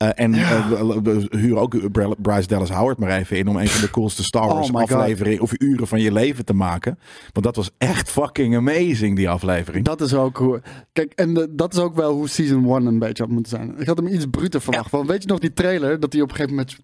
[0.02, 1.92] Eh, en we- we huren ook
[2.22, 4.90] Bryce Dallas Howard maar even in om een van de coolste Star Wars Oh God.
[4.92, 6.98] afleveringen of uren van je leven te maken.
[7.32, 9.84] Want dat was echt fucking amazing die aflevering.
[9.84, 10.62] Dat is ook hoe.
[10.92, 13.74] Kijk, en de- dat is ook wel hoe season 1 een beetje had moeten zijn.
[13.78, 14.90] Ik had hem iets bruter verwacht.
[14.90, 16.78] Want weet je nog die trailer dat hij op een gegeven moment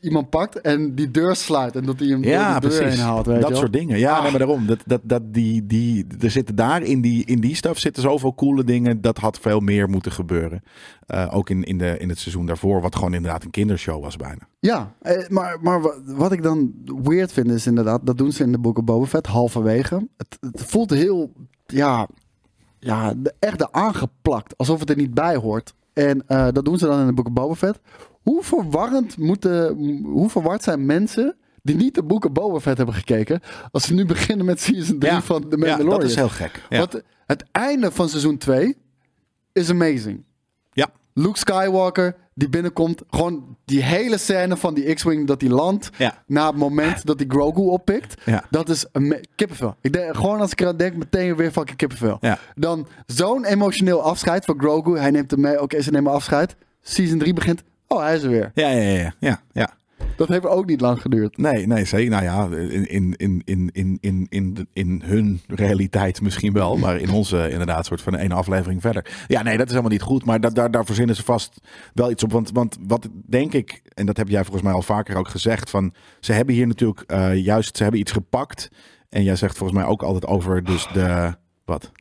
[0.00, 2.98] iemand pakt en die deur sluit en dat hij hem Ja, door de deur precies.
[2.98, 3.26] heen haalt.
[3.26, 3.98] Weet je dat soort dingen.
[3.98, 4.22] Ja, Ah.
[4.22, 4.66] nee, maar daarom.
[4.66, 8.34] Dat, dat, dat die, die, er zitten daar in die, in die stuff zitten zoveel
[8.34, 9.00] coole dingen.
[9.00, 10.62] Dat had veel meer moeten gebeuren.
[11.06, 14.16] Eh, ook in, in, de, in het seizoen daarvoor, wat gewoon inderdaad een kindershow was
[14.16, 14.48] bijna.
[14.58, 16.72] Ja, eh, maar, maar wa- wat ik dan
[17.02, 20.08] weird vind is inderdaad, dat doen ze in de boeken Boba Fett halverwege.
[20.16, 21.32] Het, het voelt heel,
[21.66, 22.06] ja,
[22.78, 25.74] ja, echt aangeplakt, alsof het er niet bij hoort.
[25.92, 27.80] En eh, dat doen ze dan in de boeken Boba Fett.
[28.22, 33.40] Hoe verwarrend moeten, hoe verward zijn mensen die niet de boeken Boba Fett hebben gekeken,
[33.72, 35.22] als ze nu beginnen met season 3 Ja.
[35.22, 36.00] van The Ja, Mandalorian?
[36.00, 36.66] dat is heel gek.
[36.68, 36.78] Ja.
[36.78, 38.76] Want het einde van seizoen 2
[39.52, 40.24] is amazing.
[40.72, 40.88] ja.
[41.14, 43.02] Luke Skywalker die binnenkomt.
[43.10, 45.90] Gewoon die hele scène van die X-Wing dat hij landt.
[45.96, 46.22] Ja.
[46.26, 48.20] Na het moment dat hij Grogu oppikt.
[48.24, 48.44] Ja.
[48.50, 48.86] Dat is
[49.34, 49.76] kippenvel.
[49.80, 52.16] Ik denk, gewoon als ik eraan denk, meteen weer fucking kippenvel.
[52.20, 52.38] Ja.
[52.54, 54.98] Dan zo'n emotioneel afscheid van Grogu.
[54.98, 55.62] Hij neemt hem mee.
[55.62, 56.56] Oké, ze nemen afscheid.
[56.82, 57.62] Season 3 begint.
[57.92, 58.50] Oh, hij is er weer.
[58.54, 59.70] Ja, ja, ja, ja, ja.
[60.16, 61.36] Dat heeft ook niet lang geduurd.
[61.36, 62.10] Nee, nee, zeker.
[62.10, 66.76] Nou ja, in, in, in, in, in, in, in, hun realiteit misschien wel.
[66.76, 69.24] Maar in onze inderdaad soort van één aflevering verder.
[69.26, 70.24] Ja, nee, dat is helemaal niet goed.
[70.24, 71.60] Maar dat, daar, daar verzinnen ze vast
[71.94, 72.32] wel iets op.
[72.32, 75.70] Want, want wat denk ik, en dat heb jij volgens mij al vaker ook gezegd.
[75.70, 78.68] Van, ze hebben hier natuurlijk eh, juist, ze hebben iets gepakt.
[79.08, 81.34] En jij zegt volgens mij ook altijd over dus de...
[81.64, 81.92] Wat?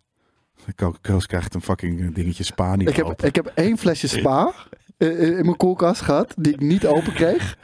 [0.75, 3.27] Ko- Koos krijgt een fucking dingetje spa niet Ik heb, open.
[3.27, 4.53] ik heb één flesje spa
[5.07, 6.33] in mijn koelkast gehad.
[6.37, 7.57] Die ik niet open kreeg.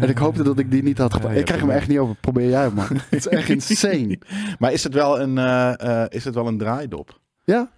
[0.00, 1.36] En ik hoopte dat ik die niet had gepakt.
[1.36, 2.16] Ik krijg hem echt niet open.
[2.20, 2.86] Probeer jij het, man.
[2.90, 4.18] Het is echt insane.
[4.58, 7.20] Maar is het wel een, eh, eh, is het wel een draaidop?
[7.44, 7.70] Ja?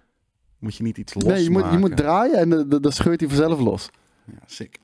[0.59, 1.37] Moet je niet iets losmaken?
[1.41, 3.89] Nee, je moet, je moet draaien en dan- scheurt hij vanzelf los.
[4.25, 4.79] Ja, sick.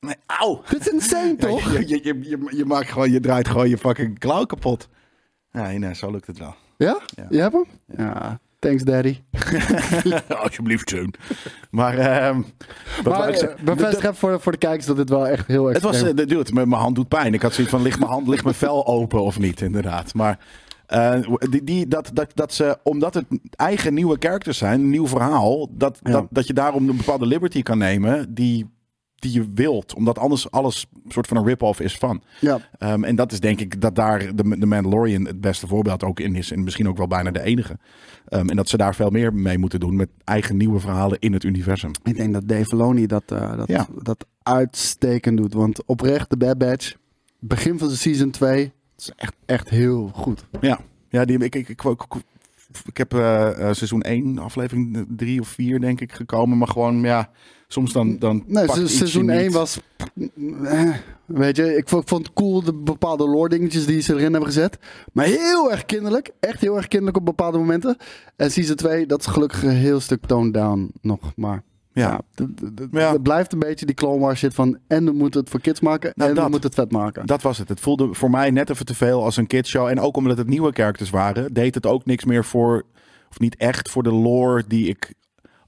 [0.00, 0.62] Nee, auw!
[0.68, 1.72] Dit is insane, toch?
[1.72, 4.88] je, je, je maakt gewoon, je draait gewoon je fucking klauw kapot.
[5.52, 6.54] Nee, nee, zo lukt het wel.
[6.76, 6.98] Ja?
[7.16, 7.26] Ja.
[7.30, 7.64] Je hebt hem?
[7.96, 8.40] Ja.
[8.58, 9.20] Thanks, daddy.
[10.42, 11.14] Alsjeblieft, zoon.
[11.70, 12.34] Maar, wou
[13.04, 15.82] Maar ben vet schep voor, voor de kijkers dat dit wel echt heel erg Het
[15.82, 17.34] was, eh, dude, mijn mijn hand doet pijn.
[17.34, 20.14] Ik had zoiets van, ligt mijn hand, ligt mijn vel open of niet, inderdaad.
[20.14, 20.38] Maar
[20.86, 23.24] eh, die, die, dat, dat, dat ze, omdat het
[23.56, 26.10] eigen nieuwe characters zijn, een nieuw verhaal, dat, Ja.
[26.10, 28.70] dat, dat je daarom een bepaalde liberty kan nemen die,
[29.18, 29.94] die je wilt.
[29.94, 32.22] Omdat anders alles een soort van een rip-off is van.
[32.40, 32.60] Ja.
[32.78, 36.20] Ehm, en dat is denk ik dat daar de, de Mandalorian het beste voorbeeld ook
[36.20, 36.50] in is.
[36.50, 37.78] En misschien ook wel bijna de enige.
[38.28, 41.32] Ehm, en dat ze daar veel meer mee moeten doen met eigen nieuwe verhalen in
[41.32, 41.90] het universum.
[42.02, 43.86] Ik denk dat Dave Filoni dat, eh, dat, Ja.
[44.02, 45.54] dat uitstekend doet.
[45.54, 46.94] Want oprecht, de Bad Batch,
[47.38, 50.44] begin van de season 2, het is echt, echt heel goed.
[50.60, 52.02] Ja, ja die, ik, ik, ik, ik,
[52.86, 56.58] ik heb eh, eh, seizoen 1, aflevering 3 of 4 denk ik gekomen.
[56.58, 57.30] Maar gewoon, ja,
[57.68, 59.36] soms dan, dan Nee, seizoen niet.
[59.40, 59.80] 1 was.
[60.64, 60.94] eh,
[61.26, 64.22] Weet je, ik vond, ik vond het cool de bepaalde lore dingetjes die ze erin
[64.32, 64.78] hebben gezet.
[65.12, 66.30] Maar heel erg kinderlijk.
[66.40, 67.96] Echt heel erg kinderlijk op bepaalde momenten.
[68.36, 71.32] En season 2, dat is gelukkig een heel stuk toned down nog.
[71.36, 71.62] Maar
[72.00, 74.78] ja, het blijft een beetje die Clone Wars shit van.
[74.86, 76.12] En we moeten het voor kids maken.
[76.14, 76.50] Nou, en we dat.
[76.50, 77.26] moeten het vet maken.
[77.26, 77.68] Dat was het.
[77.68, 79.86] Het voelde voor mij net even te veel als een kidshow.
[79.86, 82.82] En ook omdat het nieuwe characters waren, deed het ook niks meer voor,
[83.30, 85.14] of niet echt voor de lore die ik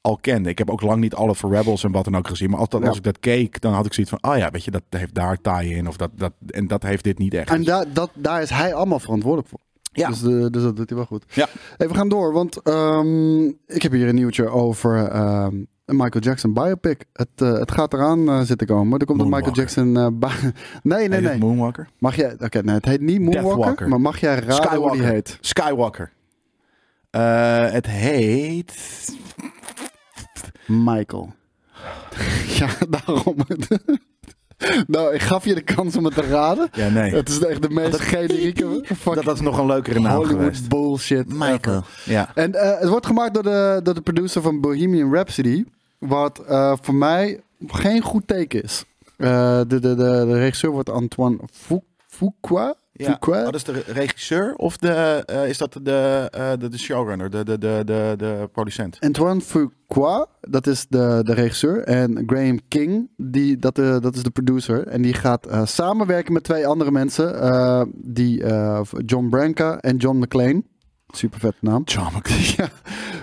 [0.00, 0.48] al kende.
[0.48, 2.50] Ik heb ook lang niet alle voor Rebels en wat dan ook gezien.
[2.50, 2.88] Maar altijd Ja.
[2.88, 5.14] als ik dat keek, dan had ik zoiets van, ah ja, weet je, dat heeft
[5.14, 5.88] daar tie in.
[5.88, 7.50] Of dat, dat, en dat heeft dit niet echt.
[7.50, 9.60] En da dat, daar is hij allemaal verantwoordelijk voor.
[9.92, 10.08] Ja.
[10.08, 11.24] Dus, de, dus dat doet hij wel goed.
[11.28, 11.48] Ja.
[11.76, 15.56] Even gaan door, want ehm, ik heb hier een nieuwtje over ehm,
[15.88, 17.04] een Michael Jackson biopic.
[17.12, 18.98] Het, eh, het gaat eraan eh, zitten komen.
[18.98, 19.52] Er komt een Michael.
[19.54, 19.96] Jackson...
[19.96, 20.06] eh,
[20.82, 21.38] nee, nee, nee.
[21.38, 21.88] Moonwalker?
[21.98, 22.34] Mag jij...
[22.38, 23.88] Oké, nee, het heet niet Moonwalker, Deathwalker.
[23.88, 25.04] maar mag jij raden hoe die Skywalker.
[25.04, 25.38] heet?
[25.40, 26.12] Skywalker.
[27.72, 28.72] Het heet...
[30.66, 31.34] Michael.
[32.58, 33.36] ja, daarom.
[34.86, 36.68] nou, ik gaf je de kans om het te raden.
[36.72, 37.14] Ja, nee.
[37.14, 38.84] Het is echt de meest Dat- generieke
[39.24, 40.68] Dat, is nog een leukere naam Hollywood geweest.
[40.68, 41.32] bullshit.
[41.42, 41.84] ever.
[42.04, 42.30] Ja.
[42.34, 45.64] En het wordt gemaakt door de, door de producer van Bohemian Rhapsody.
[45.98, 48.84] Wat eh, voor mij geen goed teken is.
[49.16, 52.74] Eh, de, de, de, de regisseur wordt Antoine Fou- Fuqua.
[52.92, 53.04] Ja.
[53.10, 53.38] Fuqua?
[53.38, 54.90] Oh, dat is de regisseur of de,
[55.26, 55.80] eh, is dat de,
[56.58, 58.96] de, de showrunner, de, de, de, de, de producent?
[59.00, 61.82] Antoine Fuqua, dat is de, de regisseur.
[61.84, 64.86] En Graham King, die, dat, eh, dat is de producer.
[64.86, 67.92] En die gaat samenwerken met twee andere mensen.
[67.94, 68.44] die,
[69.06, 70.62] John Branca en John McClane.
[71.14, 71.82] Super vet naam.
[71.84, 72.52] John McClane.
[72.56, 72.68] ja,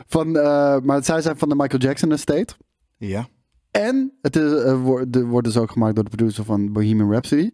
[0.07, 2.53] van, eh, maar zij zijn van de Michael Jackson Estate.
[2.97, 3.27] Ja.
[3.71, 7.11] En het is, eh, wordt, de- wordt dus ook gemaakt door de producer van Bohemian
[7.11, 7.51] Rhapsody.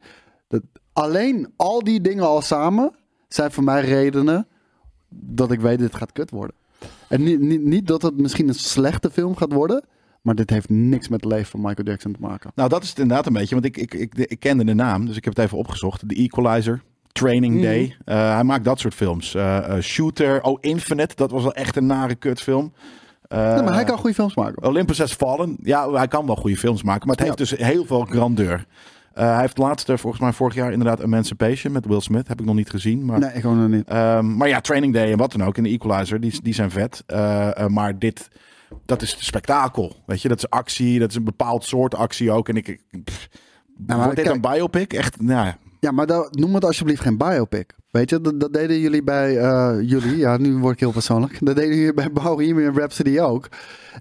[0.47, 0.61] Dat,
[0.93, 2.95] alleen al die dingen al samen
[3.27, 4.47] zijn voor mij redenen
[5.09, 6.55] dat ik weet dit gaat kut worden.
[7.07, 9.83] En niet, niet, niet dat het misschien een slechte film gaat worden,
[10.21, 12.51] maar dit heeft niks met het leven van Michael Jackson te maken.
[12.55, 15.05] Nou, dat is het inderdaad een beetje, want ik, ik, ik, ik kende de naam,
[15.05, 16.03] dus ik heb het even opgezocht.
[16.07, 17.63] The Equalizer, Training Mhm.
[17.63, 17.95] Day.
[18.05, 19.35] Eh, hij maakt dat soort films.
[19.35, 22.73] Eh, Shooter, oh Infinite, dat was wel echt een nare kutfilm.
[23.31, 24.63] Eh, nee, maar hij kan goede films maken.
[24.63, 25.57] Olympus Has Fallen.
[25.63, 28.65] Ja, hij kan wel goede films maken, maar het heeft dus heel veel grandeur.
[29.13, 32.27] Eh, hij heeft laatst, volgens mij vorig jaar inderdaad Emancipation met Will Smith.
[32.27, 33.19] Heb ik nog niet gezien, maar...
[33.19, 33.87] Nee, gewoon nog niet.
[33.87, 35.57] Ehm, maar ja, Training Day en wat dan ook.
[35.57, 37.03] En de Equalizer, die, die zijn vet.
[37.05, 38.27] Eh, eh, maar dit,
[38.85, 39.95] dat is spektakel.
[40.05, 40.99] Weet je, dat is actie.
[40.99, 42.49] Dat is een bepaald soort actie ook.
[42.49, 42.67] En ik...
[42.67, 43.29] ik pff,
[43.87, 44.93] maar wordt dit kijk- een biopic?
[44.93, 45.51] Echt, nou
[45.81, 45.91] ja.
[45.91, 47.75] Maar dan, noem het alsjeblieft geen biopic.
[47.91, 50.17] Weet je, dat, dat deden jullie bij eh, jullie.
[50.17, 51.37] Ja, nu word ik heel persoonlijk.
[51.45, 53.47] Dat deden jullie bij Bohemian Rhapsody ook.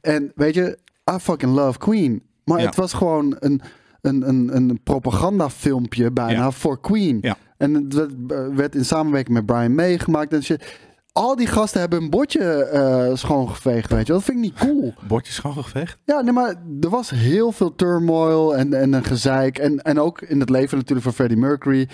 [0.00, 0.78] En weet je,
[1.14, 2.22] I fucking love Queen.
[2.44, 2.66] Maar Ja.
[2.66, 3.60] het was gewoon een,
[4.00, 6.50] een, een, een propagandafilmpje bijna Ja.
[6.50, 7.18] voor Queen.
[7.20, 7.36] Ja.
[7.56, 8.12] En het werd,
[8.54, 10.78] werd in samenwerking met Brian May gemaakt en shit.
[11.12, 14.12] Al die gasten hebben een bordje eh, schoongeveegd, weet je.
[14.12, 14.94] Dat vind ik niet cool.
[15.08, 15.98] Bordjes schoongeveegd?
[16.04, 19.58] Ja, nee, maar er was heel veel turmoil en, en een gezeik.
[19.58, 21.88] En, en ook in het leven natuurlijk van Freddie Mercury.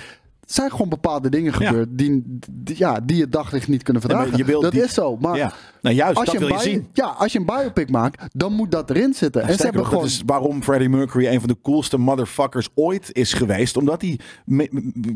[0.47, 1.67] Zijn gewoon bepaalde dingen Ja.
[1.67, 4.37] gebeurd die, die, ja, die het daglicht niet kunnen verdragen.
[4.37, 5.17] je wilt dat die- is zo.
[5.17, 5.53] Maar ja.
[5.81, 6.87] Nou juist, als, dat je wil een je zien.
[6.93, 9.43] ja, als je een biopic maakt, dan moet dat erin zitten.
[9.43, 10.03] en ze hebben nog, gewoon...
[10.05, 13.77] dat is waarom Freddie Mercury een van de coolste motherfuckers ooit is geweest.
[13.77, 14.19] Omdat hij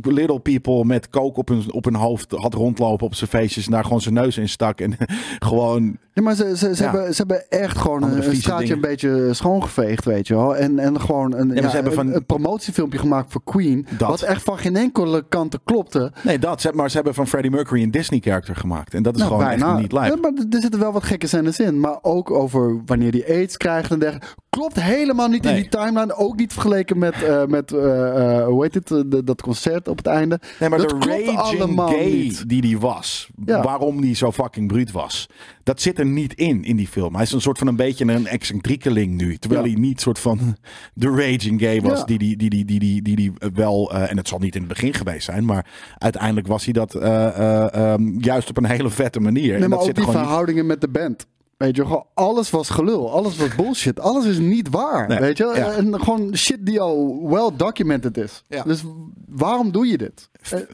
[0.02, 3.66] little people met kook op hun, op hun hoofd had rondlopen op zijn feestjes.
[3.66, 4.80] En daar gewoon zijn neus in stak.
[4.80, 4.96] En
[5.38, 5.96] gewoon...
[6.12, 8.74] Ja, maar ze, ze, ze, hebben, ze hebben echt gewoon Andere een, straatje dingen.
[8.74, 10.56] een beetje schoongeveegd, weet je wel.
[10.56, 13.86] En, en gewoon een, ze hebben van- een, een promotiefilmpje gemaakt voor Queen.
[13.98, 14.08] Dat.
[14.08, 16.12] Wat echt van geen enkele kant klopte.
[16.22, 16.60] Nee, dat.
[16.60, 18.94] Ze- Maar ze hebben van Freddie Mercury een Disney-character gemaakt.
[18.94, 19.70] En dat is Nou, gewoon bijna.
[19.72, 20.04] echt niet live.
[20.06, 21.80] Ja, maar er zitten wel wat gekke scènes in.
[21.80, 24.28] Maar ook over wanneer die aids krijgt en dergelijke.
[24.50, 26.14] Klopt helemaal niet in die timeline.
[26.16, 29.96] Ook niet vergeleken met, eh, met eh, eh, hoe heet het, de- dat concert op
[29.96, 30.40] het einde.
[30.60, 32.48] Nee, maar dat de raging gay niet.
[32.48, 33.62] die die was, Ja.
[33.62, 35.26] waarom die zo fucking bruut was,
[35.62, 37.14] dat zit er niet in, in die film.
[37.14, 39.36] Hij is een soort van een beetje een excentriekeling nu.
[39.36, 39.70] Terwijl Ja.
[39.72, 40.56] hij niet soort van
[40.94, 44.28] de raging gay was die, die, die, die, die, die, die, die wel, en het
[44.28, 45.66] zal niet in het begin geweest zijn, maar
[45.98, 49.42] uiteindelijk was hij dat eh, eh, ehm, juist op een hele vette manier.
[49.52, 51.26] Nee, en maar dat ook zit er die gewoon niet- verhoudingen met de band.
[51.56, 53.12] Weet je, gewoon alles was gelul.
[53.12, 54.00] Alles was bullshit.
[54.00, 55.08] Alles is niet waar.
[55.08, 55.52] Nee, Weet je?
[55.56, 55.72] ja.
[55.72, 58.44] En gewoon shit die al well documented is.
[58.48, 58.62] Ja.
[58.62, 58.82] Dus
[59.28, 60.30] waarom doe je dit?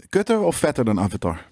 [0.09, 1.47] Kutter of vetter dan Avatar?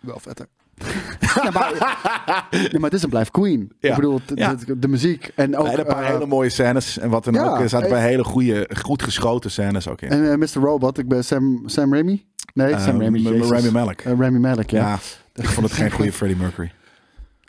[0.00, 0.46] wel vetter.
[1.42, 3.72] ja, maar, het is een blijf Queen.
[3.80, 3.88] Ja.
[3.88, 4.54] Ik bedoel, Ja.
[4.76, 5.30] de muziek.
[5.34, 6.98] En ook Nee, een paar eh, hele mooie scènes.
[6.98, 10.08] En wat dan ook, er zaten bij hele goede, goed geschoten scènes ook in.
[10.08, 10.60] En eh, Mr.
[10.60, 12.26] Robot, ik ben Sam, Sam Raimi?
[12.54, 13.22] Nee, Eh, Sam Raimi.
[13.22, 13.42] M-.
[13.42, 14.02] Rami Malek.
[14.02, 14.98] Rami Malek, ja.
[15.34, 16.72] ik vond het geen goede Freddie Mercury.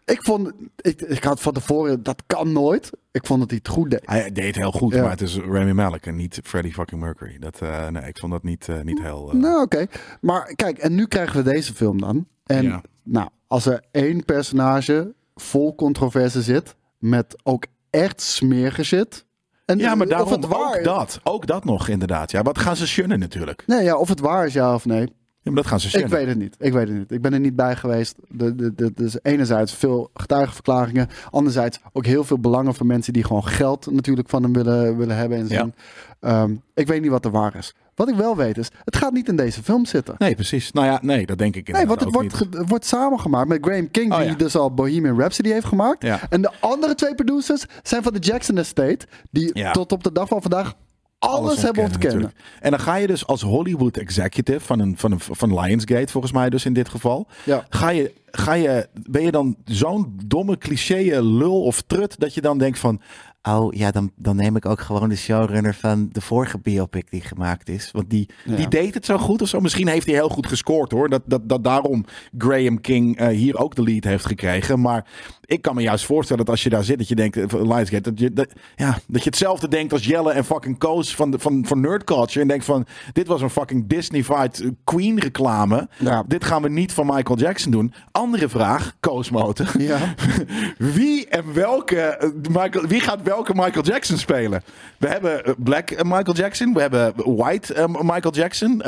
[0.05, 0.51] Ik vond,
[0.82, 2.89] ik, ik had van tevoren, dat kan nooit.
[3.11, 4.01] Ik vond dat hij het goed deed.
[4.05, 5.01] Hij deed heel goed, Ja.
[5.01, 7.38] maar het is Rami Malek en niet Freddie fucking Mercury.
[7.39, 7.61] Dat,
[7.91, 9.30] nee, ik vond dat niet, niet heel...
[9.34, 9.86] Nou, oké.
[10.21, 12.28] Maar kijk, en nu krijgen we deze film dan.
[12.45, 12.82] En Ja.
[13.07, 19.25] Nou, als er één personage vol controverse zit, met ook echt smerige shit.
[19.65, 21.19] En ja, maar daarom het waar ook dat.
[21.23, 22.31] Ook dat nog inderdaad.
[22.31, 23.63] Ja, wat gaan ze shunnen natuurlijk?
[23.67, 25.15] Nee, ja, of het waar is, ja of nee.
[25.41, 26.11] Ja, maar dat gaan ze Ik shunnen.
[26.17, 26.55] weet het niet.
[26.59, 27.11] Ik weet het niet.
[27.11, 28.15] Ik ben er niet bij geweest.
[28.27, 31.07] De, de, de, dus enerzijds veel getuigenverklaringen.
[31.29, 35.15] Anderzijds ook heel veel belangen van mensen die gewoon geld natuurlijk van hem willen, willen
[35.15, 35.59] hebben en Ja.
[35.61, 35.73] zien.
[36.19, 37.75] Ehm, ik weet niet wat er waar is.
[37.97, 40.15] Wat ik wel weet is, het gaat niet in deze film zitten.
[40.17, 40.71] Nee, precies.
[40.71, 42.69] Nou ja, nee, dat denk ik Nee, inderdaad want het wordt, niet.
[42.69, 44.35] wordt samengemaakt met Graham King, Oh, die ja.
[44.35, 46.03] dus al Bohemian Rhapsody heeft gemaakt.
[46.03, 46.19] Ja.
[46.29, 48.99] En de andere twee producers zijn van de Jackson Estate,
[49.31, 49.71] die Ja.
[49.71, 50.73] tot op de dag van vandaag
[51.19, 52.19] alles, hebben ontkennen.
[52.21, 52.33] natuurlijk.
[52.59, 56.33] En dan ga je dus als Hollywood executive van, een, van, een, van Lionsgate, volgens
[56.33, 57.27] mij dus in dit geval.
[57.43, 57.65] Ja.
[57.69, 62.41] Ga je, ga je, ben je dan zo'n domme cliché lul of trut dat je
[62.41, 63.01] dan denkt van...
[63.47, 67.21] Oh ja, dan, dan neem ik ook gewoon de showrunner van de vorige biopic die
[67.21, 67.91] gemaakt is.
[67.91, 68.55] Want die, Ja.
[68.55, 69.59] die deed het zo goed of zo.
[69.59, 71.09] Misschien heeft hij heel goed gescoord hoor.
[71.09, 72.05] Dat, dat, dat daarom
[72.37, 74.79] Graham King eh, hier ook de lead heeft gekregen.
[74.81, 75.05] Maar
[75.47, 78.01] ik kan me juist voorstellen dat als je daar zit, dat je denkt, eh, Lionsgate,
[78.01, 81.39] dat je, dat, ja, dat je hetzelfde denkt als Jelle en fucking Koos van, de,
[81.39, 82.39] van, van Nerd Culture.
[82.41, 85.87] En denkt van, dit was een fucking Disney-fied eh, Queen reclame.
[85.97, 86.23] Ja.
[86.27, 87.93] Dit gaan we niet van Michael Jackson doen.
[88.11, 89.67] Andere vraag, Koos Moten.
[89.77, 90.13] Ja.
[90.77, 94.63] Wie en welke eh, Michael, wie gaat welke Michael Jackson spelen?
[94.97, 98.81] We hebben Black Michael Jackson, we hebben White Michael Jackson.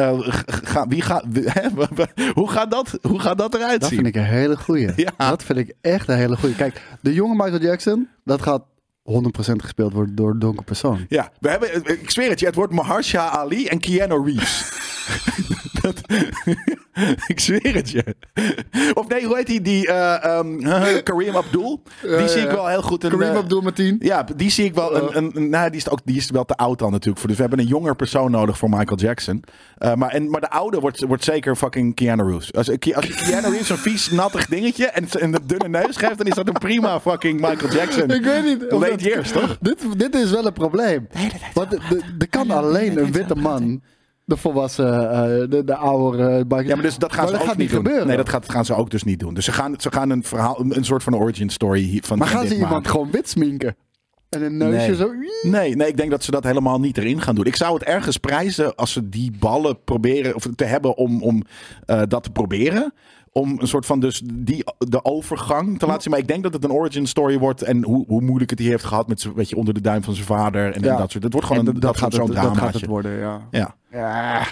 [0.45, 1.23] Ga, wie gaat,
[2.33, 2.99] hoe gaat dat?
[3.01, 3.97] Hoe gaat dat eruit Dat zien?
[4.03, 4.87] vind ik een hele goeie.
[5.17, 5.29] Ja.
[5.29, 6.48] Dat vind ik echt een hele goeie.
[6.55, 8.63] Kijk, de jonge Michael Jackson, dat gaat
[9.03, 11.05] 100% gespeeld worden door een donker persoon.
[11.09, 14.77] Ja, we hebben, ik zweer het je, het wordt Mahershala Ali en Keanu Reeves.
[15.95, 16.01] dat,
[17.27, 18.15] ik zweer het je.
[18.93, 19.61] Of nee, hoe heet die?
[19.61, 20.57] Die eh, ehm,
[21.03, 21.81] Kareem Abdul.
[22.01, 22.99] Die Ja, zie ik wel heel goed.
[23.07, 23.95] Kareem eh, Abdul met 10.
[23.99, 24.95] Ja, die zie ik wel.
[24.95, 27.27] Een, een, een- nou, die is, ook, die is wel te oud dan natuurlijk voor.
[27.27, 29.43] Dus we hebben een jonger persoon nodig voor Michael Jackson.
[29.77, 32.53] Eh, maar, en, maar de oude wordt, wordt zeker fucking Keanu Reeves.
[32.53, 36.27] Als, als Keanu Reeves een vies, nattig dingetje en, en een dunne neus geeft, dan
[36.27, 38.09] is dat een prima fucking Michael Jackson.
[38.09, 38.71] Ik weet niet.
[38.71, 39.57] Late dat- years, toch?
[39.61, 41.07] Dit, dit is wel een probleem.
[41.53, 43.81] Want de- de- er kan alleen een witte man,
[44.29, 47.41] de volwassen, eh, de, de oude uh, Ja, maar dus dat gaan maar ze dat
[47.41, 47.77] ook gaat niet doen.
[47.77, 48.07] gebeuren.
[48.07, 49.33] Nee, dat gaat, gaan ze ook dus niet doen.
[49.33, 52.27] Dus ze gaan, ze gaan een verhaal, een, een soort van origin story van maar
[52.27, 52.89] gaan ze iemand maken.
[52.91, 53.75] gewoon wit sminken?
[54.29, 54.95] En een neusje Nee.
[54.95, 55.11] zo...
[55.41, 57.45] Nee, nee, ik denk dat ze dat helemaal niet erin gaan doen.
[57.45, 61.43] Ik zou het ergens prijzen als ze die ballen proberen of te hebben om, om
[61.85, 62.93] eh, dat te proberen.
[63.31, 66.11] Om een soort van dus die, de overgang te laten zien.
[66.11, 67.61] Maar ik denk dat het een origin story wordt.
[67.61, 70.03] En hoe, hoe moeilijk het hij heeft gehad met z'n- weet je, onder de duim
[70.03, 70.73] van zijn vader.
[70.73, 70.91] En, Ja.
[70.91, 71.23] en dat soort.
[71.23, 73.47] Het wordt gewoon En een, dat, dat, gaat zo'n dat gaat het worden, ja.
[73.51, 73.75] Ja.
[73.91, 74.45] Ja.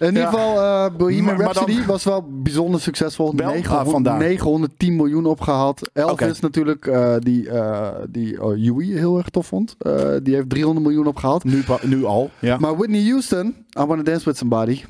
[0.00, 3.32] In ieder geval, eh Bohemian Maar- maar Rhapsody dan- was wel bijzonder succesvol.
[3.36, 3.46] Wel?
[3.50, 4.18] 900, Ah, vandaar.
[4.18, 5.90] 910 miljoen opgehaald.
[5.92, 9.74] Elvis natuurlijk, eh, die, eh die oh, Huey heel erg tof vond.
[9.78, 11.44] Eh, die heeft 300 miljoen opgehaald.
[11.44, 12.30] Nu, nu al.
[12.38, 12.56] Ja.
[12.58, 13.46] Maar Whitney Houston,
[13.80, 14.80] I Wanna Dance With Somebody,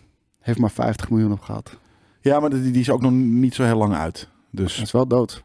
[0.41, 1.76] heeft maar 50 miljoen opgehaald.
[2.20, 4.28] Ja, maar die, die is ook nog niet zo heel lang uit.
[4.50, 5.44] Dat Dus is wel dood.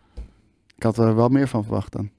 [0.76, 2.09] Ik had er wel meer van verwacht dan.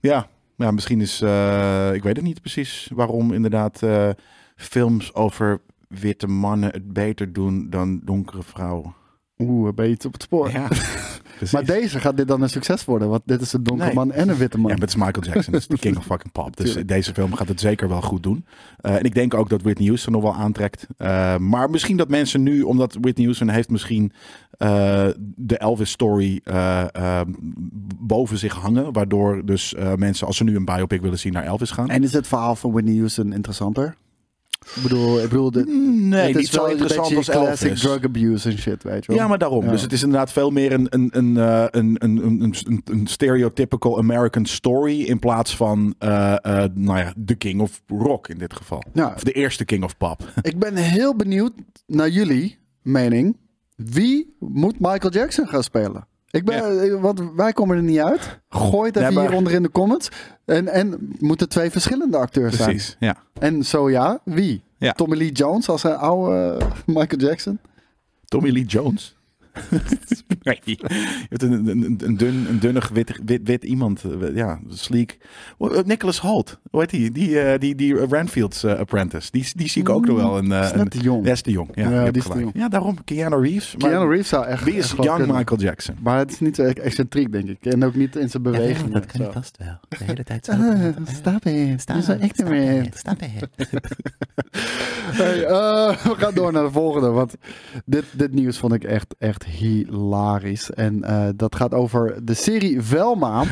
[0.00, 1.20] ja, ja misschien is...
[1.20, 4.08] eh, ik weet het niet precies waarom inderdaad eh,
[4.56, 8.94] films over witte mannen het beter doen dan donkere vrouwen.
[9.40, 10.50] Oeh, ben je iets op het spoor.
[10.50, 10.68] Ja.
[11.52, 13.08] Maar deze gaat dit dan een succes worden?
[13.08, 13.94] Want dit is een donkere Nee.
[13.94, 14.70] man en een witte man.
[14.70, 15.52] Ja, maar het is Michael Jackson.
[15.52, 16.56] Dat is de king of fucking pop.
[16.56, 16.88] Dus Tuurlijk.
[16.88, 18.44] deze film gaat het zeker wel goed doen.
[18.80, 20.86] Eh, en ik denk ook dat Whitney Houston nog wel aantrekt.
[20.96, 24.12] Eh, maar misschien dat mensen nu, omdat Whitney Houston heeft misschien
[24.50, 25.06] eh,
[25.36, 27.20] de Elvis story eh,
[28.00, 28.92] boven zich hangen.
[28.92, 31.90] Waardoor dus mensen, als ze nu een biopic willen zien, naar Elvis gaan.
[31.90, 33.96] En is het verhaal van Whitney Houston interessanter?
[34.60, 37.80] Ik bedoel, ik bedoel de, nee, het niet is zo wel interessant als classic Elvis.
[37.80, 39.20] drug abuse en shit, weet je wel.
[39.20, 39.64] Ja, maar daarom.
[39.64, 39.70] Ja.
[39.70, 43.06] Dus het is inderdaad veel meer een, een, een, eh, een, een, een, een, een
[43.06, 45.02] stereotypical American story.
[45.02, 48.82] In plaats van, eh, eh, nou ja, de king of rock in dit geval.
[48.92, 49.12] Ja.
[49.14, 50.32] Of de eerste king of pop.
[50.42, 51.52] Ik ben heel benieuwd
[51.86, 53.36] naar jullie mening.
[53.76, 56.06] Wie moet Michael Jackson gaan spelen?
[56.30, 58.38] Ik ben, eh, Want wij komen er niet uit.
[58.48, 60.08] Gooi het even maar- hieronder in de comments.
[60.44, 62.68] En, en moeten twee verschillende acteurs zijn.
[62.68, 63.16] Precies, ja.
[63.38, 64.62] En zo ja, wie?
[64.76, 64.92] Ja.
[64.92, 67.58] Tommy Lee Jones als een oude eh, Michael Jackson?
[68.24, 69.16] Tommy Lee Jones.
[70.42, 70.60] nee.
[70.64, 70.76] Je
[71.28, 74.04] hebt een, een, een, een dun, een dunnig wit, wit, wit iemand.
[74.04, 75.18] eh, Ja, sleek.
[75.58, 76.58] Eh, Nicholas Holt.
[76.70, 77.10] Hoe heet die?
[77.10, 79.28] Die, eh, die, die Ranfield's eh, apprentice.
[79.30, 80.38] Die, die zie ik ook nog wel.
[80.38, 81.26] Een, is net een- te jong.
[81.26, 81.68] Ja, is jong.
[81.74, 82.50] Ja, Ja, die is jong.
[82.54, 83.76] Ja, daarom Keanu Reeves.
[83.76, 84.64] Maar Keanu Reeves zou echt...
[84.64, 85.36] Wie is young kunnen.
[85.36, 85.94] Michael Jackson?
[86.02, 87.66] Maar het is niet zo excentriek, denk ik.
[87.66, 88.92] En ook niet in zijn bewegingen.
[88.92, 89.26] dat kan zo.
[89.26, 89.78] ik vast wel.
[89.88, 90.52] De hele tijd zo.
[90.52, 91.84] Ah, Stop it.
[92.02, 92.96] So ignorant.
[92.96, 93.48] Stop it.
[95.10, 97.08] Hey, eh, we gaan door naar de volgende.
[97.08, 97.34] Want
[97.84, 100.70] dit, dit nieuws vond ik echt, echt hilarisch.
[100.70, 103.44] En eh, dat gaat over de serie Velma.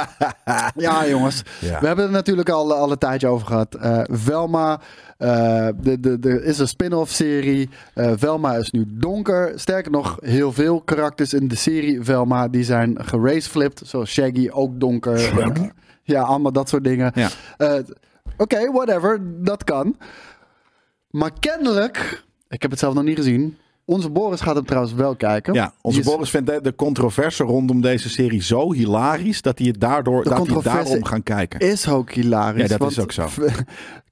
[0.76, 1.42] ja, jongens.
[1.60, 1.80] Ja.
[1.80, 3.74] We hebben het natuurlijk al, al een tijdje over gehad.
[3.74, 4.80] Eh, Velma.
[5.18, 7.68] eh, de, de, er is een spin-off serie.
[7.94, 9.52] Velma is nu donker.
[9.54, 13.82] Sterker nog, heel veel karakters in de serie Velma die zijn geraceflipped.
[13.84, 15.32] Zoals Shaggy, ook donker.
[16.02, 17.12] Ja, allemaal dat soort dingen.
[17.14, 17.28] Ja.
[18.36, 19.18] Oké, whatever.
[19.44, 19.96] Dat kan.
[21.10, 23.56] Maar kennelijk, ik heb het zelf nog niet gezien.
[23.88, 25.54] Onze Boris gaat hem trouwens wel kijken.
[25.54, 29.66] Ja, onze is- Boris vindt de, de controverse rondom deze serie zo hilarisch dat hij
[29.68, 31.60] het daardoor De dat hij daarom gaan kijken.
[31.60, 32.62] Is ook hilarisch.
[32.62, 33.28] Ja, dat want is ook zo.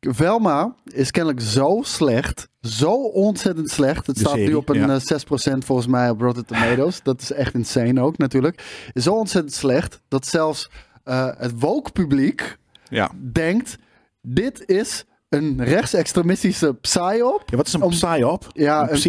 [0.01, 2.48] Velma is kennelijk zo slecht.
[2.61, 4.07] Zo ontzettend slecht.
[4.07, 4.89] Het De staat nu op een ja.
[4.89, 7.03] eh, 6% volgens mij op Rotten Tomatoes.
[7.03, 8.89] dat is echt insane ook natuurlijk.
[8.93, 10.70] Is zo ontzettend slecht dat zelfs
[11.05, 12.57] eh, het woke publiek
[12.89, 13.11] Ja.
[13.32, 13.77] denkt...
[14.28, 17.43] Dit is een rechtsextremistische psyop.
[17.47, 18.47] ja, wat is een Om- psyop?
[18.53, 19.09] Ja, een psychologische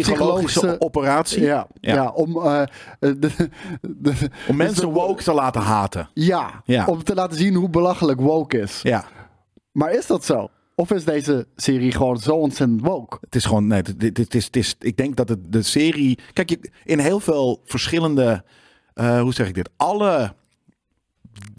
[0.60, 1.94] psychologische- operatie Ja, ja.
[1.94, 2.08] Ja.
[2.10, 2.62] om, eh,
[2.98, 6.08] de, de- om mensen dus de- woke te laten haten.
[6.14, 6.84] ja, Ja.
[6.86, 8.80] om te laten zien hoe belachelijk woke is.
[8.82, 9.04] Ja,
[9.72, 10.48] Maar is dat zo?
[10.74, 13.18] Of is deze serie gewoon zo ontzettend woke?
[13.20, 16.50] het is gewoon, nee, dit, is, het is, ik denk dat het, de serie, kijk,
[16.50, 18.44] je, in heel veel verschillende,
[18.94, 20.34] eh, hoe zeg ik dit, alle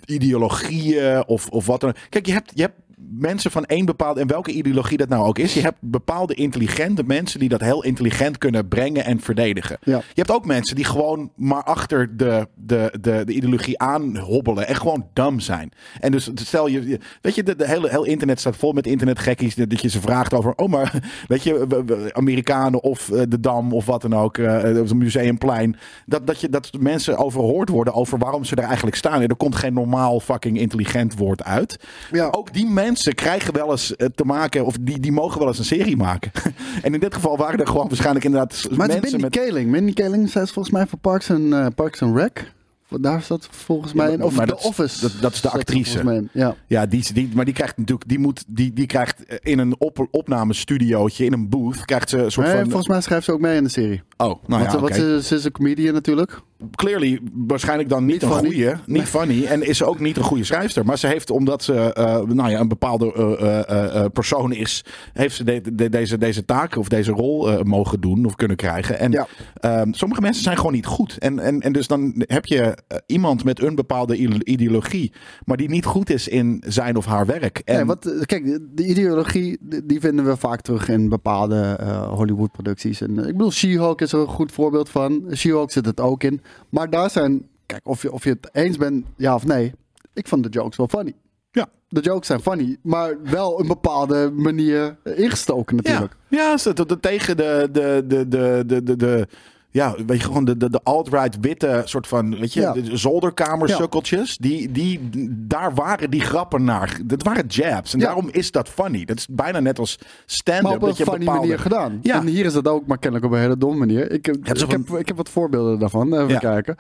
[0.06, 1.96] ideologieën of, of wat dan ook.
[2.10, 2.80] Kijk, je hebt, je hebt
[3.10, 7.04] mensen van één bepaalde, en welke ideologie dat nou ook is, je hebt bepaalde intelligente
[7.04, 9.78] mensen die dat heel intelligent kunnen brengen en verdedigen.
[9.82, 9.98] Ja.
[9.98, 14.68] Je hebt ook mensen die gewoon maar achter de, de, de, de ideologie aan hobbelen
[14.68, 15.72] en gewoon dum zijn.
[16.00, 19.56] En dus stel je, weet je, de, de hele, heel internet staat vol met internetgekkies,
[19.56, 20.94] dat je ze vraagt over, oh maar,
[21.28, 26.28] weet je, Amerikanen of eh, de Dam of wat dan ook, eh, het museumplein, dat,
[26.28, 29.22] dat, je, dat mensen overhoord worden over waarom ze er eigenlijk staan.
[29.22, 31.80] En er komt geen normaal fucking intelligent woord uit.
[32.12, 32.28] Ja.
[32.32, 35.60] Ook die mensen krijgen wel eens eh, te maken, of die, die mogen wel eens
[35.60, 36.32] een serie maken.
[36.84, 39.48] en in dit geval waren er gewoon waarschijnlijk inderdaad Maar het is mensen Mindy met...
[39.48, 39.70] Kaling.
[39.70, 42.54] Mindy Kaling staat volgens mij voor Parks and, eh, Parks and Rec.
[42.90, 44.24] Daar staat volgens mij in.
[44.24, 45.02] Of maar The dat Office.
[45.02, 46.28] dat- dat is de actrice.
[46.34, 46.56] Ja.
[46.68, 49.76] Ja, die, die, maar die krijgt natuurlijk, die moet, die, die krijgt eh, in een
[49.80, 52.66] op, opnamestudiootje, in een booth, krijgt ze een soort Nee, van.
[52.66, 54.02] volgens mij schrijft ze ook mee in de serie.
[54.18, 55.02] Oh, nou Want, ja, ze- want oké.
[55.02, 56.42] ze, ze is een comedian natuurlijk.
[56.76, 60.24] Clearly, waarschijnlijk dan niet, Niet een goede, niet funny, en is ze ook niet een
[60.24, 60.86] goede schrijfster.
[60.86, 64.86] Maar ze heeft, omdat ze, eh, nou ja, een bepaalde eh, eh, eh, persoon is,
[65.14, 68.58] heeft ze de, de- deze, deze taak of deze rol eh, mogen doen of kunnen
[68.58, 69.00] krijgen.
[69.00, 69.28] En Ja.
[69.56, 71.18] ehm, sommige mensen zijn gewoon niet goed.
[71.18, 72.72] En, en, en dus dan heb je eh,
[73.06, 75.12] iemand met een bepaalde ide- ideologie,
[75.46, 77.62] maar die niet goed is in zijn of haar werk.
[77.66, 81.76] En, Nee, wat, eh, kijk, de, de ideologie die vinden we vaak terug in bepaalde
[81.80, 83.02] eh, Hollywood-producties.
[83.02, 85.24] En, eh, ik bedoel, She-Hulk is er een goed voorbeeld van.
[85.36, 86.42] She-Hulk zit het ook in.
[86.70, 89.74] Maar daar zijn, kijk, of je, of je het eens bent, ja of nee.
[90.14, 91.14] Ik vond de jokes wel funny.
[91.52, 91.68] Ja.
[91.88, 96.16] De jokes zijn funny, maar wel een bepaalde manier ingestoken natuurlijk.
[96.30, 99.28] Ja, ja tegen de, de, de, de, de, de, de,
[99.72, 102.74] ja, weet je, gewoon de, de, de alt-right witte soort van, weet je, Ja.
[102.84, 104.38] zolderkamersukkeltjes.
[104.38, 107.00] Die, die, daar waren die grappen naar.
[107.06, 107.94] Dat waren jabs.
[107.94, 108.06] En Ja.
[108.06, 109.06] daarom is dat funny.
[109.06, 110.74] Dat is bijna net als stand-up.
[110.74, 112.00] Een dat je funny bepaalde- manier gedaan.
[112.02, 112.16] Ja.
[112.16, 114.12] En hier is dat ook, maar kennelijk op een hele domme manier.
[114.12, 116.14] Ik, heb- Ja, zo ik, heb, ik heb wat voorbeelden daarvan.
[116.14, 116.38] Even Ja.
[116.40, 116.76] kijken.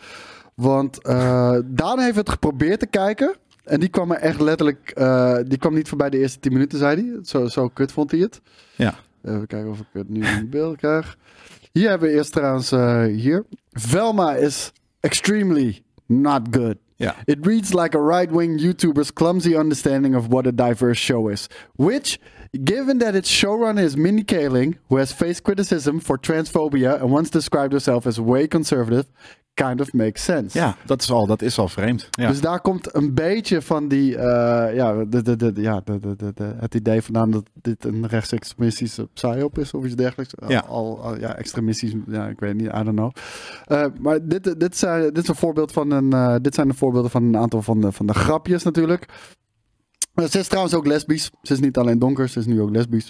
[0.55, 3.35] Want eh Daan heeft het geprobeerd te kijken.
[3.63, 4.91] En die kwam er echt letterlijk...
[4.95, 7.19] eh, die kwam niet voorbij de eerste 10 minuten, zei hij.
[7.23, 8.41] Zo, zo kut vond hij het.
[8.75, 8.93] Ja.
[9.23, 11.17] Even kijken of ik het nu in beeld krijg.
[11.71, 13.45] Hier hebben we eerst trouwens eh, hier.
[13.71, 16.77] Velma is extremely not good.
[16.95, 17.15] Ja.
[17.25, 21.47] It reads like a right-wing YouTuber's clumsy understanding of what a diverse show is.
[21.75, 22.19] Which,
[22.51, 27.29] given that its showrunner is Mindy Kaling, who has faced criticism for transphobia and once
[27.29, 29.05] described herself as way conservative,
[29.53, 30.57] kind of makes sense.
[30.59, 32.07] Ja, dat is al, dat is al vreemd.
[32.11, 32.27] Ja.
[32.27, 36.15] Dus daar komt een beetje van die, eh, ja, de, de, de, ja de, de,
[36.15, 40.33] de, de- het idee vandaan dat dit een rechtsextremistische psyop is of iets dergelijks.
[40.47, 40.63] Ja.
[40.67, 43.11] Al, al- ja, extremistisch, ja, ik weet niet, I don't know.
[43.65, 46.73] Eh, maar dit, dit, zijn, dit is een voorbeeld van een, eh, dit zijn de
[46.73, 49.05] voorbeelden van een aantal van de, van de grapjes natuurlijk.
[50.19, 51.29] Eh, Ze is trouwens ook lesbisch.
[51.41, 53.09] Ze is niet alleen donker, ze is nu ook lesbisch.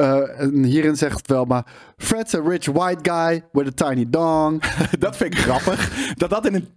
[0.00, 1.66] Eh, en hierin zegt het wel, maar
[1.96, 4.62] Fred's a rich white guy with a tiny dong.
[4.98, 5.92] Dat vind ik grappig.
[6.14, 6.68] Dat dat in een,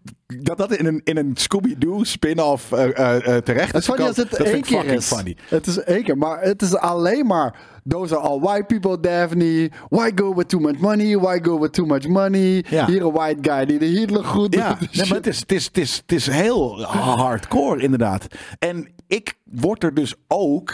[0.43, 2.83] dat dat in een, in een Scooby-Doo spin-off eh,
[3.35, 4.15] eh, terecht Het is als gekomen.
[4.15, 5.07] het Dat één vind ik keer fucking is.
[5.07, 5.37] funny.
[5.49, 7.55] Het is één keer, maar het is alleen maar.
[7.87, 9.71] Those are all white people, Daphne.
[9.89, 11.17] White girl with too much money.
[11.19, 12.65] White girl with too much money.
[12.69, 12.85] Ja.
[12.85, 14.95] Hier een white guy die de Hitler goed Ja, doet.
[15.09, 18.27] maar het is, het, is, het, is, het is heel hardcore inderdaad.
[18.59, 20.73] En ik word er dus ook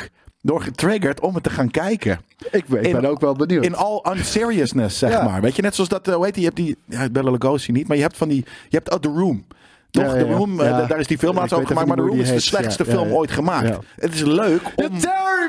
[0.50, 2.20] door getriggerd om het te gaan kijken.
[2.52, 3.66] Ik, ben- In- ben ook wel benieuwd.
[3.66, 5.24] In all unseriousness, zeg Ja.
[5.24, 5.42] maar.
[5.42, 7.72] Weet je, net zoals dat, eh, hoe heet die, je hebt die, ja, Bella Lugosi
[7.72, 9.46] niet, maar je hebt van die, je hebt oh, The Room.
[9.92, 10.36] Toch, Ja, ja, The ja.
[10.36, 10.78] Room, Ja.
[10.78, 13.12] da- daar is die film even gemaakt, maar The niet Room is de slechtste film
[13.12, 13.78] ooit gemaakt.
[14.00, 14.98] Het is leuk om...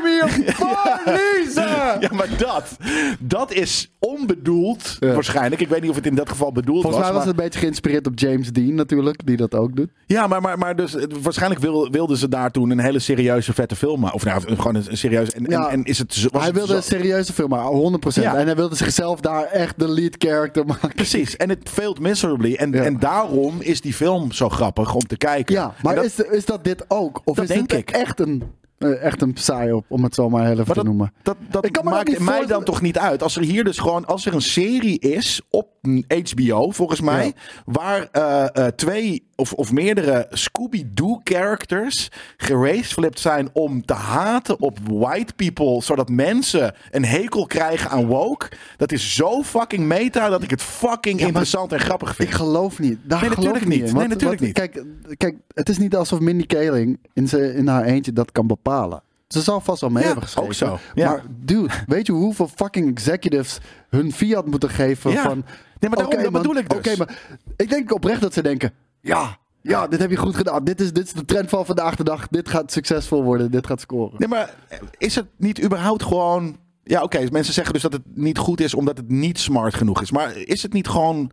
[0.03, 0.23] Me
[0.59, 1.97] apart, Lisa!
[2.01, 2.77] Ja, maar dat,
[3.19, 5.61] dat is onbedoeld, waarschijnlijk.
[5.61, 7.45] Ik weet niet of het in dat geval bedoeld Volgens mij was maar- het een
[7.45, 9.89] beetje geïnspireerd op James Dean natuurlijk, die dat ook doet.
[10.07, 13.77] Ja, maar, maar, maar dus, waarschijnlijk wil, wilden ze daar toen een hele serieuze vette
[13.77, 14.15] film maken.
[14.17, 15.33] Of nou, gewoon een, een serieuze...
[15.33, 15.65] En, Ja.
[15.67, 18.23] en, en is het, was hij het wilde zo- een serieuze film maken, 100%.
[18.23, 18.35] Ja.
[18.37, 20.93] En hij wilde zichzelf daar echt de lead character maken.
[20.95, 22.55] Precies, en het failed miserably.
[22.55, 25.55] En, en daarom is die film zo grappig om te kijken.
[25.55, 27.21] Ja, maar dat- is, is dat dit ook?
[27.25, 27.91] Of Dat is denk het ik.
[27.91, 28.43] echt een,
[28.79, 31.13] eh, echt een psyop, om het zo maar heel even Maar te noemen?
[31.23, 33.23] Dat, dat maakt mij dan toch niet uit.
[33.23, 35.69] Als er hier dus gewoon, als er een serie is op
[36.09, 37.33] HBO, volgens mij, Ja.
[37.65, 44.79] waar eh, eh, twee of, of meerdere Scooby-Doo characters geraceflipped zijn om te haten op
[44.91, 48.49] white people, zodat mensen een hekel krijgen aan woke.
[48.77, 52.29] Dat is zo fucking meta dat ik het fucking interessant en grappig vind.
[52.29, 52.99] Ik geloof niet.
[53.03, 53.93] Daar Nee, geloof natuurlijk niet.
[53.93, 54.53] Nee, natuurlijk want, niet.
[54.53, 54.85] Kijk,
[55.17, 59.03] kijk, het is niet alsof Mindy Kaling in, ze, in haar eentje dat kan bepalen.
[59.29, 60.49] Ze zal vast wel mee Ja, hebben geschreven.
[60.73, 60.79] ook zo.
[60.95, 61.09] Ja.
[61.11, 63.59] Maar dude, weet je hoeveel fucking executives
[63.89, 65.23] hun fiat moeten geven Ja.
[65.23, 65.45] van...
[65.79, 66.79] Nee, maar daarom, dat man, bedoel ik dus.
[66.79, 67.19] Oké, maar
[67.57, 68.73] ik denk oprecht dat ze denken...
[69.01, 70.65] Ja, ja, dit heb je goed gedaan.
[70.65, 72.29] Dit is, dit is de trend van vandaag de dag.
[72.29, 73.51] Dit gaat succesvol worden.
[73.51, 74.15] Dit gaat scoren.
[74.19, 74.55] Nee, maar
[74.99, 76.57] is het niet überhaupt gewoon...
[76.85, 80.03] Ja, oké, mensen zeggen dus dat het niet goed is omdat het niet smart genoeg
[80.03, 80.11] is.
[80.11, 81.33] Maar is het niet gewoon...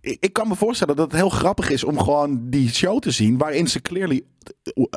[0.00, 3.10] Ik ik kan me voorstellen dat het heel grappig is om gewoon die show te
[3.10, 3.38] zien...
[3.38, 4.24] waarin ze clearly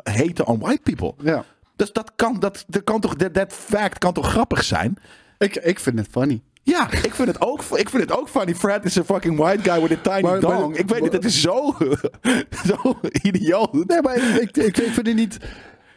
[0.02, 1.14] heten on white people.
[1.30, 1.44] Ja.
[1.76, 4.96] Dus dat kan, dat, dat kan toch, that, that fact kan toch grappig zijn?
[5.38, 6.42] Ik, ik vind het funny.
[6.68, 8.54] Ja, ik vind het ook, ik vind het ook funny.
[8.54, 10.76] Fred is een fucking white guy with a tiny Maar- maar- dong.
[10.76, 11.74] ik weet niet, dat is zo,
[12.70, 13.72] zo idioot.
[13.86, 15.38] Nee, maar ik, ik, ik vind het niet.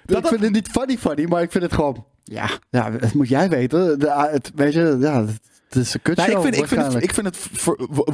[0.06, 2.06] Dat- ik vind het niet funny funny, maar ik vind het gewoon.
[2.24, 4.00] Ja, ja dat moet jij weten.
[4.00, 5.26] De, het, weet je, ja,
[5.70, 7.48] het is een kutshow ik, vind, ik, vind het, ik vind het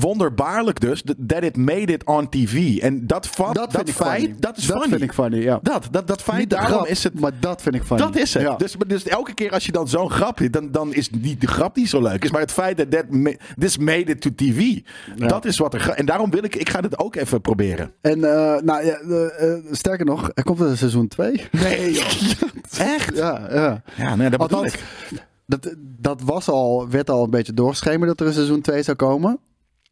[0.01, 2.77] wonderbaarlijk dus that it made it on TV.
[2.77, 4.35] En dat, vat, dat dat, vind ik feit, funny.
[4.39, 4.97] dat is dat funny.
[4.97, 5.59] vind ik funny, ja.
[5.61, 7.19] Dat, dat, dat feit, niet daarom grap, is het...
[7.19, 8.03] maar dat vind ik funny.
[8.03, 8.43] Dat is het.
[8.43, 8.55] Ja.
[8.55, 11.47] Dus, dus elke keer als je dan zo'n grap hebt, dan, dan is niet de
[11.47, 12.31] grap die zo leuk is.
[12.31, 14.79] Maar het feit dat that ma- this made it to TV.
[15.15, 15.27] Ja.
[15.27, 15.89] Dat is wat er...
[15.89, 16.55] En daarom wil ik...
[16.55, 17.91] Ik ga dit ook even proberen.
[18.01, 21.47] En eh, nou, ja, eh, sterker nog, er komt een seizoen 2.
[21.51, 22.05] Nee, joh.
[22.95, 23.15] Echt?
[23.15, 23.81] ja, ja.
[23.95, 25.23] Ja, nee, dat bedoel Althans, ik.
[25.45, 28.97] Dat, dat was al, werd al een beetje doorgeschemerd dat er een seizoen 2 zou
[28.97, 29.39] komen.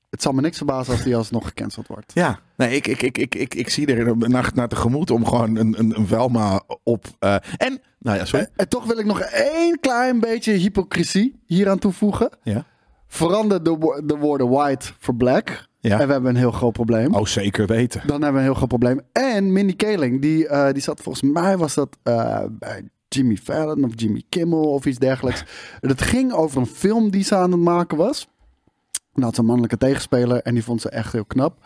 [0.09, 2.11] Het zal me niks verbazen als die alsnog gecanceld wordt.
[2.13, 5.55] Ja, nee, ik, ik, ik, ik, ik, ik zie er naar, naar tegemoet om gewoon
[5.55, 7.05] een, een, een Velma op...
[7.19, 8.45] eh, en, nou ja, sorry.
[8.45, 12.29] En, en toch wil ik nog één klein beetje hypocrisie hieraan toevoegen.
[12.43, 12.65] Ja.
[13.07, 15.67] Verander de, de woorden white voor black.
[15.79, 15.99] Ja.
[15.99, 17.15] En we hebben een heel groot probleem.
[17.15, 18.01] Oh, zeker weten.
[18.07, 19.01] Dan hebben we een heel groot probleem.
[19.11, 23.83] En Mindy Kaling, die, eh, die zat volgens mij was dat eh, bij Jimmy Fallon
[23.83, 25.43] of Jimmy Kimmel of iets dergelijks.
[25.79, 28.27] Het ging over een film die ze aan het maken was.
[29.13, 31.57] En had ze een mannelijke tegenspeler en die vond ze echt heel knap.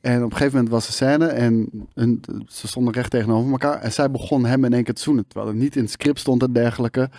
[0.00, 3.80] En op een gegeven moment was de scène en hun- ze stonden recht tegenover elkaar.
[3.80, 5.26] En zij begon hem in één keer te zoenen.
[5.26, 7.10] Terwijl het niet in het script stond en dergelijke.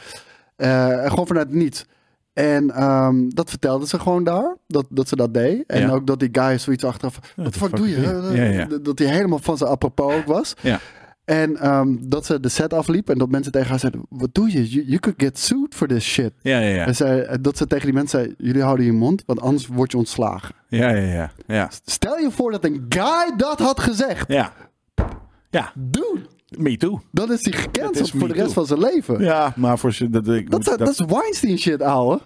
[0.55, 1.85] En gewoon vanuit niets.
[2.33, 5.63] En ehm, dat vertelde ze gewoon daar, dat, dat ze dat deed.
[5.67, 5.89] En Ja.
[5.89, 7.99] ook dat die guy zoiets achteraf, wat de fuck doe je?
[8.01, 8.77] Ja.
[8.81, 10.53] Dat- hij helemaal van zijn apropos ook was.
[11.25, 11.33] Ja.
[11.33, 14.51] En ehm, dat ze de set afliep en dat mensen tegen haar zeiden, wat doe
[14.51, 14.69] je?
[14.69, 16.31] You, you could get sued for this shit.
[16.41, 16.85] Ja, ja, ja.
[16.85, 19.91] En zij, dat ze tegen die mensen zei, jullie houden je mond, want anders word
[19.91, 20.55] je ontslagen.
[20.67, 21.31] Ja, ja, ja.
[21.47, 21.69] Ja.
[21.85, 24.27] Stel je voor dat een guy dat had gezegd.
[24.31, 24.53] Ja.
[25.49, 26.19] Ja, Dude,
[26.57, 27.01] me too.
[27.11, 28.53] dan is hij Dat gecanceld is voor de rest too.
[28.53, 29.23] van zijn leven.
[29.23, 30.09] Ja, maar voor ze.
[30.09, 32.19] Dat, ik- Dat, is- dat is Weinstein shit, ouwe.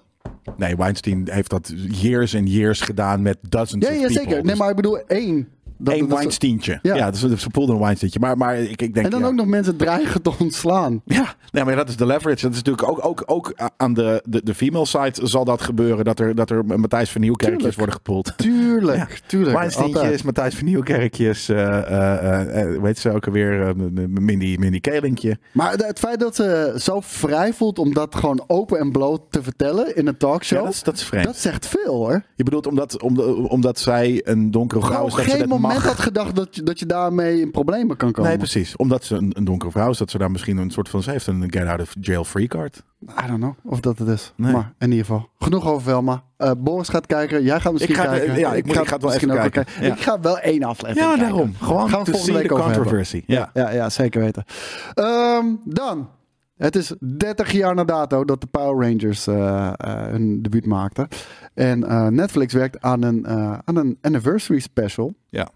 [0.57, 4.21] Nee, Weinstein heeft dat years en years gedaan met dozens Ja, of ja people.
[4.23, 4.43] zeker.
[4.45, 5.47] Nee, maar ik bedoel één.
[5.77, 6.79] Dat- Eén Weinsteintje.
[6.81, 6.95] Ja.
[6.95, 8.19] Ja, dus ze poelden een Weinsteintje.
[8.19, 9.05] Maar, maar ik, ik denk...
[9.05, 9.25] En dan ja.
[9.25, 11.01] ook nog mensen dreigen te ontslaan.
[11.05, 12.41] Ja, nee, maar dat is de leverage.
[12.41, 16.05] Dat is natuurlijk ook, ook, ook aan de, de, de female side zal dat gebeuren.
[16.05, 18.33] Dat er, dat er Matthijs van Nieuwkerkjes worden gepoeld.
[18.37, 19.07] Tuurlijk, Ja.
[19.27, 19.57] tuurlijk.
[19.57, 20.23] Weinsteintjes, altijd.
[20.23, 23.73] Matthijs van Nieuwkerkjes, eh eh, eh, weet ze ook alweer,
[24.07, 25.37] Mindy, Mindy Kelinkje.
[25.51, 29.43] Maar het feit dat ze zo vrij voelt om dat gewoon open en bloot te
[29.43, 30.63] vertellen in een talkshow.
[30.63, 31.25] Dat is, dat is vreemd.
[31.25, 32.23] dat zegt veel hoor.
[32.35, 35.49] Je bedoelt omdat, omdat, omdat zij een donkere vrouw Gewoon is, dat ze geen dat
[35.67, 35.93] moment mag?
[35.95, 38.29] had gedacht dat je, dat je daarmee in problemen kan komen.
[38.29, 38.75] Nee, precies.
[38.75, 41.03] Omdat ze een, een donkere vrouw is, dat ze daar misschien een soort van...
[41.03, 42.83] Ze heeft een get out of jail free card.
[43.23, 44.33] I don't know of dat het is.
[44.35, 44.51] Nee.
[44.53, 46.23] Maar in ieder geval, genoeg over Velma.
[46.37, 48.39] Eh Boris gaat kijken, jij gaat misschien Ik ga- kijken.
[48.39, 49.65] ja, ik ga het wel even kijken.
[49.79, 49.93] wel Ja.
[49.95, 51.29] Ik ga wel één aflevering Ja, kijken.
[51.33, 51.55] daarom.
[51.59, 53.23] Gewoon Gaan we volgende week controversy.
[53.27, 53.49] Ja.
[53.53, 54.43] Ja, ja, zeker weten.
[54.93, 56.09] Ehm, dan.
[56.57, 59.73] Het is 30 jaar na dato dat de Power Rangers eh, eh,
[60.11, 61.07] hun debuut maakten.
[61.55, 65.13] En eh, Netflix werkt aan een, eh, aan een anniversary special.
[65.29, 65.49] Ja.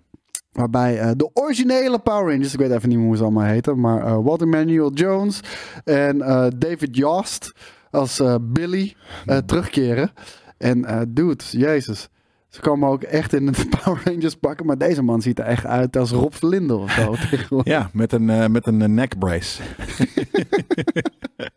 [0.51, 4.23] Waarbij eh, de originele Power Rangers, ik weet even niet hoe ze allemaal heten, maar
[4.23, 5.39] Walter Manuel Jones
[5.83, 6.17] en
[6.57, 7.51] David Yost
[7.91, 8.95] als Billy
[9.25, 10.11] eh, terugkeren.
[10.57, 12.09] En dude, jezus.
[12.49, 13.51] Ze komen ook echt in de
[13.83, 17.11] Power Rangers pakken, maar deze man ziet er echt uit als Rob Verlinde of zo.
[17.29, 17.73] tegenwoordig.
[17.73, 19.61] Ja, met een, eh, met een eh, neck brace.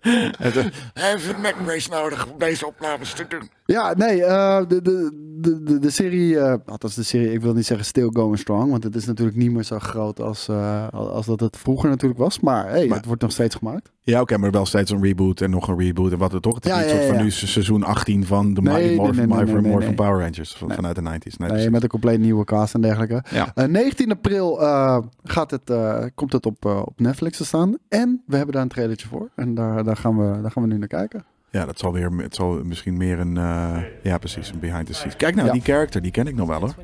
[0.01, 3.48] Hij heeft een neckbrace nodig om deze opnames te doen.
[3.64, 5.10] Ja, nee, eh, de, de,
[5.40, 8.70] de, de, de serie, eh althans de serie, ik wil niet zeggen still going strong,
[8.70, 12.20] want het is natuurlijk niet meer zo groot als, eh, als dat het vroeger natuurlijk
[12.20, 12.40] was.
[12.40, 13.90] Maar, hey, Maar- het wordt nog steeds gemaakt.
[14.05, 16.55] Ja, oké, maar wel steeds een reboot en nog een reboot en wat het toch.
[16.55, 17.23] Het is Ja, niet ja, soort van ja.
[17.23, 19.89] nu se- seizoen 18 van de Nee, Mighty Morphin, nee, nee, Morphin, nee, nee, Morphin
[19.89, 20.06] nee.
[20.06, 20.77] Power Rangers van, Nee.
[20.82, 21.36] Vanuit de 90s.
[21.36, 21.70] Nee, Nee, precies.
[21.70, 23.22] met een compleet nieuwe cast en dergelijke.
[23.30, 23.50] Ja.
[23.54, 27.76] Eh, 19 april eh, gaat het, eh, komt het op, op Netflix te staan.
[27.88, 29.28] En we hebben daar een trailertje voor.
[29.34, 31.24] En daar, daar, gaan, we, daar gaan we nu naar kijken.
[31.50, 34.94] ja, dat zal weer, het zal misschien meer een, eh, ja precies, een behind the
[34.94, 35.16] scenes.
[35.16, 35.52] Kijk nou, Ja.
[35.52, 36.74] die character, die ken ik nog wel hoor.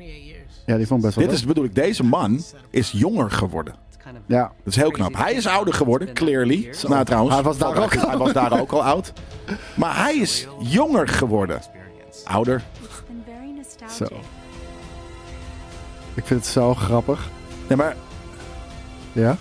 [0.65, 2.39] Ja, die vond ik best wel Dit is, bedoel ik, deze man
[2.69, 3.73] is jonger geworden.
[4.25, 5.15] Ja, Dat is heel knap.
[5.17, 6.69] Hij is ouder geworden, clearly.
[6.87, 7.33] Nou, trouwens.
[7.35, 9.13] Hij was daar ook uit- Hij was daar ook al oud.
[9.75, 11.59] Maar hij is jonger geworden.
[12.23, 12.63] Ouder.
[13.91, 14.05] Zo.
[16.13, 17.29] Ik vind het zo grappig.
[17.67, 17.95] Nee, maar,
[19.11, 19.37] Ja?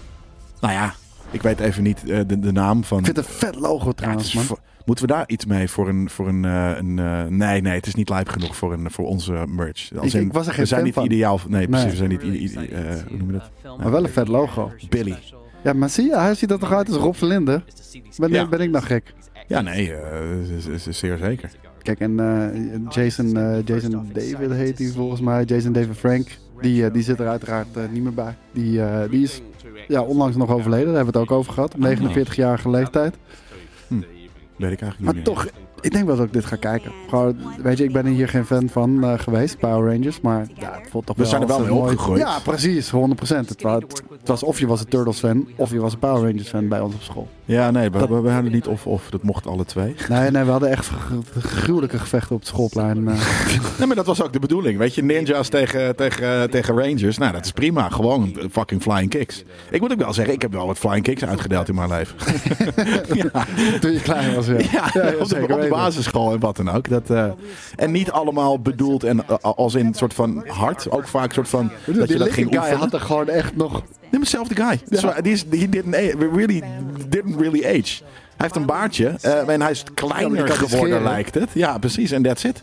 [0.61, 0.95] nou ja,
[1.31, 2.99] ik weet even niet eh, de, de naam van...
[2.99, 5.89] Ik vind het een vet logo Ja, trouwens, voor- moeten we daar iets mee voor
[5.89, 6.11] een...
[6.11, 9.07] Voor een, eh, een eh, nee, nee, het is niet lijp genoeg voor, een, voor
[9.07, 9.91] onze merch.
[9.97, 11.05] Als Ik- in, ik was er geen we zijn niet van.
[11.05, 11.41] ideaal...
[11.49, 11.85] Nee, precies.
[11.85, 11.91] Nee.
[11.91, 12.09] We zijn
[12.39, 12.55] niet...
[13.09, 13.79] hoe noem je dat?
[13.79, 14.73] Maar wel een vet logo.
[14.89, 15.16] Billy.
[15.65, 17.62] Ja, maar zie je, hij ziet er toch uit als Rob Verlinde?
[18.16, 18.47] Ben, Ja.
[18.47, 19.15] ben ik nou gek?
[19.47, 21.51] Ja, nee, eh, is- is- is zeer zeker.
[21.82, 25.44] Kijk, en eh, Jason, eh, Jason David heet hij volgens mij.
[25.44, 26.28] Jason David Frank.
[26.60, 28.36] Die, eh, die zit er uiteraard niet meer bij.
[28.52, 28.80] Die,
[29.10, 29.42] die is
[29.88, 30.86] ja, onlangs nog overleden.
[30.86, 31.74] Daar hebben we het ook over gehad.
[31.74, 33.16] Op 49-jarige leeftijd.
[34.56, 35.48] Weet ik eigenlijk Maar niet toch,
[35.80, 36.92] ik denk wel dat ik dit ga kijken.
[37.09, 40.20] Gewoon, weet je, ik ben hier geen fan van eh, geweest, Power Rangers.
[40.20, 42.20] Maar ja, het voelt toch We wel zijn er wel mee een mooi- opgegroeid.
[42.20, 43.48] Ja, precies, 100%.
[43.48, 43.74] Het, wa-
[44.18, 46.68] het was of je was een Turtles fan, of je was een Power Rangers fan
[46.68, 47.28] bij ons op school.
[47.44, 49.10] Ja, nee, we, Dat- we, we hadden niet of-of.
[49.10, 49.94] Dat mocht alle twee.
[50.09, 53.09] Nee, nee, we hadden echt gru- gruwelijke gevechten op het schoolplein.
[53.09, 53.14] eh.
[53.78, 54.78] Nee, maar dat was ook de bedoeling.
[54.78, 57.18] Weet je, ninjas tegen, tegen, tegen rangers.
[57.18, 57.88] Nou, dat is prima.
[57.88, 59.42] Gewoon fucking flying kicks.
[59.70, 62.16] Ik moet ook wel zeggen, ik heb wel wat flying kicks uitgedeeld in mijn leven.
[63.32, 63.44] ja,
[63.80, 64.56] toen je klein was, ja.
[64.92, 66.89] ja, zeker op de basisschool en wat dan ook.
[66.89, 67.31] Dat, eh,
[67.77, 70.90] en niet allemaal bedoeld en eh, als in een soort van hard.
[70.90, 72.78] Ook vaak een soort van dat je die dat ging guy oefenen.
[72.78, 73.73] had er gewoon echt nog...
[73.73, 74.81] Nee, maar hetzelfde guy.
[75.23, 75.95] Die is, he didn't,
[76.35, 76.62] really,
[77.09, 78.03] didn't really age.
[78.39, 81.51] Hij heeft een baardje eh, en hij is kleiner niet geworden, lijkt het.
[81.53, 82.11] Ja, precies.
[82.11, 82.62] En that's it.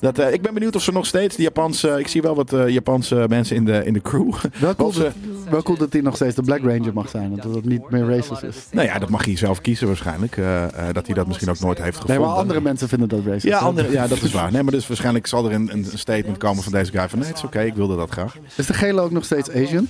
[0.00, 1.88] Dat, eh, ik ben benieuwd of ze nog steeds de Japanse...
[1.98, 4.32] Ik zie wel wat eh, Japanse mensen in de, in de crew.
[4.58, 5.12] Wel cool, ze- dat,
[5.50, 7.36] wel cool dat hij nog steeds de Black Ranger mag zijn.
[7.36, 8.56] Dat het niet meer racist is.
[8.70, 10.36] nou ja, dat mag hij zelf kiezen waarschijnlijk.
[10.36, 12.26] eh, dat hij dat misschien ook nooit heeft Nee, gevonden.
[12.28, 13.44] maar andere mensen vinden dat racist.
[13.44, 14.52] Ja, andere, ja, dat is waar.
[14.52, 17.18] Nee, maar dus waarschijnlijk zal er een, een statement komen van deze guy van...
[17.18, 18.36] Nee, het is oké, ik wilde dat graag.
[18.56, 19.88] Is de gele ook nog steeds Asian?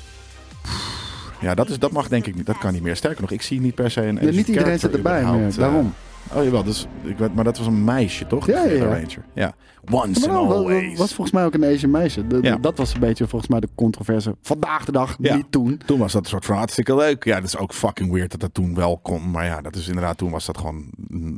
[1.40, 2.46] Ja, dat, is, dat mag denk ik niet.
[2.46, 2.96] Dat kan niet meer.
[2.96, 4.18] Sterker nog, ik zie niet per se een...
[4.22, 5.54] Ja, niet iedereen zit erbij meer.
[5.56, 5.94] Daarom.
[6.32, 8.46] Oh jawel, dus, ik weet, maar dat was een meisje, toch?
[8.46, 8.84] Ja, ja, ja.
[8.84, 9.24] Ranger.
[9.34, 9.54] Ja.
[9.90, 10.98] Once Maar and wa- wa- always.
[10.98, 12.26] was volgens mij ook een Asian meisje.
[12.26, 12.56] De- de- Ja.
[12.56, 15.34] Dat was een beetje volgens mij de controverse vandaag de dag, Ja.
[15.36, 15.80] niet toen.
[15.86, 17.24] Toen was dat een soort van hartstikke leuk.
[17.24, 19.30] Ja, dat is ook fucking weird dat dat toen wel kon.
[19.30, 20.84] Maar ja, dat is inderdaad, toen was dat gewoon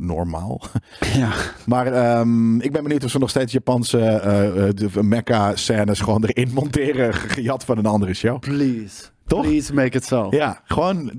[0.00, 0.60] normaal.
[1.16, 1.30] Ja.
[1.66, 6.24] Maar ehm, ik ben benieuwd of ze nog steeds Japanse eh, eh, de Mecca-scènes gewoon
[6.24, 7.14] erin monteren.
[7.14, 8.38] ge- Gejat van een andere show.
[8.38, 9.02] Please.
[9.26, 9.42] Toch?
[9.42, 10.26] Please make it so.
[10.30, 11.10] Ja, gewoon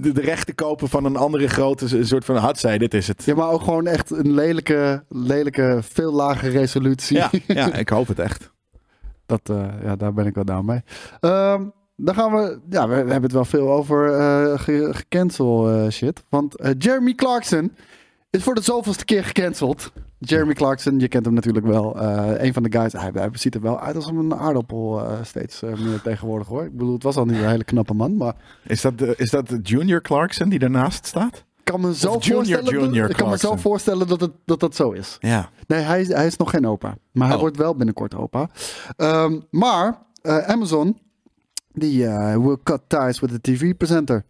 [0.00, 2.78] de, de, rechten soort van een andere grote soort van hartzij.
[2.78, 3.24] Dit is het.
[3.24, 7.16] Ja, maar ook gewoon echt een lelijke, lelijke veel lagere resolutie.
[7.16, 8.50] Ja, ja, ik hoop het echt.
[9.26, 10.80] Dat, eh, ja, daar ben ik wel down mee.
[11.20, 11.62] Ehm,
[11.96, 12.58] dan gaan we...
[12.70, 14.10] Ja, we, we hebben het wel veel over
[14.58, 16.22] ge- gecancel eh, shit.
[16.28, 17.72] Want Jeremy Clarkson
[18.30, 19.92] is voor de zoveelste keer gecanceld.
[20.18, 22.00] Jeremy Clarkson, je kent hem natuurlijk wel.
[22.00, 22.92] Eh, een van de guys.
[22.92, 26.64] Hij, hij ziet er wel uit als een aardappel eh, steeds eh, meer tegenwoordig hoor.
[26.64, 28.16] Ik bedoel, het was al niet een hele knappe man.
[28.16, 28.34] Maar
[28.66, 31.44] Is dat, de, is dat de Junior Clarkson die daarnaast staat?
[31.58, 34.60] ik kan me zo, junior, voorstellen, dat, junior kan me zo voorstellen dat, het, dat
[34.60, 35.16] dat zo is.
[35.20, 35.48] Ja.
[35.66, 36.96] Nee, hij, is- hij is nog geen opa.
[37.12, 37.40] Maar hij Oh.
[37.42, 38.48] wordt wel binnenkort opa.
[38.96, 39.98] Ehm, maar
[40.46, 40.98] Amazon,
[41.72, 42.06] die
[42.38, 44.24] will cut ties with the TV presenter.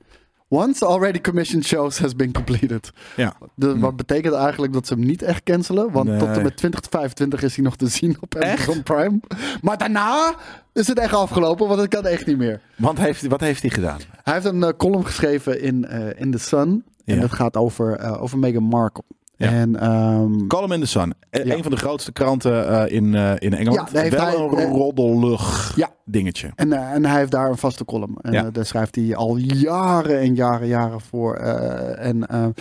[0.48, 2.90] Once already commissioned shows has been completed.
[3.16, 3.34] Ja.
[3.54, 5.92] De, Wat betekent eigenlijk dat ze hem niet echt cancelen.
[5.92, 8.34] Want tot en met 2025 is hij nog te zien op?
[8.34, 9.20] Amazon Prime.
[9.62, 10.34] Maar daarna
[10.72, 12.60] is het echt afgelopen, want het kan echt niet meer.
[12.76, 13.98] Want heeft, wat heeft hij gedaan?
[14.22, 16.84] Hij heeft een eh, column geschreven in, eh, in The Sun.
[17.04, 17.20] En Ja.
[17.20, 19.02] dat gaat over, eh, over Meghan Markle.
[19.36, 19.48] Ja.
[19.50, 21.14] En ehm, Column in the Sun.
[21.30, 21.40] Ja.
[21.54, 23.90] Een van de grootste kranten in, in Engeland.
[23.92, 25.90] Ja, Wel hij- een roddelig Ja.
[26.08, 26.50] Dingetje.
[26.54, 28.16] En, eh, en hij heeft daar een vaste column.
[28.20, 28.44] En Ja.
[28.44, 31.34] eh, daar schrijft hij al jaren en jaren, jaren voor.
[31.34, 32.54] eh, en, en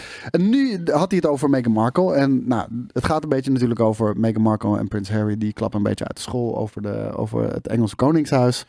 [0.49, 2.13] nu had hij het over Meghan Markle.
[2.13, 5.37] En nou, het gaat een beetje natuurlijk over Meghan Markle en Prins Harry.
[5.37, 8.65] Die klappen een beetje uit de school over, de, over het Engelse Koningshuis.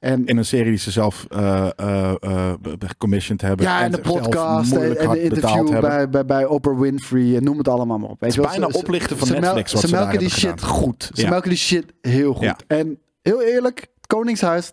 [0.00, 1.26] En In een serie die ze zelf
[2.86, 3.66] gecommissioned hebben.
[3.66, 4.80] ja, en de podcast en,
[5.10, 7.36] de interview bij, bij, bij Oprah Winfrey.
[7.36, 8.20] En noem het allemaal maar op.
[8.20, 8.58] Weet Het is wel.
[8.60, 10.68] bijna Ze- oplichten van ze mel- Netflix wat Ze melken die shit gedaan.
[10.68, 11.10] goed.
[11.14, 11.28] Ze Ja.
[11.28, 12.44] melken die shit heel goed.
[12.44, 12.56] Ja.
[12.66, 14.72] En heel eerlijk, Koningshuis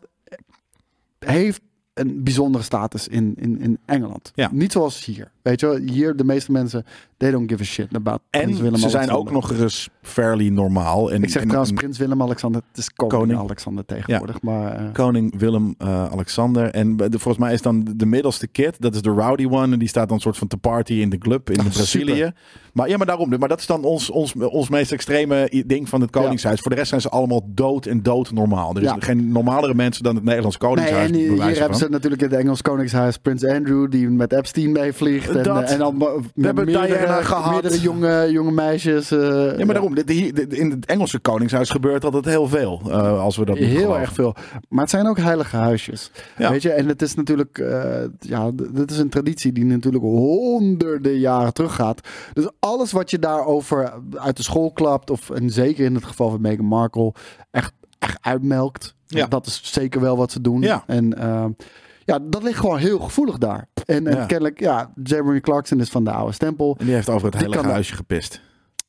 [1.19, 1.61] heeft
[1.93, 4.31] een bijzondere status in, in, in Engeland.
[4.35, 4.49] Ja.
[4.51, 5.31] Niet zoals hier.
[5.41, 6.85] Weet je wel, hier de meeste mensen,
[7.17, 10.49] they don't give a shit about Prins En Willem ze zijn ook nog eens fairly
[10.49, 11.11] normaal.
[11.11, 12.61] En, Ik zeg en- trouwens en Prins Willem-Alexander.
[12.67, 13.39] Het is koning, Koning.
[13.39, 14.41] Alexander tegenwoordig.
[14.41, 16.69] Maar eh, koning Willem eh, Alexander.
[16.69, 19.73] En de, volgens mij is dan de middelste kid, dat is de rowdy one.
[19.73, 22.13] En die staat dan soort van te party in de club in Ah, Brazilië.
[22.15, 22.33] super.
[22.73, 23.29] Maar ja, maar daarom.
[23.39, 26.59] Maar dat is dan ons, ons, ons meest extreme ding van het Koningshuis.
[26.59, 28.69] Voor de rest zijn ze allemaal dood en dood normaal.
[28.75, 28.95] Er is Ja.
[28.99, 31.09] geen normalere mensen dan het Nederlands Nee, Koningshuis.
[31.09, 35.29] en hier, hebben ze natuurlijk in het Engels Koningshuis Prins Andrew, die met Epstein meevliegt.
[35.35, 35.63] En, Dat.
[35.63, 36.65] eh, en dan met hebben
[37.07, 37.51] Meerdere, gehad.
[37.51, 39.11] meerdere jonge, jonge meisjes.
[39.11, 39.95] eh, Ja, maar daarom.
[39.95, 40.09] dit-
[40.53, 42.81] In het Engelse Koningshuis gebeurt altijd heel veel.
[42.89, 43.99] eh, als we dat Heel geloven.
[43.99, 44.35] erg veel.
[44.69, 46.11] Maar het zijn ook heilige huisjes.
[46.37, 46.49] Ja.
[46.49, 51.17] Weet je, en het is natuurlijk, eh, ja, dit is een traditie die natuurlijk honderden
[51.19, 52.07] jaren teruggaat.
[52.33, 56.29] Dus alles wat je daarover uit de school klapt, of en zeker in het geval
[56.29, 57.13] van Meghan Markle,
[57.51, 58.95] echt, echt uitmelkt.
[59.07, 59.25] Ja.
[59.27, 60.61] Dat is zeker wel wat ze doen.
[60.61, 60.83] Ja.
[60.87, 61.45] En eh,
[62.07, 63.67] ja, dat ligt gewoon heel gevoelig daar.
[63.85, 64.25] En, en Ja.
[64.25, 66.75] kennelijk, ja, Jeremy Clarkson is van de oude stempel.
[66.79, 68.41] En die heeft over het Die kan- huisje gepist.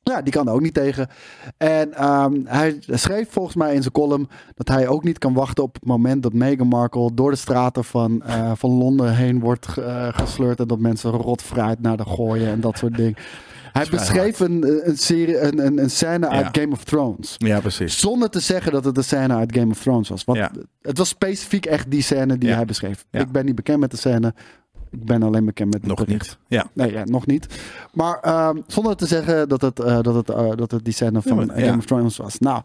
[0.02, 1.08] Ja, die kan er ook niet tegen.
[1.56, 5.64] En ehm, hij schreef volgens mij in zijn column dat hij ook niet kan wachten
[5.64, 9.66] op het moment dat Meghan Markle door de straten van, eh, van Londen heen wordt
[9.78, 10.60] eh, gesleurd.
[10.60, 13.16] En dat mensen rotfruit naar de gooien en dat soort dingen.
[13.72, 16.58] Hij beschreef een, een, serie, een, een, een scène uit.
[16.58, 17.34] Game of Thrones.
[17.38, 17.98] Ja, precies.
[18.00, 20.24] Zonder te zeggen dat het een scène uit Game of Thrones was.
[20.24, 20.50] Want Ja.
[20.82, 23.04] het was specifiek echt die scène die hij beschreef.
[23.10, 24.34] Ik ben niet bekend met de scène.
[24.90, 26.20] Ik ben alleen bekend met Nog bericht.
[26.28, 26.38] niet.
[26.48, 26.66] Ja.
[26.72, 27.46] Nee, ja, nog niet.
[27.92, 31.22] Maar ehm, zonder te zeggen dat het, eh, dat het, eh, dat het die scène
[31.22, 32.38] van maar- Game of Thrones was.
[32.38, 32.62] Nou,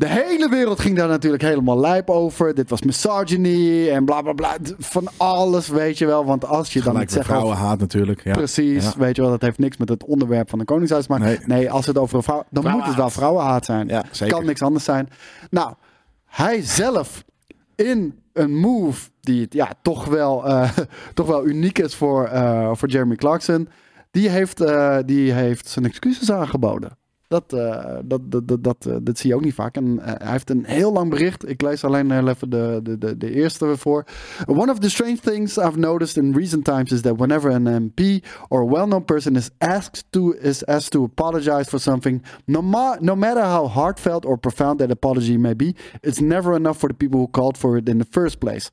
[0.00, 2.54] de hele wereld ging daar natuurlijk helemaal lijp over.
[2.54, 4.56] Dit was misogyny en bla bla bla.
[4.78, 6.24] Van alles, weet je wel.
[6.24, 8.24] Want als je dan het zegt vrouwenhaat natuurlijk.
[8.24, 8.32] Ja.
[8.32, 8.92] Precies, Ja.
[8.98, 9.30] weet je wel.
[9.30, 11.06] Dat heeft niks met het onderwerp van een koningshuis.
[11.06, 11.70] Maar nee, Nee.
[11.70, 12.44] als het over een vrouw...
[12.50, 13.88] Dan moet het wel vrouwenhaat zijn.
[13.88, 14.36] Ja, zeker.
[14.36, 15.08] Kan niks anders zijn.
[15.50, 15.74] Nou,
[16.26, 17.24] hij zelf
[17.74, 20.70] in een move die ja, toch, wel, eh,
[21.14, 23.68] toch wel uniek is voor, eh, voor Jeremy Clarkson.
[24.10, 26.98] Die heeft, eh, die heeft zijn excuses aangeboden.
[27.30, 29.76] Dat, eh, dat, dat, dat, dat, eh, dat zie je ook niet vaak.
[29.76, 31.48] En eh, hij heeft een heel lang bericht.
[31.48, 34.04] Ik lees alleen heel even de, de, de, de eerste voor.
[34.46, 38.00] One of the strange things I've noticed in recent times is that whenever an MP
[38.48, 42.96] or a well-known person is asked to is asked to apologize for something, no, ma-
[43.00, 46.96] no matter how heartfelt or profound that apology may be, it's never enough for the
[46.96, 48.70] people who called for it in the first place.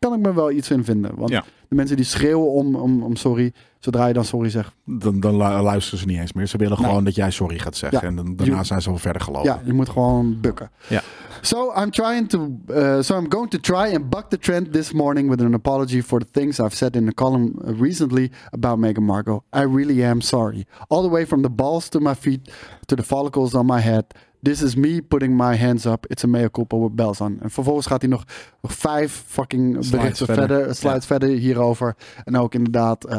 [0.00, 1.10] Kan ik me wel iets in vinden.
[1.14, 1.44] Want Ja.
[1.68, 5.32] de mensen die schreeuwen om, om, om sorry, zodra je dan sorry zegt, Dan, dan
[5.36, 6.46] lu- luisteren ze niet eens meer.
[6.46, 8.00] Ze willen gewoon dat jij sorry gaat zeggen.
[8.00, 8.06] Ja.
[8.06, 9.44] En dan, daarna zijn ze al verder gelopen.
[9.50, 10.70] Ja, je moet gewoon bukken.
[10.88, 11.02] Ja.
[11.40, 14.92] So I'm trying to, uh, so I'm going to try and buck the trend this
[14.92, 19.02] morning with an apology for the things I've said in a column recently about Meghan
[19.04, 19.42] Markle.
[19.56, 20.66] I really am sorry.
[20.88, 22.50] All the way from the balls to my feet
[22.86, 24.04] to the follicles on my head.
[24.42, 26.06] This is me putting my hands up.
[26.06, 27.38] It's a mea culpa with bells on.
[27.40, 28.24] En vervolgens gaat hij nog,
[28.60, 30.46] nog vijf fucking berichten verder.
[30.46, 31.96] verder, slides verder hierover.
[32.24, 33.18] En ook inderdaad, eh,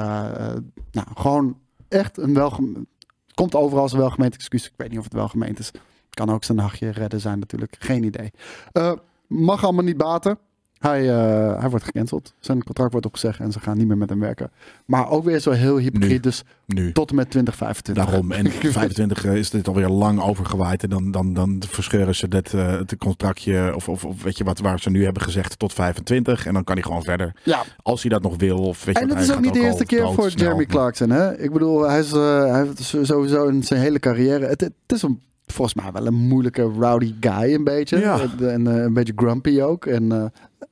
[0.91, 1.57] nou, gewoon
[1.87, 2.87] echt een welgem...
[3.33, 4.65] Komt overal als een welgemeend excuus.
[4.65, 5.71] Ik weet niet of het welgemeend is.
[6.09, 7.75] Kan ook zijn nachtje redden zijn natuurlijk.
[7.79, 8.31] Geen idee.
[8.71, 8.93] Eh,
[9.27, 10.37] mag allemaal niet baten.
[10.81, 12.33] Hij, eh, hij wordt gecanceld.
[12.39, 14.51] Zijn contract wordt opgezegd en ze gaan niet meer met hem werken.
[14.85, 16.09] Maar ook weer zo heel hypocriet.
[16.11, 16.19] Nu.
[16.19, 16.91] Dus Nu.
[16.91, 18.05] tot en met 2025.
[18.05, 18.31] Daarom.
[18.31, 20.83] En 25 is dit alweer lang overgewaaid.
[20.83, 23.71] En dan, dan, dan verscheuren ze dit, eh, het contractje.
[23.75, 26.45] Of, of, of weet je wat, waar ze nu hebben gezegd tot 25.
[26.45, 27.35] En dan kan hij gewoon verder.
[27.43, 28.57] Ja, Als hij dat nog wil.
[28.57, 30.29] Of weet je En het is ook niet de eerste keer voor.
[30.29, 31.09] Jeremy Clarkson.
[31.09, 31.39] Hè?
[31.39, 34.45] Ik bedoel, hij, is, eh, hij heeft sowieso in zijn hele carrière.
[34.45, 35.21] Het, het is een,
[35.51, 37.99] volgens mij wel een moeilijke rowdy guy, een beetje.
[37.99, 38.19] Ja.
[38.41, 39.85] En eh, een beetje grumpy ook.
[39.85, 40.17] En eh,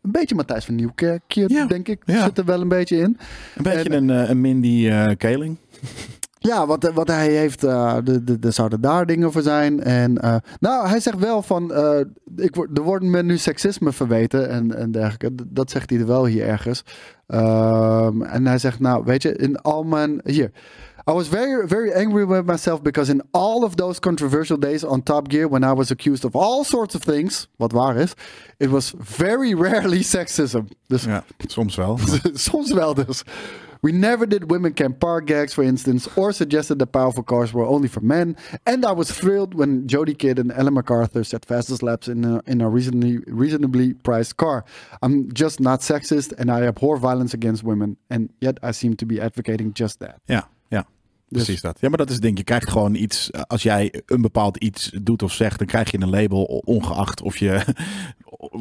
[0.01, 1.65] een beetje Matthijs van Nieuwkerkje, Ja.
[1.65, 2.01] denk ik.
[2.06, 2.23] Ja.
[2.23, 3.18] Zit er wel een beetje in.
[3.56, 5.57] Een beetje En- een, eh, een Mindy eh, Kaling.
[6.41, 9.84] Ja, wat, wat hij heeft, eh, de, de, zouden daar dingen voor zijn.
[9.84, 11.99] En eh, nou, hij zegt wel van, eh,
[12.35, 15.31] ik, word- er wordt me nu seksisme verweten en, en dergelijke.
[15.47, 16.84] Dat zegt hij er wel hier ergens.
[17.27, 20.51] Ehm, en hij zegt, nou, weet je, in al mijn, hier.
[21.10, 25.02] I was very, very angry with myself because in all of those controversial days on
[25.02, 28.15] Top Gear, when I was accused of all sorts of things, wat waar is,
[28.60, 30.69] it was very rarely sexism.
[30.88, 31.98] Dus Ja, soms wel.
[32.36, 33.23] Soms wel dus.
[33.81, 37.65] We never did women can park gags, for instance, or suggested that powerful cars were
[37.65, 38.36] only for men.
[38.68, 42.44] And I was thrilled when Jodie Kidd and Ellen MacArthur set fastest laps in a,
[42.45, 44.64] in a reasonably, reasonably priced car.
[45.02, 47.98] I'm just not sexist and I abhor violence against women.
[48.11, 50.22] And yet I seem to be advocating just that.
[50.27, 50.44] Ja.
[51.30, 51.77] Dus- Precies dat.
[51.81, 52.38] Ja, maar dat is ding.
[52.38, 53.31] Je krijgt gewoon iets.
[53.31, 57.22] eh, Als jij een bepaald iets doet of zegt, dan krijg je een label, ongeacht
[57.22, 57.61] of je.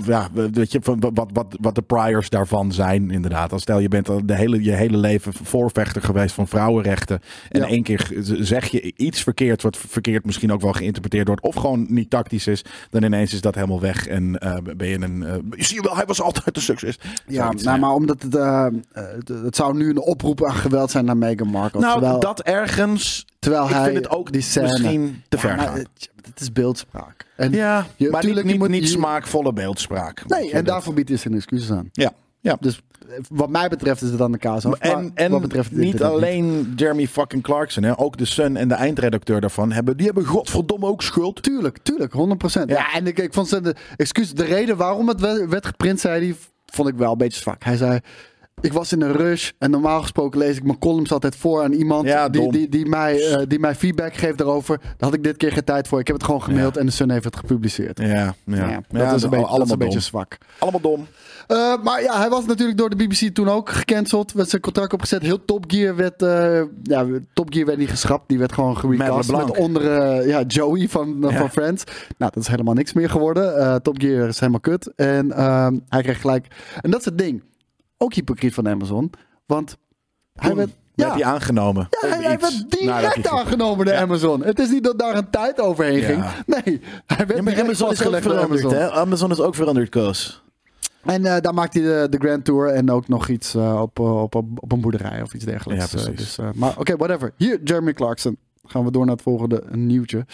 [0.04, 3.52] Ja, weet je, van wat, wat, wat de priors daarvan zijn, inderdaad.
[3.52, 7.20] Als stel je bent de hele, je hele leven voorvechter geweest van vrouwenrechten.
[7.48, 7.66] En Ja.
[7.66, 11.42] één keer zeg je iets verkeerd, wat verkeerd misschien ook wel geïnterpreteerd wordt.
[11.42, 12.64] Of gewoon niet tactisch is.
[12.90, 14.06] Dan ineens is dat helemaal weg.
[14.06, 15.22] En eh, ben je een.
[15.22, 15.34] eh,
[15.66, 16.98] zie je wel, hij was altijd een succes.
[17.26, 18.66] Ja, nou, maar omdat het, eh,
[19.42, 21.80] het, zou nu een oproep aan geweld zijn naar Meghan Markle.
[21.80, 23.26] Nou, terwijl, dat ergens.
[23.38, 25.82] terwijl ik hij vind het ook die scène, misschien te Ja, ver maar gaan.
[26.30, 27.26] Het, is beeldspraak.
[27.36, 30.22] En Ja, je- maar tuurlijk, niet, je moet- niet smaakvolle beeldspraak.
[30.26, 31.88] Nee, en daarvoor biedt hij zijn excuses aan.
[31.92, 32.56] Ja, ja.
[32.60, 34.74] Dus eh, wat mij betreft is het dan de kaas af.
[34.74, 38.56] En, maar en wat betreft dit- niet alleen Jeremy fucking Clarkson, hè, ook de Sun
[38.56, 41.42] en de eindredacteur daarvan hebben, die hebben godverdomme ook schuld.
[41.42, 42.68] Tuurlijk, tuurlijk, 100%.
[42.70, 46.00] Ja, en ik, ik vond zijn de excuus, de reden waarom het we- werd geprint,
[46.00, 46.36] zei hij,
[46.66, 47.64] vond ik wel een beetje zwak.
[47.64, 48.00] Hij zei.
[48.60, 51.72] Ik was in een rush en normaal gesproken lees ik mijn columns altijd voor aan
[51.72, 54.78] iemand Ja, die, die, die, mij, eh, die mij feedback geeft daarover.
[54.80, 56.00] Daar had ik dit keer geen tijd voor.
[56.00, 56.80] Ik heb het gewoon gemaild Ja.
[56.80, 57.98] en de Sun heeft het gepubliceerd.
[57.98, 58.34] Ja, ja.
[58.44, 60.38] Ja, dat, is een, beetje, allemaal dat is een beetje zwak.
[60.58, 61.06] Allemaal dom.
[61.46, 64.32] Eh, maar ja, hij was natuurlijk door de BBC toen ook gecanceld.
[64.32, 65.22] Werd zijn contract opgezet.
[65.22, 66.22] Heel Top Gear werd...
[66.22, 68.28] eh, ja, Top Gear werd niet geschrapt.
[68.28, 69.32] Die werd gewoon gerecast.
[69.32, 69.82] Met onder
[70.26, 71.84] ja, Joey van, van Friends.
[72.18, 73.82] Nou, dat is helemaal niks meer geworden.
[73.82, 74.92] Top Gear is helemaal kut.
[74.96, 76.46] En ehm, hij kreeg gelijk...
[76.80, 77.42] En dat is het ding.
[77.98, 79.10] Ook hypocriet van Amazon.
[79.46, 79.76] Want
[80.34, 80.70] hij werd...
[80.94, 81.88] Ja, hij aangenomen.
[82.00, 84.00] ja, hij, werd direct hij- aangenomen door Ja.
[84.00, 84.42] Amazon.
[84.44, 86.24] Het is niet dat daar een tijd overheen ging.
[86.46, 88.72] Nee, hij werd maar direct Amazon is ook veranderd, Amazon.
[88.72, 88.90] hè?
[88.90, 90.42] Amazon is ook veranderd, Koos.
[91.04, 93.98] En eh, daar maakt hij de, de Grand Tour en ook nog iets eh, op,
[93.98, 95.90] eh, op, op, op een boerderij of iets dergelijks.
[95.90, 96.34] Ja, precies.
[96.36, 97.32] dus, maar oké, whatever.
[97.36, 98.36] Hier, Jeremy Clarkson.
[98.64, 100.26] Gaan we door naar het volgende nieuwtje.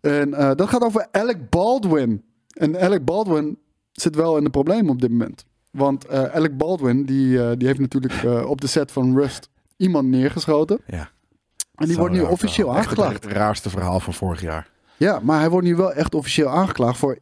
[0.00, 2.24] En dat gaat over Alec Baldwin.
[2.48, 3.58] En Alec Baldwin
[3.92, 5.44] zit wel in de problemen op dit moment.
[5.70, 9.48] Want eh, Alec Baldwin, die, eh, die heeft natuurlijk eh, op de set van Rust
[9.76, 10.80] iemand neergeschoten.
[10.86, 11.10] Ja.
[11.74, 13.24] En die wordt nu officieel aangeklaagd.
[13.24, 14.68] Het raarste verhaal van vorig jaar.
[14.96, 17.18] Ja, maar hij wordt nu wel echt officieel aangeklaagd voor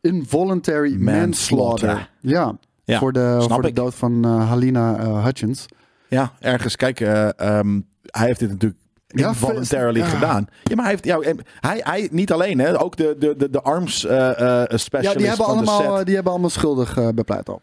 [0.00, 2.10] involuntary manslaughter.
[2.20, 5.66] Ja, Ja, voor de, voor de dood van Halina Hutchins.
[6.14, 6.76] Ja, ergens.
[6.76, 8.80] Kijk, eh, ehm, hij heeft dit natuurlijk
[9.14, 10.06] Ja, involuntarily ja.
[10.06, 10.46] gedaan.
[10.62, 11.04] Ja, maar hij heeft...
[11.04, 12.80] Ja, en hij, hij, niet alleen, hè.
[12.80, 15.90] Ook de, de, de, de arms eh eh Ja, specialist die hebben, van de allemaal,
[15.90, 15.98] set.
[16.00, 17.60] eh, die hebben allemaal schuldig bepleit al.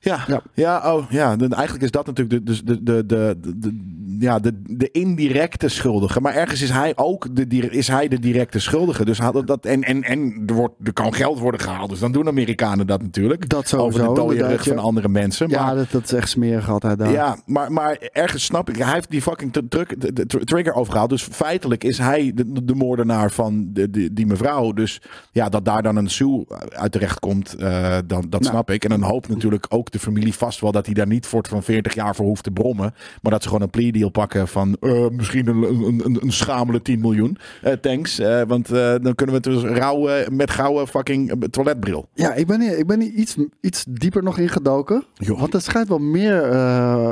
[0.00, 0.42] Ja, Ja.
[0.54, 0.94] ja.
[0.94, 1.36] oh, ja.
[1.38, 6.20] eigenlijk is dat natuurlijk de, de, de, de, de, de- ja, de, de indirecte schuldige.
[6.20, 9.04] Maar ergens is hij ook de, is hij de directe schuldige.
[9.04, 11.90] Dus had dat, en en, en er, wordt, er kan geld worden gehaald.
[11.90, 13.48] Dus dan doen Amerikanen dat natuurlijk.
[13.48, 14.80] Dat sowieso, Over de dode rug van ja.
[14.82, 15.48] andere mensen.
[15.48, 17.10] Ja, Maar, dat, dat is echt smerig altijd daar.
[17.12, 18.76] ja, maar, maar ergens snap ik.
[18.76, 21.10] Hij heeft die fucking druk- de, de tr- trigger overgehaald.
[21.10, 24.72] Dus feitelijk is hij de, de moordenaar van de, de, die mevrouw.
[24.72, 25.00] Dus
[25.32, 28.52] ja, dat daar dan een sue uit terecht komt, eh, dan, dat Nou.
[28.52, 28.84] snap ik.
[28.84, 31.62] En dan hoopt natuurlijk ook de familie vast wel dat hij daar niet voor van
[31.62, 32.94] 40 jaar voor hoeft te brommen.
[33.22, 35.62] Maar dat ze gewoon een plea deal deal pakken van eh, misschien een,
[36.04, 37.36] een, een, schamele 10 miljoen.
[37.62, 38.18] Eh, thanks.
[38.18, 42.08] Eh, want dan kunnen we het dus rauwe met gouden fucking toiletbril.
[42.14, 45.04] Ja, ik ben, hier- ik ben iets, iets dieper nog ingedoken.
[45.14, 45.40] Joh.
[45.40, 46.52] Want er schijnt wel meer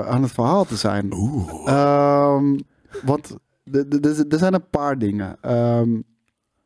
[0.06, 1.08] aan het verhaal te zijn.
[3.04, 5.36] Want de- de- de- er zijn een paar dingen.
[5.40, 5.88] Ehm,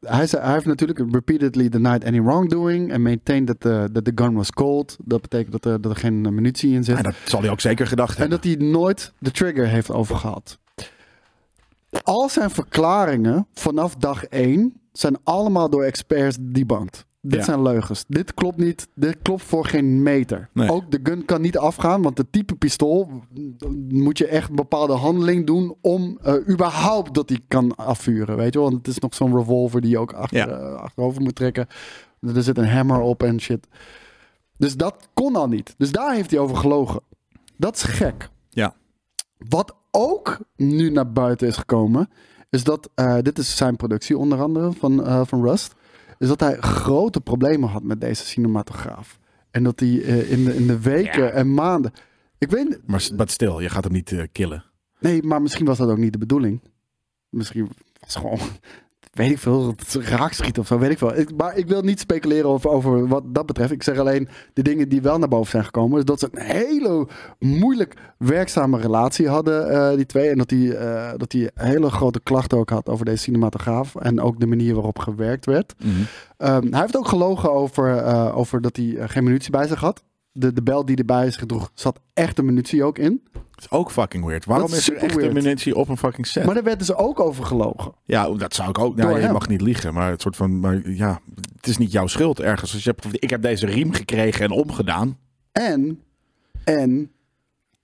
[0.00, 4.12] hij, zei, hij heeft natuurlijk repeatedly denied any wrongdoing and maintained that the, that the
[4.14, 4.96] gun was cold.
[5.04, 6.96] Dat betekent dat er, dat er geen eh, munitie in zit.
[6.96, 8.40] En dat zal hij ook zeker gedacht En hebben.
[8.40, 10.58] dat hij nooit de trigger heeft overgehad.
[12.02, 17.06] Al zijn verklaringen vanaf dag 1 zijn allemaal door experts debunked.
[17.22, 17.44] Dit Ja.
[17.44, 18.04] zijn leugens.
[18.08, 18.88] Dit klopt niet.
[18.94, 20.48] Dit klopt voor geen meter.
[20.52, 20.70] Nee.
[20.70, 23.10] Ook de gun kan niet afgaan, want de type pistool
[23.88, 28.36] moet je echt een bepaalde handeling doen om eh, überhaupt dat die kan afvuren.
[28.36, 28.68] Weet je wel?
[28.70, 30.58] Want het is nog zo'n revolver die je ook achter, Ja.
[30.58, 31.66] eh, achterover moet trekken.
[32.20, 33.66] Er zit een hammer op en shit.
[34.58, 35.74] Dus dat kon al niet.
[35.78, 37.00] Dus daar heeft hij over gelogen.
[37.56, 38.28] Dat is gek.
[38.50, 38.74] Ja.
[39.48, 42.08] Wat ook nu naar buiten is gekomen,
[42.50, 45.74] is dat, eh, dit is zijn productie onder andere van, van Rust,
[46.20, 49.18] is dat hij grote problemen had met deze cinematograaf.
[49.50, 51.92] En dat hij eh, in, de, in de weken en maanden,
[52.38, 54.64] ik weet, niet- Maar but stil, je gaat hem niet eh, killen.
[55.00, 56.60] nee, maar misschien was dat ook niet de bedoeling.
[57.28, 57.64] Misschien
[58.00, 58.38] was het gewoon,
[59.10, 61.16] weet ik veel, het raakschieten of zo, weet ik veel.
[61.16, 63.70] Ik, maar ik wil niet speculeren over, over wat dat betreft.
[63.70, 66.06] Ik zeg alleen de dingen die wel naar boven zijn gekomen.
[66.06, 67.08] Dat ze een hele
[67.38, 70.28] moeilijk werkzame relatie hadden, eh, die twee.
[70.28, 73.94] En dat hij eh, dat hij hele grote klachten ook had over deze cinematograaf.
[73.94, 75.74] En ook de manier waarop gewerkt werd.
[76.36, 80.02] Ehm, hij heeft ook gelogen over, eh, over dat hij geen munitie bij zich had.
[80.32, 83.20] De, de bel die hij bij zich droeg, zat echt een munitie ook in.
[83.32, 84.44] Dat is ook fucking weird.
[84.44, 85.44] Waarom Dat is is er super echt een weird.
[85.44, 86.44] munitie op een fucking set?
[86.44, 87.92] Maar daar werd dus ook over gelogen.
[88.04, 88.96] Ja, dat zou ik ook.
[88.96, 89.32] Nou, je hem.
[89.32, 91.20] mag niet liegen, maar het soort van, maar ja,
[91.56, 92.72] het is niet jouw schuld ergens.
[92.84, 95.18] Je hebt, ik heb deze riem gekregen en omgedaan.
[95.52, 96.00] En,
[96.64, 97.10] en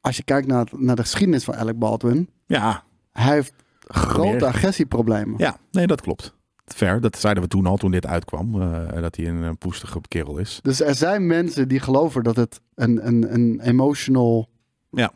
[0.01, 5.35] als je kijkt naar, naar de geschiedenis van Alec Baldwin, Ja, hij heeft grote agressieproblemen.
[5.39, 6.36] ja, nee, dat klopt.
[6.75, 10.01] Fair, dat zeiden we toen al toen dit uitkwam, eh, dat hij een, een poestige
[10.09, 10.59] kerel is.
[10.63, 14.49] Dus er zijn mensen die geloven dat het een, een, een emotional
[14.91, 15.13] Ja.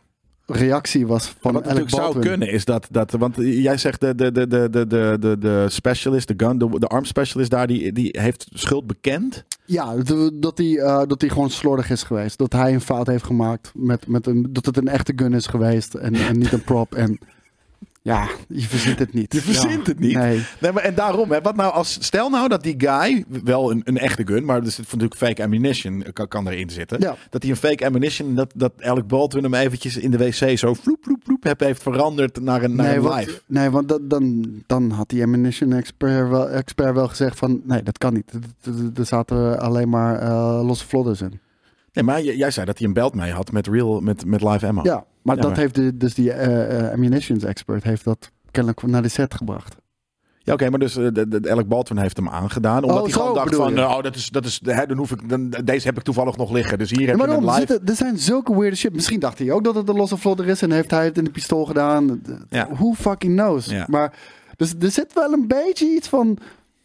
[0.46, 4.32] reactie was van Wat natuurlijk zou kunnen is dat, dat want jij zegt de, de,
[4.32, 4.86] de, de, de,
[5.20, 9.44] de, de, specialist, de gun, de, de arm specialist daar, die, die heeft schuld bekend.
[9.64, 9.96] Ja,
[10.34, 12.38] dat- hij, eh, dat hij gewoon slordig is geweest.
[12.38, 13.72] Dat hij een fout heeft gemaakt.
[13.74, 16.94] Met, met een, dat het een echte gun is geweest en, en niet een prop.
[16.94, 17.18] En
[18.02, 19.32] ja, je verzint het niet.
[19.34, 20.16] Je verzint Ja, het niet.
[20.16, 20.42] Nee.
[20.60, 23.80] Nee, maar en daarom, hè, wat nou als, stel nou dat die guy, wel een,
[23.84, 27.00] een echte gun, maar er zit natuurlijk fake ammunition, kan, kan erin zitten.
[27.00, 27.16] Ja.
[27.30, 30.74] Dat hij een fake ammunition, dat, dat Alec Baldwin hem eventjes in de wc zo
[30.74, 33.40] vloep, vloep, vloep, heb, heeft veranderd naar een, naar Nee, een want, live.
[33.46, 37.60] nee, want dat, dan, dan had die ammunition expert wel, expert wel gezegd van...
[37.64, 38.32] Nee, dat kan niet.
[38.98, 41.40] Er zaten alleen maar eh, losse vlodders in.
[41.92, 44.66] Nee, maar jij zei dat hij een belt mee had met real, met, met live
[44.66, 44.80] ammo.
[44.84, 48.30] Ja, maar Ja, dat maar- heeft de, dus die eh, eh, ammunitions expert heeft dat
[48.50, 49.76] kennelijk naar de set gebracht.
[50.42, 52.82] Ja, oké, maar dus eh, de, de, Alec Baldwin heeft hem aangedaan.
[52.82, 55.28] Omdat Oh, hij gewoon dacht van, oh, dat is, dat is, hè, dan hoef ik,
[55.28, 56.78] dan, deze heb ik toevallig nog liggen.
[56.78, 57.54] Dus hier heb maar je live.
[57.56, 58.92] zitten, er zijn zulke weird shit.
[58.94, 61.24] Misschien dacht hij ook dat het een losse vlodder is en heeft hij het in
[61.24, 62.22] de pistool gedaan.
[62.48, 62.68] Ja.
[62.72, 63.66] Who fucking knows?
[63.66, 63.84] Ja.
[63.88, 64.12] Maar
[64.56, 66.38] dus er zit wel een beetje iets van...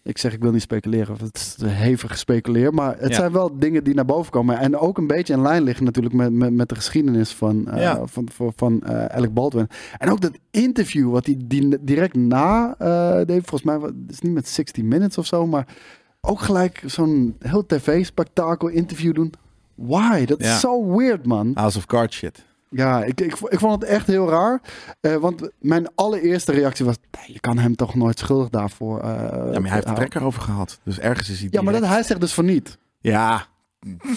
[0.08, 2.74] Ik zeg, ik wil niet speculeren, of het is hevig gespeculeerd.
[2.74, 3.16] Maar het Ja.
[3.16, 4.58] zijn wel dingen die naar boven komen.
[4.60, 8.06] En ook een beetje in lijn liggen natuurlijk met, met, met de geschiedenis van, Ja.
[8.06, 9.68] van, van, van eh, Alec Baldwin.
[9.98, 13.48] En ook dat interview wat hij die, direct na eh, deed.
[13.48, 15.68] Volgens mij, het is niet met 60 Minutes of zo, maar
[16.22, 19.34] ook gelijk zo'n heel tv-spektakel interview doen.
[19.76, 20.26] Why?
[20.26, 20.54] Dat Ja.
[20.54, 21.52] is zo weird, man.
[21.54, 22.46] House of Cards shit.
[22.76, 24.62] Ja, ik, ik, ik vond het echt heel raar.
[25.02, 26.96] Eh, want mijn allereerste reactie was...
[27.26, 29.00] Je kan hem toch nooit schuldig daarvoor...
[29.00, 29.96] eh, Ja, maar hij heeft houden.
[29.96, 30.80] trekker over gehad.
[30.84, 32.78] Dus ergens is hij Ja, maar dat, hij zegt dus van niet.
[33.00, 33.46] Ja,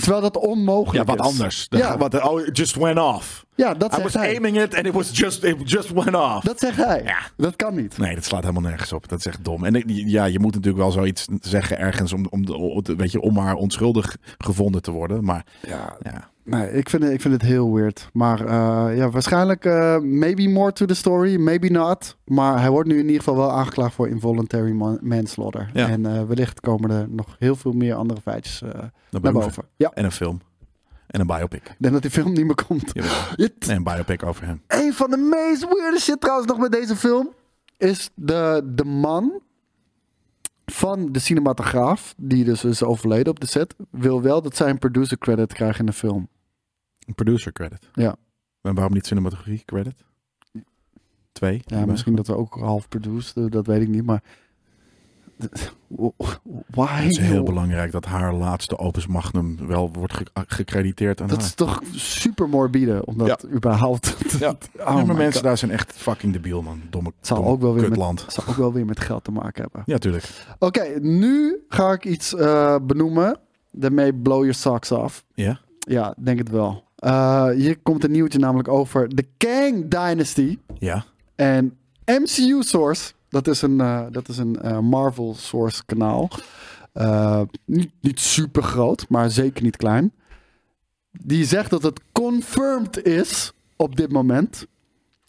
[0.01, 1.27] Terwijl dat ja, onmogelijk wat is.
[1.27, 1.69] anders.
[1.69, 1.97] De- Ja.
[1.99, 3.47] Wat, oh, it just went off.
[3.59, 4.33] Ja, dat I zegt was hij.
[4.35, 6.41] aiming it and it was just, it just went off.
[6.41, 7.03] Dat zegt hij.
[7.05, 7.19] Ja.
[7.37, 7.99] Dat kan niet.
[7.99, 9.09] Nee, dat slaat helemaal nergens op.
[9.09, 9.65] Dat is echt dom.
[9.65, 13.35] En ja, je moet natuurlijk wel zoiets zeggen ergens om, om, om, weet je, om
[13.35, 15.25] maar onschuldig gevonden te worden.
[15.25, 18.09] Maar Ja, ja, nee, ik vind, het, ik vind het heel weird.
[18.13, 22.17] Maar eh, ja, waarschijnlijk eh, maybe more to the story, maybe not.
[22.25, 25.71] Maar hij wordt nu in ieder geval wel aangeklaagd voor involuntary man- manslaughter.
[25.73, 25.89] Ja.
[25.89, 28.63] En eh, wellicht komen er nog heel veel meer andere feitjes
[29.11, 29.65] naar boven.
[29.77, 30.41] Ja, En een film.
[31.09, 31.69] En een biopic.
[31.69, 32.91] ik denk dat die film niet meer komt.
[32.93, 33.13] Jawel.
[33.37, 34.63] Nee, een biopic over hem.
[34.67, 37.33] Een van de meest weirde shit trouwens nog met deze film
[37.77, 39.41] is de, de man
[40.67, 44.79] van de cinematograaf, die dus is overleden op de set, wil wel dat zij een
[44.79, 46.29] producer credit krijgt in de film.
[47.07, 47.89] Een producer credit.
[47.93, 48.17] Ja.
[48.61, 50.05] En waarom niet cinematografie credit?
[51.33, 51.61] Twee.
[51.65, 54.23] Ja, misschien dat we ook half produced, eh, dat weet ik niet, maar
[56.67, 56.87] Why?
[57.03, 61.37] Het is heel belangrijk dat haar laatste opus magnum wel wordt ge- gecrediteerd aan Dat
[61.37, 61.47] haar.
[61.47, 64.17] is toch super morbide, om dat überhaupt...
[64.39, 65.43] Ja, Oh Ja, maar mensen God.
[65.43, 66.81] daar zijn echt fucking debiel, man.
[66.91, 68.25] Domme, Het zal domme ook wel weer met, kutland.
[68.29, 69.83] zal ook wel weer met geld te maken hebben.
[69.87, 70.25] Ja, tuurlijk.
[70.59, 73.39] Oké, nu ga ik iets eh, benoemen.
[73.73, 75.25] Daarmee blow your socks off.
[75.35, 75.61] Ja?
[75.79, 76.85] Ja, denk het wel.
[76.97, 80.59] Eh, hier komt een nieuwtje namelijk over de Kang Dynasty.
[80.79, 81.05] Ja.
[81.35, 86.29] En MCU Source, dat is een, eh, dat is een eh, Marvel Source kanaal.
[86.93, 90.13] Eh, niet, niet super groot, maar zeker niet klein.
[91.11, 94.67] Die zegt dat het confirmed is op dit moment.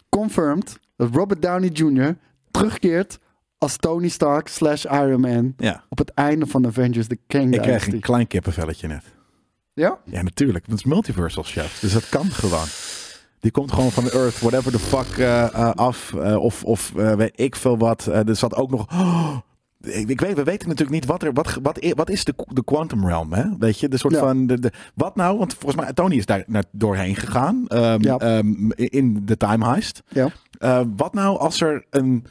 [0.08, 2.16] Confirmed dat Robert Downey Jr.
[2.50, 3.18] terugkeert
[3.58, 5.84] als Tony Stark slash Iron Man Ja.
[5.88, 7.90] op het einde van Avengers The Kang Ik kreeg Dynasty.
[7.92, 9.04] een klein kippenvelletje net.
[9.72, 9.98] Ja?
[10.04, 10.68] Ja, natuurlijk.
[10.68, 11.78] Dat is Multiversal Chef.
[11.80, 12.66] Dus dat kan gewoon.
[13.40, 16.14] Die komt gewoon van de Earth, whatever the fuck, eh, eh, af.
[16.14, 18.06] eh, of of weet ik veel wat.
[18.06, 18.86] Er zat ook nog...
[19.80, 21.32] ik, ik weet, we weten natuurlijk niet wat er...
[21.32, 23.44] Wat, wat, wat is de, de Quantum Realm, hè?
[23.58, 24.20] Weet je, de soort Ja.
[24.20, 24.46] van...
[24.46, 25.38] De, de, wat nou?
[25.38, 27.64] Want volgens mij, Tony is daar naar, doorheen gegaan.
[27.68, 28.16] ehm, Ja.
[28.18, 30.02] ehm, in de time heist.
[30.08, 30.28] Ja.
[30.96, 32.24] Wat nou als er een...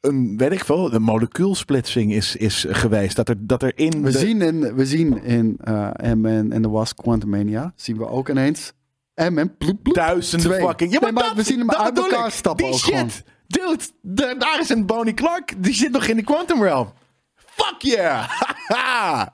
[0.00, 3.16] Een, weet ik veel, een molecuulsplitsing is, is geweest.
[3.16, 6.62] Dat er, dat er in We de, zien in, we zien in eh Ant-Man en
[6.62, 8.72] de Wasp Quantumania, zien we ook ineens
[9.14, 10.66] Ant-Man ploep, ploep, duizenden twee.
[10.66, 10.92] fucking.
[10.92, 13.24] Ja, Nee, maar, maar dat, we zien hem dat uit elkaar stappen Die shit.
[13.46, 15.52] Dude, da- daar is een Bonnie Clark.
[15.56, 16.92] Die zit nog in de Quantum Realm.
[17.56, 18.24] Fuck yeah!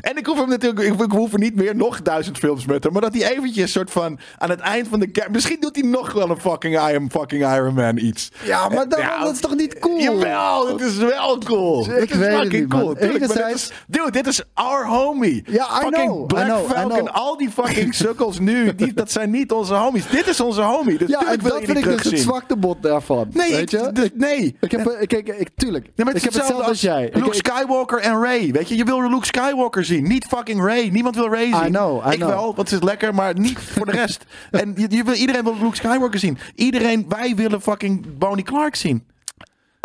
[0.00, 2.84] en ik hoef hem natuurlijk, ik, ik hoef er niet meer nog duizend films met
[2.84, 5.76] hem, maar dat hij eventjes soort van aan het eind van de kerk, misschien doet
[5.80, 8.30] hij nog wel een fucking I am fucking Iron Man iets.
[8.44, 10.00] Ja, maar dat, Ja, dat is toch niet cool?
[10.00, 11.84] Jawel, het is wel cool.
[11.84, 12.94] Ik Het is weet het fucking niet, cool.
[12.94, 15.42] Dit Enerzijds- is, dude, dit is our homie.
[15.46, 17.08] Ja, I fucking know, Black I know, I Falcon, know.
[17.14, 20.08] al die fucking sukkels nu, die, dat zijn niet onze homies.
[20.08, 20.98] Dit is onze homie.
[20.98, 22.24] Dus Ja, en tuurlijk dat vind ik dus het terugzien.
[22.26, 23.28] zwaktebod daarvan.
[23.32, 23.78] Nee, weet je?
[23.78, 24.56] ik, d- nee.
[24.60, 25.88] Ik heb, ik, ik, ik, tuurlijk.
[25.96, 27.10] Maar het ik heb hetzelfde als jij.
[27.12, 28.52] Luke Skywalker en Ray.
[28.52, 30.08] Weet je, je wil Luke Skywalker zien.
[30.08, 30.88] Niet fucking Ray.
[30.88, 31.66] Niemand wil Ray zien.
[31.66, 32.28] I know, I ik know.
[32.28, 34.24] wel, want het is lekker, maar niet voor de rest.
[34.50, 36.38] en je, je wil, iedereen wil Luke Skywalker zien.
[36.54, 39.06] Iedereen, wij willen fucking Bonnie Clark zien.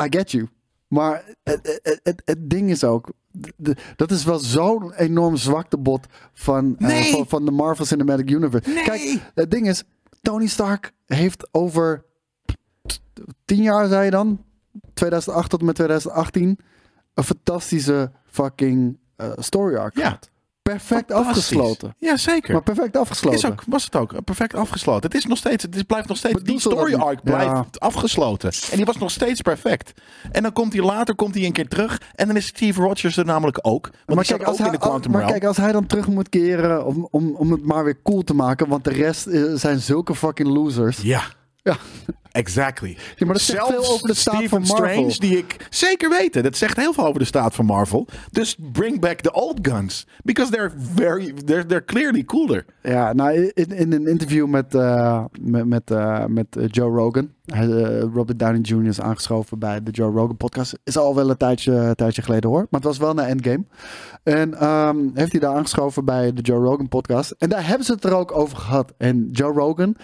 [0.04, 0.48] I get you.
[0.88, 3.12] Maar het, het, het, het ding is ook.
[3.56, 8.70] de- dat is wel zo'n enorm zwaktebod van, eh, van, van de Marvel Cinematic Universe.
[8.70, 8.84] Nee.
[8.84, 9.84] Kijk, het ding is.
[10.22, 12.04] Tony Stark heeft over
[13.46, 14.44] tien jaar, zei je dan?
[14.94, 16.60] 2008 tot en met 2018.
[17.14, 20.20] Een fantastische fucking eh, story arc Ja.
[20.62, 21.96] Perfect afgesloten.
[21.98, 22.54] Ja, zeker.
[22.54, 23.40] Maar perfect afgesloten.
[23.40, 25.02] Is ook, was het ook perfect afgesloten.
[25.10, 27.66] Het is nog steeds, het is- blijft nog steeds, die story arc blijft Ja.
[27.78, 28.52] afgesloten.
[28.72, 29.94] En die was nog steeds perfect.
[30.32, 32.02] En dan komt hij later, komt hij een keer terug.
[32.16, 33.90] En dan is Steve Rogers er namelijk ook.
[34.06, 35.34] Want Maar kijk, ook hij, in de Quantum maar Realm.
[35.34, 38.34] kijk, als hij dan terug moet keren om, om, om het maar weer cool te
[38.34, 40.98] maken, want de rest eh, zijn zulke fucking losers.
[41.02, 41.24] Ja.
[41.64, 41.78] Ja.
[42.32, 42.98] Exactly.
[43.16, 45.10] Ja, maar dat zegt Zelfs veel over de staat Stephen van Marvel.
[45.10, 46.44] Strange, die ik zeker weten.
[46.44, 48.08] Dat zegt heel veel over de staat van Marvel.
[48.32, 50.08] Dus bring back the old guns.
[50.24, 52.66] Because they're very, they're, they're clearly cooler.
[52.82, 57.32] Ja, nou, in, in een interview met, eh, met, met, eh, met eh, Joe Rogan.
[57.46, 57.68] Hij,
[58.00, 58.86] Robert Downey Jr.
[58.86, 60.80] is aangeschoven bij de Joe Rogan podcast.
[60.84, 62.68] Is al wel een tijdje, een tijdje geleden hoor.
[62.70, 63.64] Maar het was wel naar Endgame.
[64.24, 67.32] En ehm, heeft hij daar aangeschoven bij de Joe Rogan podcast.
[67.32, 68.94] En daar hebben ze het er ook over gehad.
[68.98, 69.96] En Joe Rogan,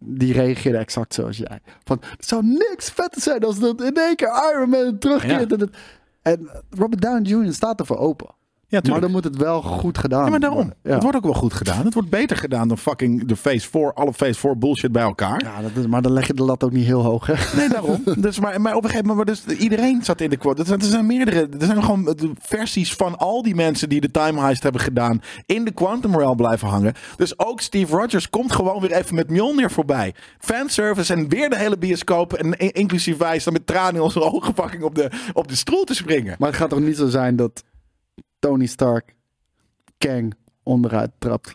[0.00, 1.60] die reageerde exact zoals jij.
[1.84, 5.50] Van, het zou niks vetter zijn als dat in één keer Iron Man terugkeert.
[5.50, 5.56] Ja.
[5.56, 5.70] En,
[6.22, 7.52] en Robert Downey Jr.
[7.52, 8.34] staat ervoor open.
[8.72, 10.72] Ja, Maar dan moet het wel goed gedaan Ja, maar daarom.
[10.82, 10.92] Ja.
[10.92, 11.84] Het wordt ook wel goed gedaan.
[11.84, 15.42] Het wordt beter gedaan dan fucking de Phase 4, alle Phase 4 bullshit bij elkaar.
[15.44, 17.34] Ja, dat is, maar dan leg je de lat ook niet heel hoog, hè?
[17.56, 18.02] Nee, daarom.
[18.18, 20.60] dus, maar, maar op een gegeven moment, dus, iedereen zat in de quote.
[20.60, 24.10] Er zijn, er zijn meerdere, er zijn gewoon versies van al die mensen die de
[24.10, 26.94] time heist hebben gedaan in de Quantum Realm blijven hangen.
[27.16, 30.14] Dus ook Steve Rogers komt gewoon weer even met Mjolnir voorbij.
[30.38, 34.22] Fanservice en weer de hele bioscoop en in- inclusief wij staan met tranen in onze
[34.32, 36.36] ogen fucking op de, op de stoel te springen.
[36.38, 37.62] Maar het gaat toch niet zo zijn dat
[38.42, 39.14] Tony Stark
[39.98, 41.52] Kang onderuit trapt?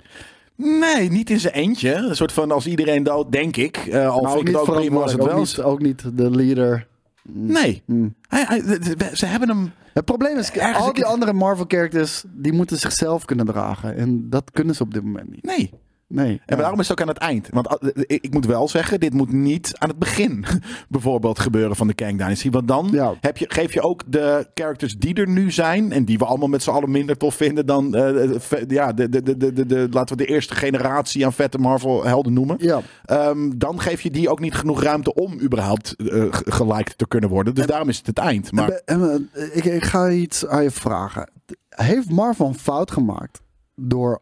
[0.55, 1.93] Nee, niet in zijn eentje.
[1.93, 3.77] Een soort van als iedereen dood, denk ik.
[3.77, 5.61] Eh, al vind ik het ook prima als het wel niet, is.
[5.61, 6.87] ook niet de leader.
[7.23, 7.81] Nee.
[7.85, 8.15] Hmm.
[8.27, 9.71] Hij, hij- ze hebben hem...
[9.93, 13.95] Het probleem is, al die andere Marvel-characters, die moeten zichzelf kunnen dragen.
[13.95, 15.43] En dat kunnen ze op dit moment niet.
[15.43, 15.71] Nee.
[16.09, 16.29] Nee.
[16.31, 17.47] En maar daarom is het ook aan het eind.
[17.51, 20.45] Want ah, ik ik moet wel zeggen, dit moet niet aan het begin
[20.89, 22.49] bijvoorbeeld gebeuren van de Kang Dynasty.
[22.49, 23.13] Want dan Ja.
[23.21, 25.91] heb je, geef je ook de characters die er nu zijn.
[25.91, 28.31] En die we allemaal met z'n allen minder tof vinden dan eh,
[28.67, 32.33] ja, de, de, de, de, de, laten we de eerste generatie aan vette Marvel helden
[32.33, 32.55] noemen.
[32.59, 36.97] Ja, Ehm, dan geef je die ook niet genoeg ruimte om überhaupt eh, ge- geliked
[36.97, 37.55] te kunnen worden.
[37.55, 38.51] Dus daarom is het het eind.
[38.51, 41.29] Maar En, en, eh, ik, ik ga iets aan je vragen.
[41.69, 43.41] Heeft Marvel een fout gemaakt
[43.75, 44.21] door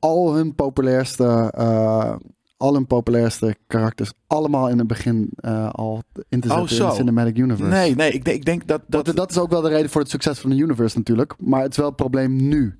[0.00, 2.14] al hun populairste, eh,
[2.56, 6.88] al hun populairste karakters allemaal in het begin eh, al in te Oh, zetten in
[6.88, 7.70] de Cinematic Universe.
[7.72, 8.82] Nee, nee, ik, denk- ik denk dat...
[9.16, 11.34] dat is ook wel de reden voor het succes van de universe natuurlijk.
[11.38, 12.74] Maar het is wel het probleem nu.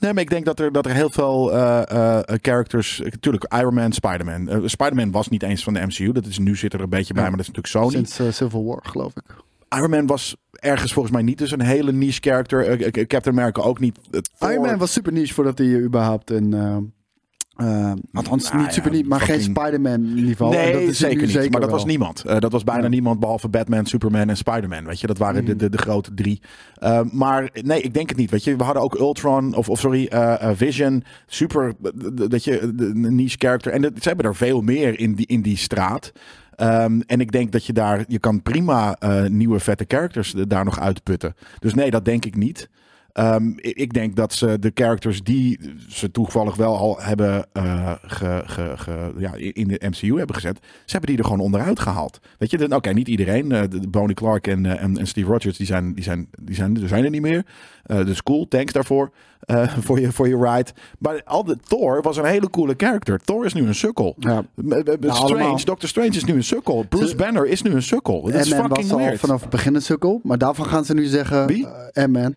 [0.00, 3.00] Nee, maar ik denk dat er, dat er heel veel eh, characters...
[3.04, 4.68] Natuurlijk, Iron Man, Spider-Man.
[4.68, 6.12] Spider-Man was niet eens van de MCU.
[6.12, 7.28] Dat is, nu zit er een beetje bij, Ja.
[7.28, 8.04] maar dat is natuurlijk Sony.
[8.06, 9.24] Sinds Civil War, geloof ik.
[9.78, 12.66] Iron Man was ergens volgens mij niet dus een hele niche character.
[12.66, 13.98] Eh, Captain America ook niet.
[14.10, 16.52] Eh, Thor- Iron Man was super niche voordat hij überhaupt een...
[16.54, 16.76] eh,
[17.56, 20.54] eh, althans, Nou niet super ja, niche, maar geen Spider-Man niveau.
[20.56, 21.30] En Nee, dat is zeker niet.
[21.30, 21.78] zeker maar dat wel.
[21.78, 22.22] was niemand.
[22.38, 22.88] Dat was bijna Ja.
[22.88, 24.84] niemand behalve Batman, Superman en Spider-Man.
[24.84, 26.42] Weet je, dat waren de, de, de grote drie.
[27.12, 28.30] Maar nee, ik denk het niet.
[28.30, 30.10] Weet je, we hadden ook Ultron, of, of sorry,
[30.54, 31.04] Vision.
[31.26, 31.72] Super,
[32.28, 33.72] dat je, de- een niche character.
[33.72, 36.12] En dat, ze hebben er veel meer in die, in die straat.
[36.58, 40.64] Ehm, en ik denk dat je daar, je kan prima eh, nieuwe vette characters daar
[40.64, 41.34] nog uitputten.
[41.58, 42.68] Dus nee, dat denk ik niet.
[43.18, 48.42] Ehm, ik, denk dat ze de characters die ze toevallig wel al hebben eh, ge,
[48.46, 52.18] ge, ge- ja, in de MCU hebben gezet, ze hebben die er gewoon onderuit gehaald.
[52.38, 53.48] Weet je, oké, niet iedereen.
[53.48, 56.54] de, de Bonnie Clark en, eh, en, en Steve Rogers, die zijn, die zijn, die
[56.54, 57.44] zijn, er zijn er niet meer.
[57.86, 59.10] Dus cool, thanks daarvoor.
[59.84, 60.70] voor, je, voor je ride.
[60.98, 63.18] Maar al de Thor was een hele coole character.
[63.24, 64.14] Thor is nu een sukkel.
[64.18, 64.44] Ja.
[64.54, 65.64] M- Strange.
[65.64, 66.84] Doctor Strange is nu een sukkel.
[66.88, 68.22] Bruce Banner is nu een sukkel.
[68.22, 69.20] Dat is fucking was al weird.
[69.20, 70.20] vanaf het begin een sukkel.
[70.22, 71.46] Maar daarvan gaan ze nu zeggen...
[71.46, 71.66] Wie?
[71.92, 72.34] Dat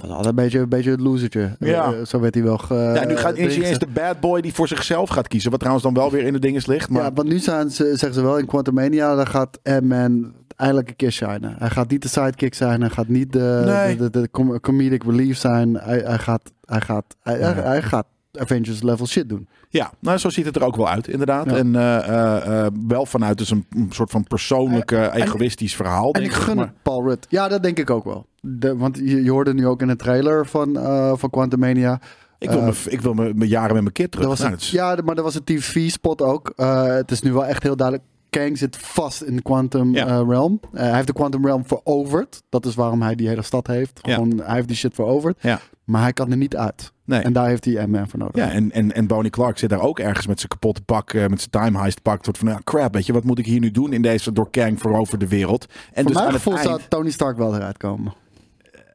[0.00, 1.56] was altijd een beetje, een beetje het losertje.
[1.58, 1.92] Ja.
[1.92, 4.54] Eh, zo werd hij wel ge, Ja, nu gaat is eens de bad boy die
[4.54, 5.50] voor zichzelf gaat kiezen.
[5.50, 6.90] Wat trouwens dan wel weer in de dinges ligt.
[6.90, 10.88] Maar Ja, want nu zijn ze, zeggen ze wel in Quantumania, daar gaat Ant-Man eindelijk
[10.88, 11.54] een keer shinen.
[11.58, 13.96] Hij gaat niet de sidekick zijn, hij gaat niet de, Nee.
[13.96, 15.74] de, de, de com- comedic relief zijn.
[15.74, 18.06] Hij, hij gaat, hij, gaat, hij, hij gaat
[18.38, 19.48] Avengers level shit doen.
[19.68, 21.50] Ja, nou zo ziet het er ook wel uit, inderdaad.
[21.50, 21.56] Ja.
[21.56, 26.12] En eh, eh, eh, wel vanuit dus een, een soort van persoonlijk, egoïstisch verhaal.
[26.12, 27.26] En denk ik gun maar- het Paul Rudd.
[27.28, 28.26] Ja, dat denk ik ook wel.
[28.40, 30.74] De, want je, je hoorde nu ook in de trailer van,
[31.18, 32.00] van Quantumania.
[32.38, 34.26] Ik wil, me, ik wil mijn jaren met mijn kid terug.
[34.28, 36.52] Dat was Nou, een- dat is- ja, maar dat was een TV-spot ook.
[36.56, 38.08] Het is nu wel echt heel duidelijk.
[38.30, 40.22] Kang zit vast in de Quantum Ja.
[40.22, 40.60] Realm.
[40.72, 42.42] Hij heeft de Quantum Realm veroverd.
[42.48, 43.98] Dat is waarom hij die hele stad heeft.
[44.02, 44.14] Ja.
[44.14, 45.38] Gewoon, hij heeft die shit veroverd.
[45.40, 45.60] Ja.
[45.84, 46.92] Maar hij kan er niet uit.
[47.08, 47.20] Nee.
[47.20, 48.34] En daar heeft hij Ant-Man voor nodig.
[48.34, 51.26] Ja, en, en, en Bonnie Clark zit daar ook ergens met zijn kapotte pak, eh,
[51.26, 52.22] met zijn time heist pak.
[52.22, 54.50] Tot van, ja, crap, weet je, wat moet ik hier nu doen in deze door
[54.50, 55.66] Kang veroverde wereld?
[55.66, 58.12] En voor dus mijn aan het gevoel eind, zou Tony Stark wel eruit komen.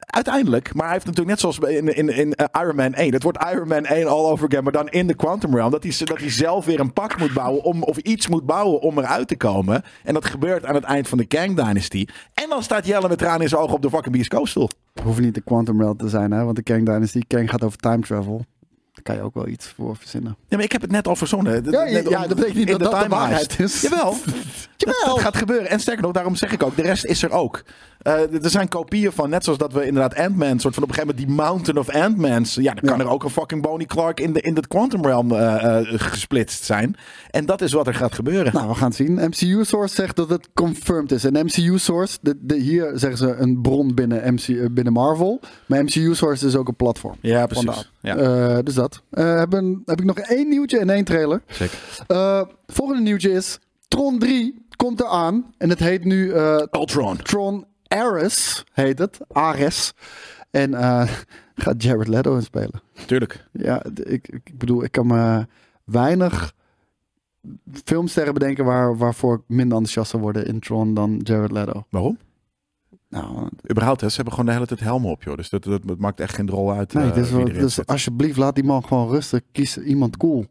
[0.06, 3.14] Uiteindelijk, maar hij heeft natuurlijk net zoals in, in, in eh, Iron Man 1.
[3.14, 5.72] Het wordt Iron Man 1 all over again, maar dan in de Quantum Realm.
[5.72, 8.82] Dat hij, dat hij zelf weer een pak moet bouwen, om, of iets moet bouwen
[8.82, 9.84] om eruit te komen.
[10.04, 12.06] En dat gebeurt aan het eind van de Kang Dynasty.
[12.34, 14.70] En dan staat Jelle met tranen in zijn ogen op de fucking bioscoopstoel.
[15.04, 16.44] Hoeft niet de Quantum Realm te zijn, hè?
[16.44, 18.46] Want de Kang Dynasty, Kang gaat over time travel.
[18.94, 20.36] Daar kan je ook wel iets voor verzinnen.
[20.48, 21.72] Ja, maar ik heb het net al verzonnen.
[21.72, 23.82] Ja, ja, dat betekent niet dat dat de waarheid is.
[23.82, 24.16] Jawel.
[24.78, 25.70] Dat, dat gaat gebeuren.
[25.70, 27.64] En sterker nog, daarom zeg ik ook, de rest is er ook.
[28.04, 30.96] Eh, er zijn kopieën van, net zoals dat we inderdaad Ant-Man, soort van op een
[30.96, 32.54] gegeven moment die Mountain of Ant-Mans.
[32.56, 33.04] Ja, dan kan Ja.
[33.04, 36.64] er ook een fucking Bonnie Clark in de, in de Quantum Realm eh, eh, gesplitst
[36.64, 36.96] zijn.
[37.30, 38.54] En dat is wat er gaat gebeuren.
[38.54, 39.14] Nou, we gaan het zien.
[39.14, 41.24] MCU Source zegt dat het confirmed is.
[41.24, 45.40] En MCU Source, de, de, hier zeggen ze een bron binnen, MC, binnen Marvel.
[45.66, 47.16] Maar MCU Source is ook een platform.
[47.22, 47.90] ja, precies.
[48.02, 49.02] Ja, Eh, dus dat.
[49.10, 51.42] Eh, hebben, heb ik nog één nieuwtje en één trailer.
[51.48, 51.78] zeker.
[52.08, 55.54] Eh, volgende nieuwtje is Tron 3 komt eraan.
[55.58, 57.18] En het heet nu eh, Ultron.
[57.18, 59.20] Tron Ares, heet het.
[59.32, 59.94] Ares.
[60.52, 61.07] En eh,
[61.56, 62.82] gaat Jared Leto in spelen.
[63.06, 63.48] Tuurlijk.
[63.52, 65.48] Ja, ik, ik bedoel, ik kan me
[65.84, 66.53] weinig
[67.84, 71.86] filmsterren bedenken waar, waarvoor ik minder enthousiast zou worden in Tron dan Jared Leto.
[71.90, 72.18] Waarom?
[73.10, 75.36] Nou, Überhaupt, hè, ze hebben gewoon de hele tijd helmen op, joh.
[75.36, 76.94] Dus dat, dat, dat maakt echt geen rol uit.
[76.94, 79.41] nee, eh, dus, dus alsjeblieft laat die man gewoon rustig.
[79.52, 80.45] Kies iemand cool.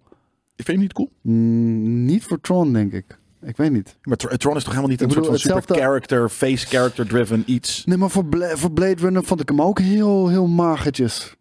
[0.56, 1.10] Vind je niet cool?
[1.20, 3.18] Mm, niet voor Tron, denk ik.
[3.44, 3.96] Ik weet niet.
[4.02, 7.42] Maar Tr- Tron is toch helemaal niet een soort van super character, face character driven
[7.46, 7.84] iets.
[7.84, 11.36] Nee, maar voor, Bla- voor Blade Runner vond ik hem ook heel, heel magertjes.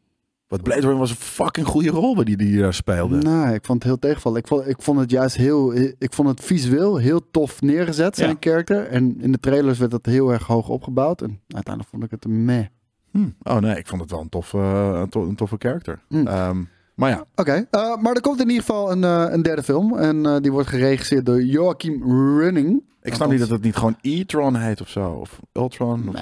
[0.47, 3.17] Wat Blade Runner was een fucking goede rol die die eh, speelde.
[3.17, 4.39] Nee, ik vond het heel tegenvallen.
[4.39, 8.29] Ik vond, ik vond het juist heel, ik vond het visueel heel tof neergezet, zijn
[8.29, 8.35] Ja.
[8.39, 8.87] karakter.
[8.87, 11.21] En in de trailers werd dat heel erg hoog opgebouwd.
[11.21, 12.65] En uiteindelijk vond ik het een meh.
[13.11, 13.29] Hm.
[13.43, 15.99] Oh nee, ik vond het wel een toffe, eh, een toffe character.
[16.07, 16.27] Hm.
[16.27, 16.63] Ehm,
[17.01, 19.97] maar ja, Oké, eh, maar er komt in ieder geval een, eh, een derde film.
[19.97, 22.03] En eh, die wordt geregisseerd door Joachim
[22.39, 22.83] Running.
[23.01, 25.09] ik snap niet dat het niet gewoon E-Tron heet of zo.
[25.11, 26.09] Of Ultron.
[26.09, 26.15] Of...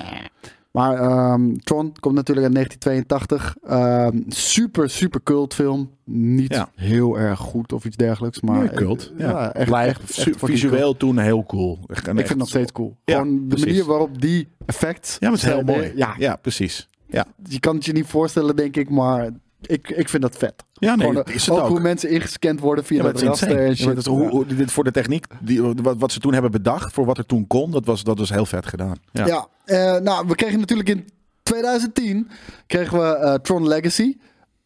[0.72, 3.56] Maar ehm, Tron komt natuurlijk uit 1982.
[3.64, 5.90] Ehm, super, super cult film.
[6.06, 6.70] Niet Ja.
[6.76, 8.42] heel erg goed of iets dergelijks.
[8.42, 9.14] Maar Nee, cult.
[9.18, 9.54] Ja.
[9.54, 10.02] echt, echt,
[10.38, 11.80] visueel toen heel cool.
[11.88, 12.98] Echt, Ik vind het nog steeds cool.
[13.06, 13.66] Ja, Gewoon de precies.
[13.66, 15.18] manier waarop die effect.
[15.20, 15.92] Ja, maar het is heel mooi.
[15.96, 16.88] Ja, ja, precies.
[17.08, 19.30] Ja, je kan het je niet voorstellen, denk ik, maar
[19.62, 20.64] ik, ik vind dat vet.
[20.80, 21.68] Ja nee, Gewoon, dat is het ook, ook.
[21.68, 23.86] hoe mensen ingescand worden via Ja, dat het raster en Ja, shit.
[23.86, 26.94] dat is hoe, hoe- dit voor de techniek, die, wat, wat ze toen hebben bedacht,
[26.94, 28.96] voor wat er toen kon, dat was, dat was heel vet gedaan.
[29.12, 29.26] Ja.
[29.26, 31.08] Ja, eh, nou, we kregen natuurlijk in
[31.44, 32.28] 2010
[32.68, 34.18] kregen we eh, Tron Legacy.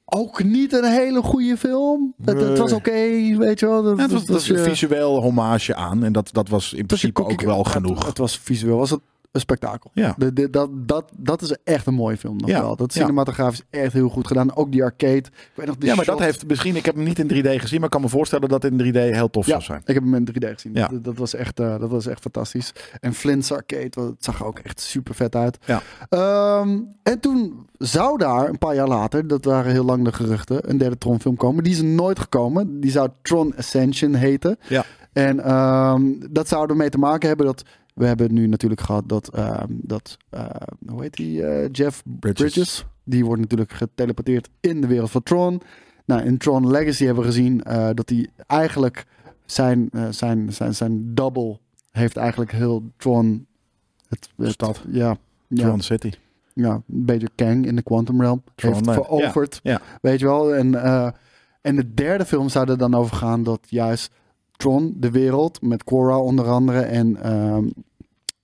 [0.06, 2.14] ook niet een hele goede film.
[2.26, 2.91] Het, het was oké,
[3.38, 3.84] weet je wel.
[3.84, 6.03] Dat, Ja, het was, dat een visueel hommage aan.
[6.03, 8.06] En dat, dat was in het principe ook wel het- genoeg.
[8.06, 8.99] Het, was visueel, was het
[9.34, 9.91] een spektakel.
[9.93, 10.15] Ja.
[10.18, 12.76] De, de- dat, dat, dat is echt een mooie film nog Ja, wel.
[12.76, 12.99] Dat ja.
[12.99, 14.55] cinematografisch echt heel goed gedaan.
[14.55, 15.15] Ook die arcade.
[15.18, 16.76] Ik weet nog, die ja, maar dat heeft misschien...
[16.76, 18.95] Ik heb hem niet in 3D gezien, maar ik kan me voorstellen dat in 3D
[18.97, 19.81] heel tof zou zijn.
[19.85, 20.73] ik heb hem in 3D gezien.
[20.73, 20.88] Ja.
[20.88, 22.73] Dat, dat was echt, eh, dat was echt fantastisch.
[22.99, 25.57] En Flint's Arcade, dat zag er ook echt super vet uit.
[25.65, 25.81] Ja.
[26.10, 30.69] Ehm, en toen zou daar een paar jaar later, dat waren heel lang de geruchten,
[30.69, 31.64] een derde Tron film komen.
[31.64, 32.80] Die is nooit gekomen.
[32.80, 34.57] Die zou Tron Ascension heten.
[34.68, 34.85] Ja.
[35.14, 37.64] En ehm, dat zou ermee te maken hebben dat...
[37.94, 40.45] We hebben nu natuurlijk gehad dat, ehm, dat eh,
[40.88, 42.53] hoe heet die, eh, Jeff Bridges.
[42.53, 42.86] Bridges.
[43.03, 45.61] Die wordt natuurlijk geteleporteerd in de wereld van Tron.
[46.06, 49.06] Nou, in Tron Legacy hebben we gezien eh, dat hij eigenlijk
[49.45, 51.60] zijn, eh, zijn, zijn, zijn double
[51.91, 53.45] heeft eigenlijk heel Tron...
[54.10, 54.84] Het, het, Stad.
[54.88, 55.18] Ja,
[55.48, 56.11] ja, Tron City.
[56.53, 58.44] ja, een beetje Kang in de Quantum Realm.
[58.56, 59.82] Tron, heeft veroverd, Ja, ja.
[60.02, 60.56] weet je wel.
[60.56, 60.76] En,
[61.61, 64.11] en de derde film zou er dan over gaan dat juist
[64.57, 67.65] Tron, de wereld, met Korra onder andere, en ehm,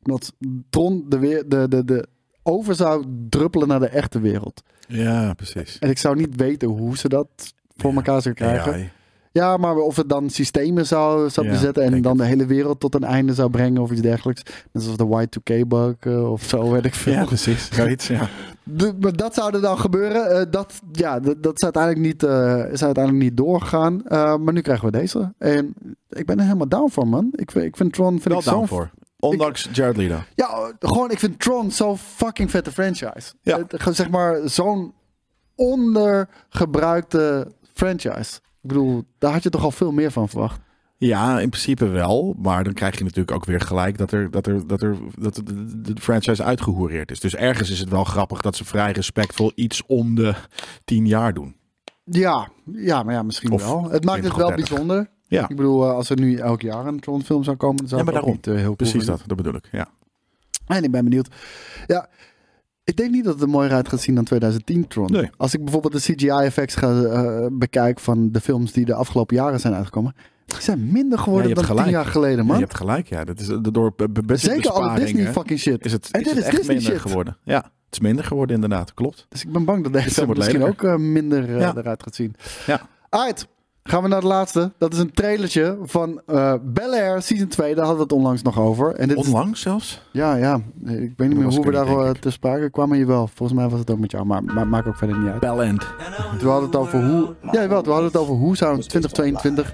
[0.01, 0.33] dat
[0.69, 2.07] Tron de, weer, de, de, de
[2.43, 4.63] over zou druppelen naar de echte wereld.
[4.87, 5.79] Ja, precies.
[5.79, 8.73] En ik zou niet weten hoe ze dat voor elkaar zou krijgen.
[8.73, 8.91] AI.
[9.39, 12.21] Ja, maar of het dan systemen zou, zou Ja, bezetten en dan het.
[12.21, 14.43] de hele wereld tot een einde zou brengen of iets dergelijks.
[14.71, 17.13] Net zoals de Y2K-bug eh, of zo, weet ik veel.
[17.13, 17.69] Ja, precies.
[17.71, 18.27] Zoiets, ja.
[18.63, 20.31] De- maar dat zou er dan gebeuren.
[20.39, 24.05] Eh, dat, ja, dat, dat is, uiteindelijk niet, eh, is uiteindelijk niet doorgegaan.
[24.07, 25.33] Eh, maar nu krijgen we deze.
[25.37, 25.73] En
[26.09, 27.29] ik ben er helemaal down voor, man.
[27.35, 28.89] Ik, vind- ik vind Tron vind Wel ik down voor.
[29.19, 30.15] Ondanks Jared Leto.
[30.35, 33.33] Ja, gewoon, ik vind Tron zo'n fucking vette franchise.
[33.41, 33.59] Ja.
[33.91, 34.93] Zeg maar, zo'n
[35.55, 38.39] ondergebruikte franchise.
[38.61, 40.61] Ik bedoel, daar had je toch al veel meer van verwacht.
[40.97, 42.35] Ja, in principe wel.
[42.41, 45.35] Maar dan krijg je natuurlijk ook weer gelijk dat er, dat er, dat er dat
[45.35, 47.19] de, franchise uitgehoereerd is.
[47.19, 50.33] Dus ergens is het wel grappig dat ze vrij respectvol iets om de
[50.85, 51.55] tien jaar doen.
[52.03, 53.89] Ja, ja maar ja, misschien Of wel.
[53.89, 54.69] Het maakt het 20 wel of 30.
[54.69, 55.09] bijzonder.
[55.25, 57.87] Ja, Ik bedoel, eh, als er nu elk jaar een Tron film zou komen, dan
[57.87, 58.33] zou Ja, maar daarom.
[58.33, 59.23] niet eh, heel cool precies dat.
[59.25, 59.67] Dat bedoel ik.
[59.71, 59.87] Ja.
[60.65, 61.27] En ik ben benieuwd.
[61.87, 62.09] Ja,
[62.89, 65.11] ik denk niet dat het er mooier uit gaat zien dan 2010 Tron.
[65.11, 65.29] Nee.
[65.37, 69.59] Als ik bijvoorbeeld de CGI-effects ga eh, bekijk van de films die de afgelopen jaren
[69.59, 72.03] zijn uitgekomen, die zijn minder geworden Ja, dan hebt tien gelijk.
[72.03, 72.55] jaar geleden, Ja, man.
[72.55, 73.07] je hebt gelijk.
[73.07, 75.85] Ja, dat is eh, door be- be- Zeker alle Disney fucking shit.
[75.85, 77.01] Is het, En is dit is echt Disney minder shit.
[77.01, 77.37] geworden?
[77.43, 78.93] Ja, het is minder geworden inderdaad.
[78.93, 79.25] Klopt.
[79.29, 81.73] Dus ik ben bang dat deze misschien ook eh, minder eh, Ja.
[81.77, 82.35] eruit gaat zien.
[82.67, 82.81] Ja.
[83.09, 83.47] Alright,
[83.83, 84.71] gaan we naar de laatste.
[84.77, 87.75] Dat is een trailertje van eh Bel Air Season 2.
[87.75, 88.95] Daar hadden we het onlangs nog over.
[88.95, 90.01] En dit is- Onlangs zelfs?
[90.11, 90.55] Ja, ja.
[90.85, 92.97] Ik weet niet meer hoe we daar te sprake kwamen.
[92.97, 94.25] Jawel, volgens mij was het ook met jou.
[94.25, 95.39] Maar, maar maakt ook verder niet uit.
[95.39, 95.87] Bellend.
[96.41, 97.35] We hadden het over hoe...
[97.51, 99.73] Ja, jawel, we hadden het over hoe zou een 2022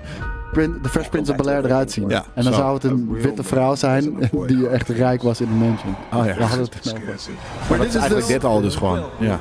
[0.52, 2.10] Prin- The Fresh Prince of Bel-Air eruit zien.
[2.10, 2.60] Ja, en dan zo.
[2.60, 5.96] zou het een witte vrouw zijn die echt rijk was in de mansion.
[6.14, 6.34] Oh ja.
[6.34, 7.04] Daar hadden we het over.
[7.70, 9.04] Maar dit is is eigenlijk dus- dit al dus gewoon.
[9.20, 9.40] Ja.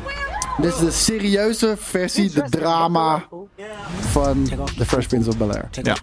[0.61, 3.25] Dit is de serieuze versie, de drama
[4.15, 4.45] van
[4.77, 5.69] The Fresh Prince of Bel-Air.
[5.87, 5.95] Ja.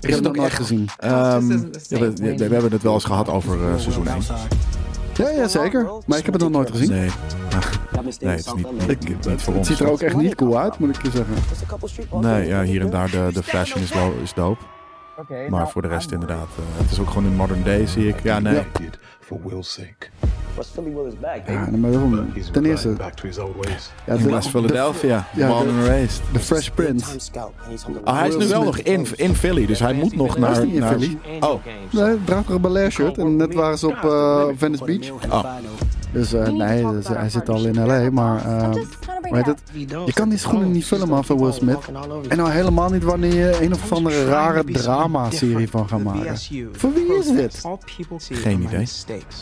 [0.00, 0.88] Ik heb het nog nooit gezien.
[0.98, 4.16] Ehm, ja, we, we- we hebben het wel eens gehad over eh, seizoen 1.
[5.14, 5.90] Ja, ja, zeker.
[6.06, 6.90] Maar ik heb het nog nooit gezien.
[6.90, 7.10] Nee,
[8.20, 9.68] nee, het is niet, niet, niet voor Het ons.
[9.68, 11.34] ziet er ook echt niet cool uit, moet ik je zeggen.
[12.20, 14.60] Nee, ja, hier en daar de, de fashion is, lo- is dope.
[15.48, 18.22] Maar voor de rest inderdaad, eh, het is ook gewoon in modern day zie ik.
[18.22, 18.54] Ja, nee.
[19.20, 20.06] For Will's sake.
[21.46, 22.30] Ja, maar waarom?
[22.34, 23.90] He's Ten eerste, reverting back to his old ways.
[24.06, 26.22] ja, In de, West Philadelphia, ja, born de- and raised.
[26.32, 27.04] de Fresh Prince.
[28.04, 30.66] Ah, hij is nu wel nog in, in Philly, dus hij moet nog naar...
[30.66, 31.18] naar Philly.
[31.40, 35.10] Oh, Nee, draagt toch een Bel-Air shirt en net waren ze op eh, Venice Beach.
[35.30, 35.44] Oh.
[36.12, 39.62] Dus eh, nee, dus, hij zit al in L.A., maar uh, hoe heet het?
[40.06, 41.78] Je kan die schoenen niet vullen man van Will Smith.
[42.28, 46.36] En nou helemaal niet wanneer je een of andere rare drama-serie van gaat maken.
[46.72, 47.62] Voor wie is dit?
[48.18, 48.86] geen idee.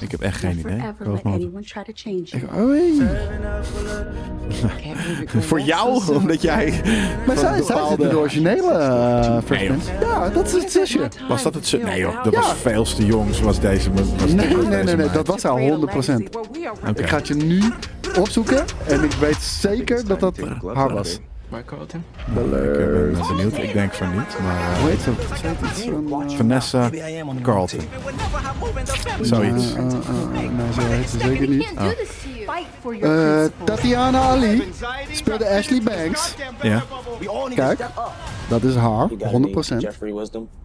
[0.01, 0.83] Ik heb echt geen idee.
[2.31, 2.93] Ik, oh, hey.
[5.41, 6.81] Voor jou, omdat jij...
[7.27, 8.73] Maar zij, zij bepaalde- zit in de originele
[9.31, 9.41] Nee.
[9.41, 9.91] Prince.
[10.01, 11.09] Ja, dat is het zusje.
[11.29, 11.79] Was dat het...
[11.85, 12.41] Nee joh, dat Ja.
[12.41, 13.91] was veel te jong zoals deze.
[13.93, 15.63] Was Nee, nee, nee, nee, dat was al 100%.
[16.95, 17.63] Ik ga het je nu
[18.19, 20.39] opzoeken en ik weet zeker dat dat
[20.75, 21.19] haar was.
[21.51, 22.05] Mike Carlton?
[22.27, 23.57] Ik ben eh, benieuwd.
[23.59, 24.61] Ik denk van niet, maar...
[24.73, 25.11] eh, Hoe heet ze?
[26.31, 26.91] Eh, Vanessa
[27.43, 27.81] Carlton.
[29.23, 29.75] Zoiets.
[29.75, 31.73] eh, eh, eh, nee, zo heet ze zeker niet.
[31.77, 31.85] Eh,
[32.83, 33.49] principles.
[33.65, 34.73] Tatiana Ali
[35.13, 36.35] speelde Ashley Banks.
[36.63, 36.83] Ja,
[37.55, 37.79] Kijk,
[38.49, 39.87] dat is haar, 100%.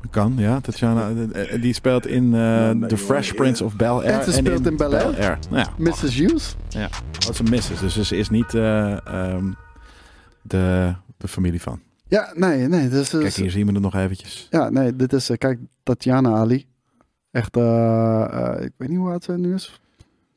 [0.10, 0.34] kan.
[0.38, 1.10] Ja, Tatjana.
[1.34, 4.14] eh, eh, Die speelt in eh, The Fresh Prince of Bel-Air.
[4.20, 5.04] En ze speelt in Bel-Air.
[5.12, 5.38] Bel-Air.
[5.50, 6.16] Nou ja, Mrs.
[6.16, 6.56] Hughes.
[6.70, 6.88] ja,
[7.20, 7.80] dat is een missus.
[7.80, 9.46] Dus ze is niet eh, ehm,
[10.44, 11.80] de, de familie van.
[12.08, 12.90] Ja, nee, nee.
[12.90, 14.48] Dus, Kijk, hier zien we het nog eventjes.
[14.50, 16.66] Ja, nee, dit is, eh, kijk, Tatiana Ali.
[17.32, 19.82] Echt, eh, eh, ik weet niet hoe oud zij nu is.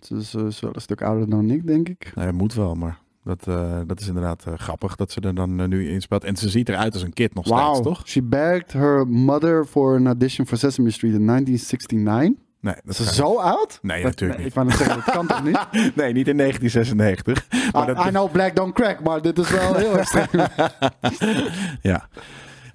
[0.00, 2.12] Ze is, is wel een stuk ouder dan ik, denk ik.
[2.14, 3.44] Ja, moet wel, maar Dat,
[3.86, 6.24] dat is inderdaad grappig dat ze er dan nu in speelt.
[6.24, 8.08] En ze ziet eruit als een kid nog steeds, toch?
[8.08, 12.45] She begged her mother for an audition for Sesame Street in 1969.
[12.66, 13.78] Nee, dat Is zo oud?
[13.82, 14.48] Nee, Dat- natuurlijk niet.
[14.48, 15.58] Ik wou zeggen, dat kan toch niet?
[16.00, 17.46] Nee, niet in 1996.
[17.72, 20.26] Maar I, dat, I know black don't crack, maar dit is wel heel extreem.
[21.92, 22.08] ja.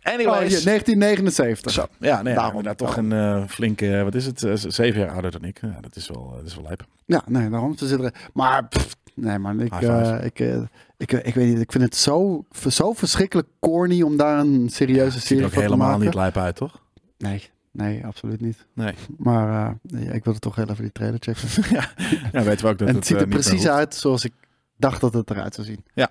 [0.04, 1.72] Oh, hier, 1979.
[1.72, 1.86] Zo.
[2.00, 2.50] Ja, nee, Daarom.
[2.56, 5.60] inderdaad toch een eh, flinke, wat is het, eh, zeven jaar ouder dan ik.
[5.62, 6.86] Ja, dat is wel, dat is wel lijp.
[7.06, 7.78] Ja, nee, daarom.
[7.78, 8.30] Ze zitten er.
[8.34, 10.62] Maar, pff, nee man, ik, eh, ik, eh,
[10.98, 11.60] ik, ik weet niet.
[11.62, 15.54] Ik vind het zo, zo verschrikkelijk corny om daar een serieuze Ziet serie er ook
[15.54, 16.06] van te helemaal maken.
[16.06, 16.82] niet lijp uit, toch?
[17.18, 18.66] Nee, nee, absoluut niet.
[18.74, 18.94] Nee.
[19.18, 21.48] Maar eh, nee, ik wilde toch heel even die trailer checken.
[22.32, 23.96] Ja, weten we ook dat en het het ziet eh, er niet meer precies uit
[23.96, 24.34] zoals ik
[24.78, 25.84] dacht dat het eruit zou zien.
[25.94, 26.10] Ja.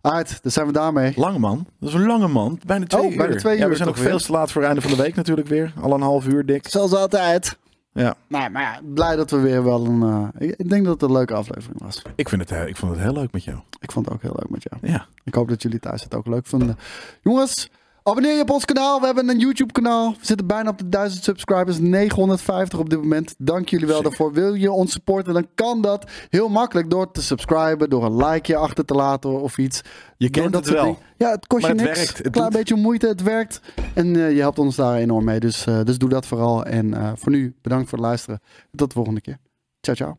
[0.00, 1.12] Uit, daar zijn we daarmee.
[1.16, 1.66] Lange man.
[1.80, 2.60] Dat is een lange man.
[2.66, 3.16] Bijna twee Oh, uur.
[3.16, 4.04] bijna twee Ja, uur we zijn weer?
[4.04, 5.72] veel te laat voor het einde van de week natuurlijk weer.
[5.80, 6.68] Al een half uur dik.
[6.68, 7.58] Zoals altijd.
[7.92, 8.14] Ja.
[8.28, 10.02] Nee, maar ja, blij dat we weer wel een...
[10.38, 12.02] eh, ik, denk dat het een leuke aflevering was.
[12.16, 13.58] Ik, vind het, eh, ik vond het heel leuk met jou.
[13.80, 14.92] Ik vond het ook heel leuk met jou.
[14.92, 15.06] Ja.
[15.24, 16.78] Ik hoop dat jullie thuis het ook leuk vonden.
[17.22, 17.70] Jongens,
[18.10, 19.00] abonneer je op ons kanaal.
[19.00, 20.10] We hebben een YouTube kanaal.
[20.12, 21.78] We zitten bijna op de 1000 subscribers.
[21.78, 23.34] 950 op dit moment.
[23.38, 24.04] Dank jullie wel Sick.
[24.04, 24.32] daarvoor.
[24.32, 27.90] Wil je ons supporten, dan kan dat heel makkelijk door te subscriben.
[27.90, 29.80] Door een likeje achter te laten of iets.
[30.16, 30.82] Je kent dat het wel.
[30.84, 30.98] dingen.
[31.16, 31.98] Ja, het kost Maar je het niks.
[31.98, 32.16] werkt.
[32.16, 32.58] Het Een klein doet.
[32.58, 33.60] beetje moeite, het werkt.
[33.94, 35.40] En eh, je helpt ons daar enorm mee.
[35.40, 36.64] Dus, eh, dus doe dat vooral.
[36.64, 38.40] En eh, voor nu, bedankt voor het luisteren.
[38.74, 39.38] Tot de volgende keer.
[39.80, 40.16] Ciao, ciao.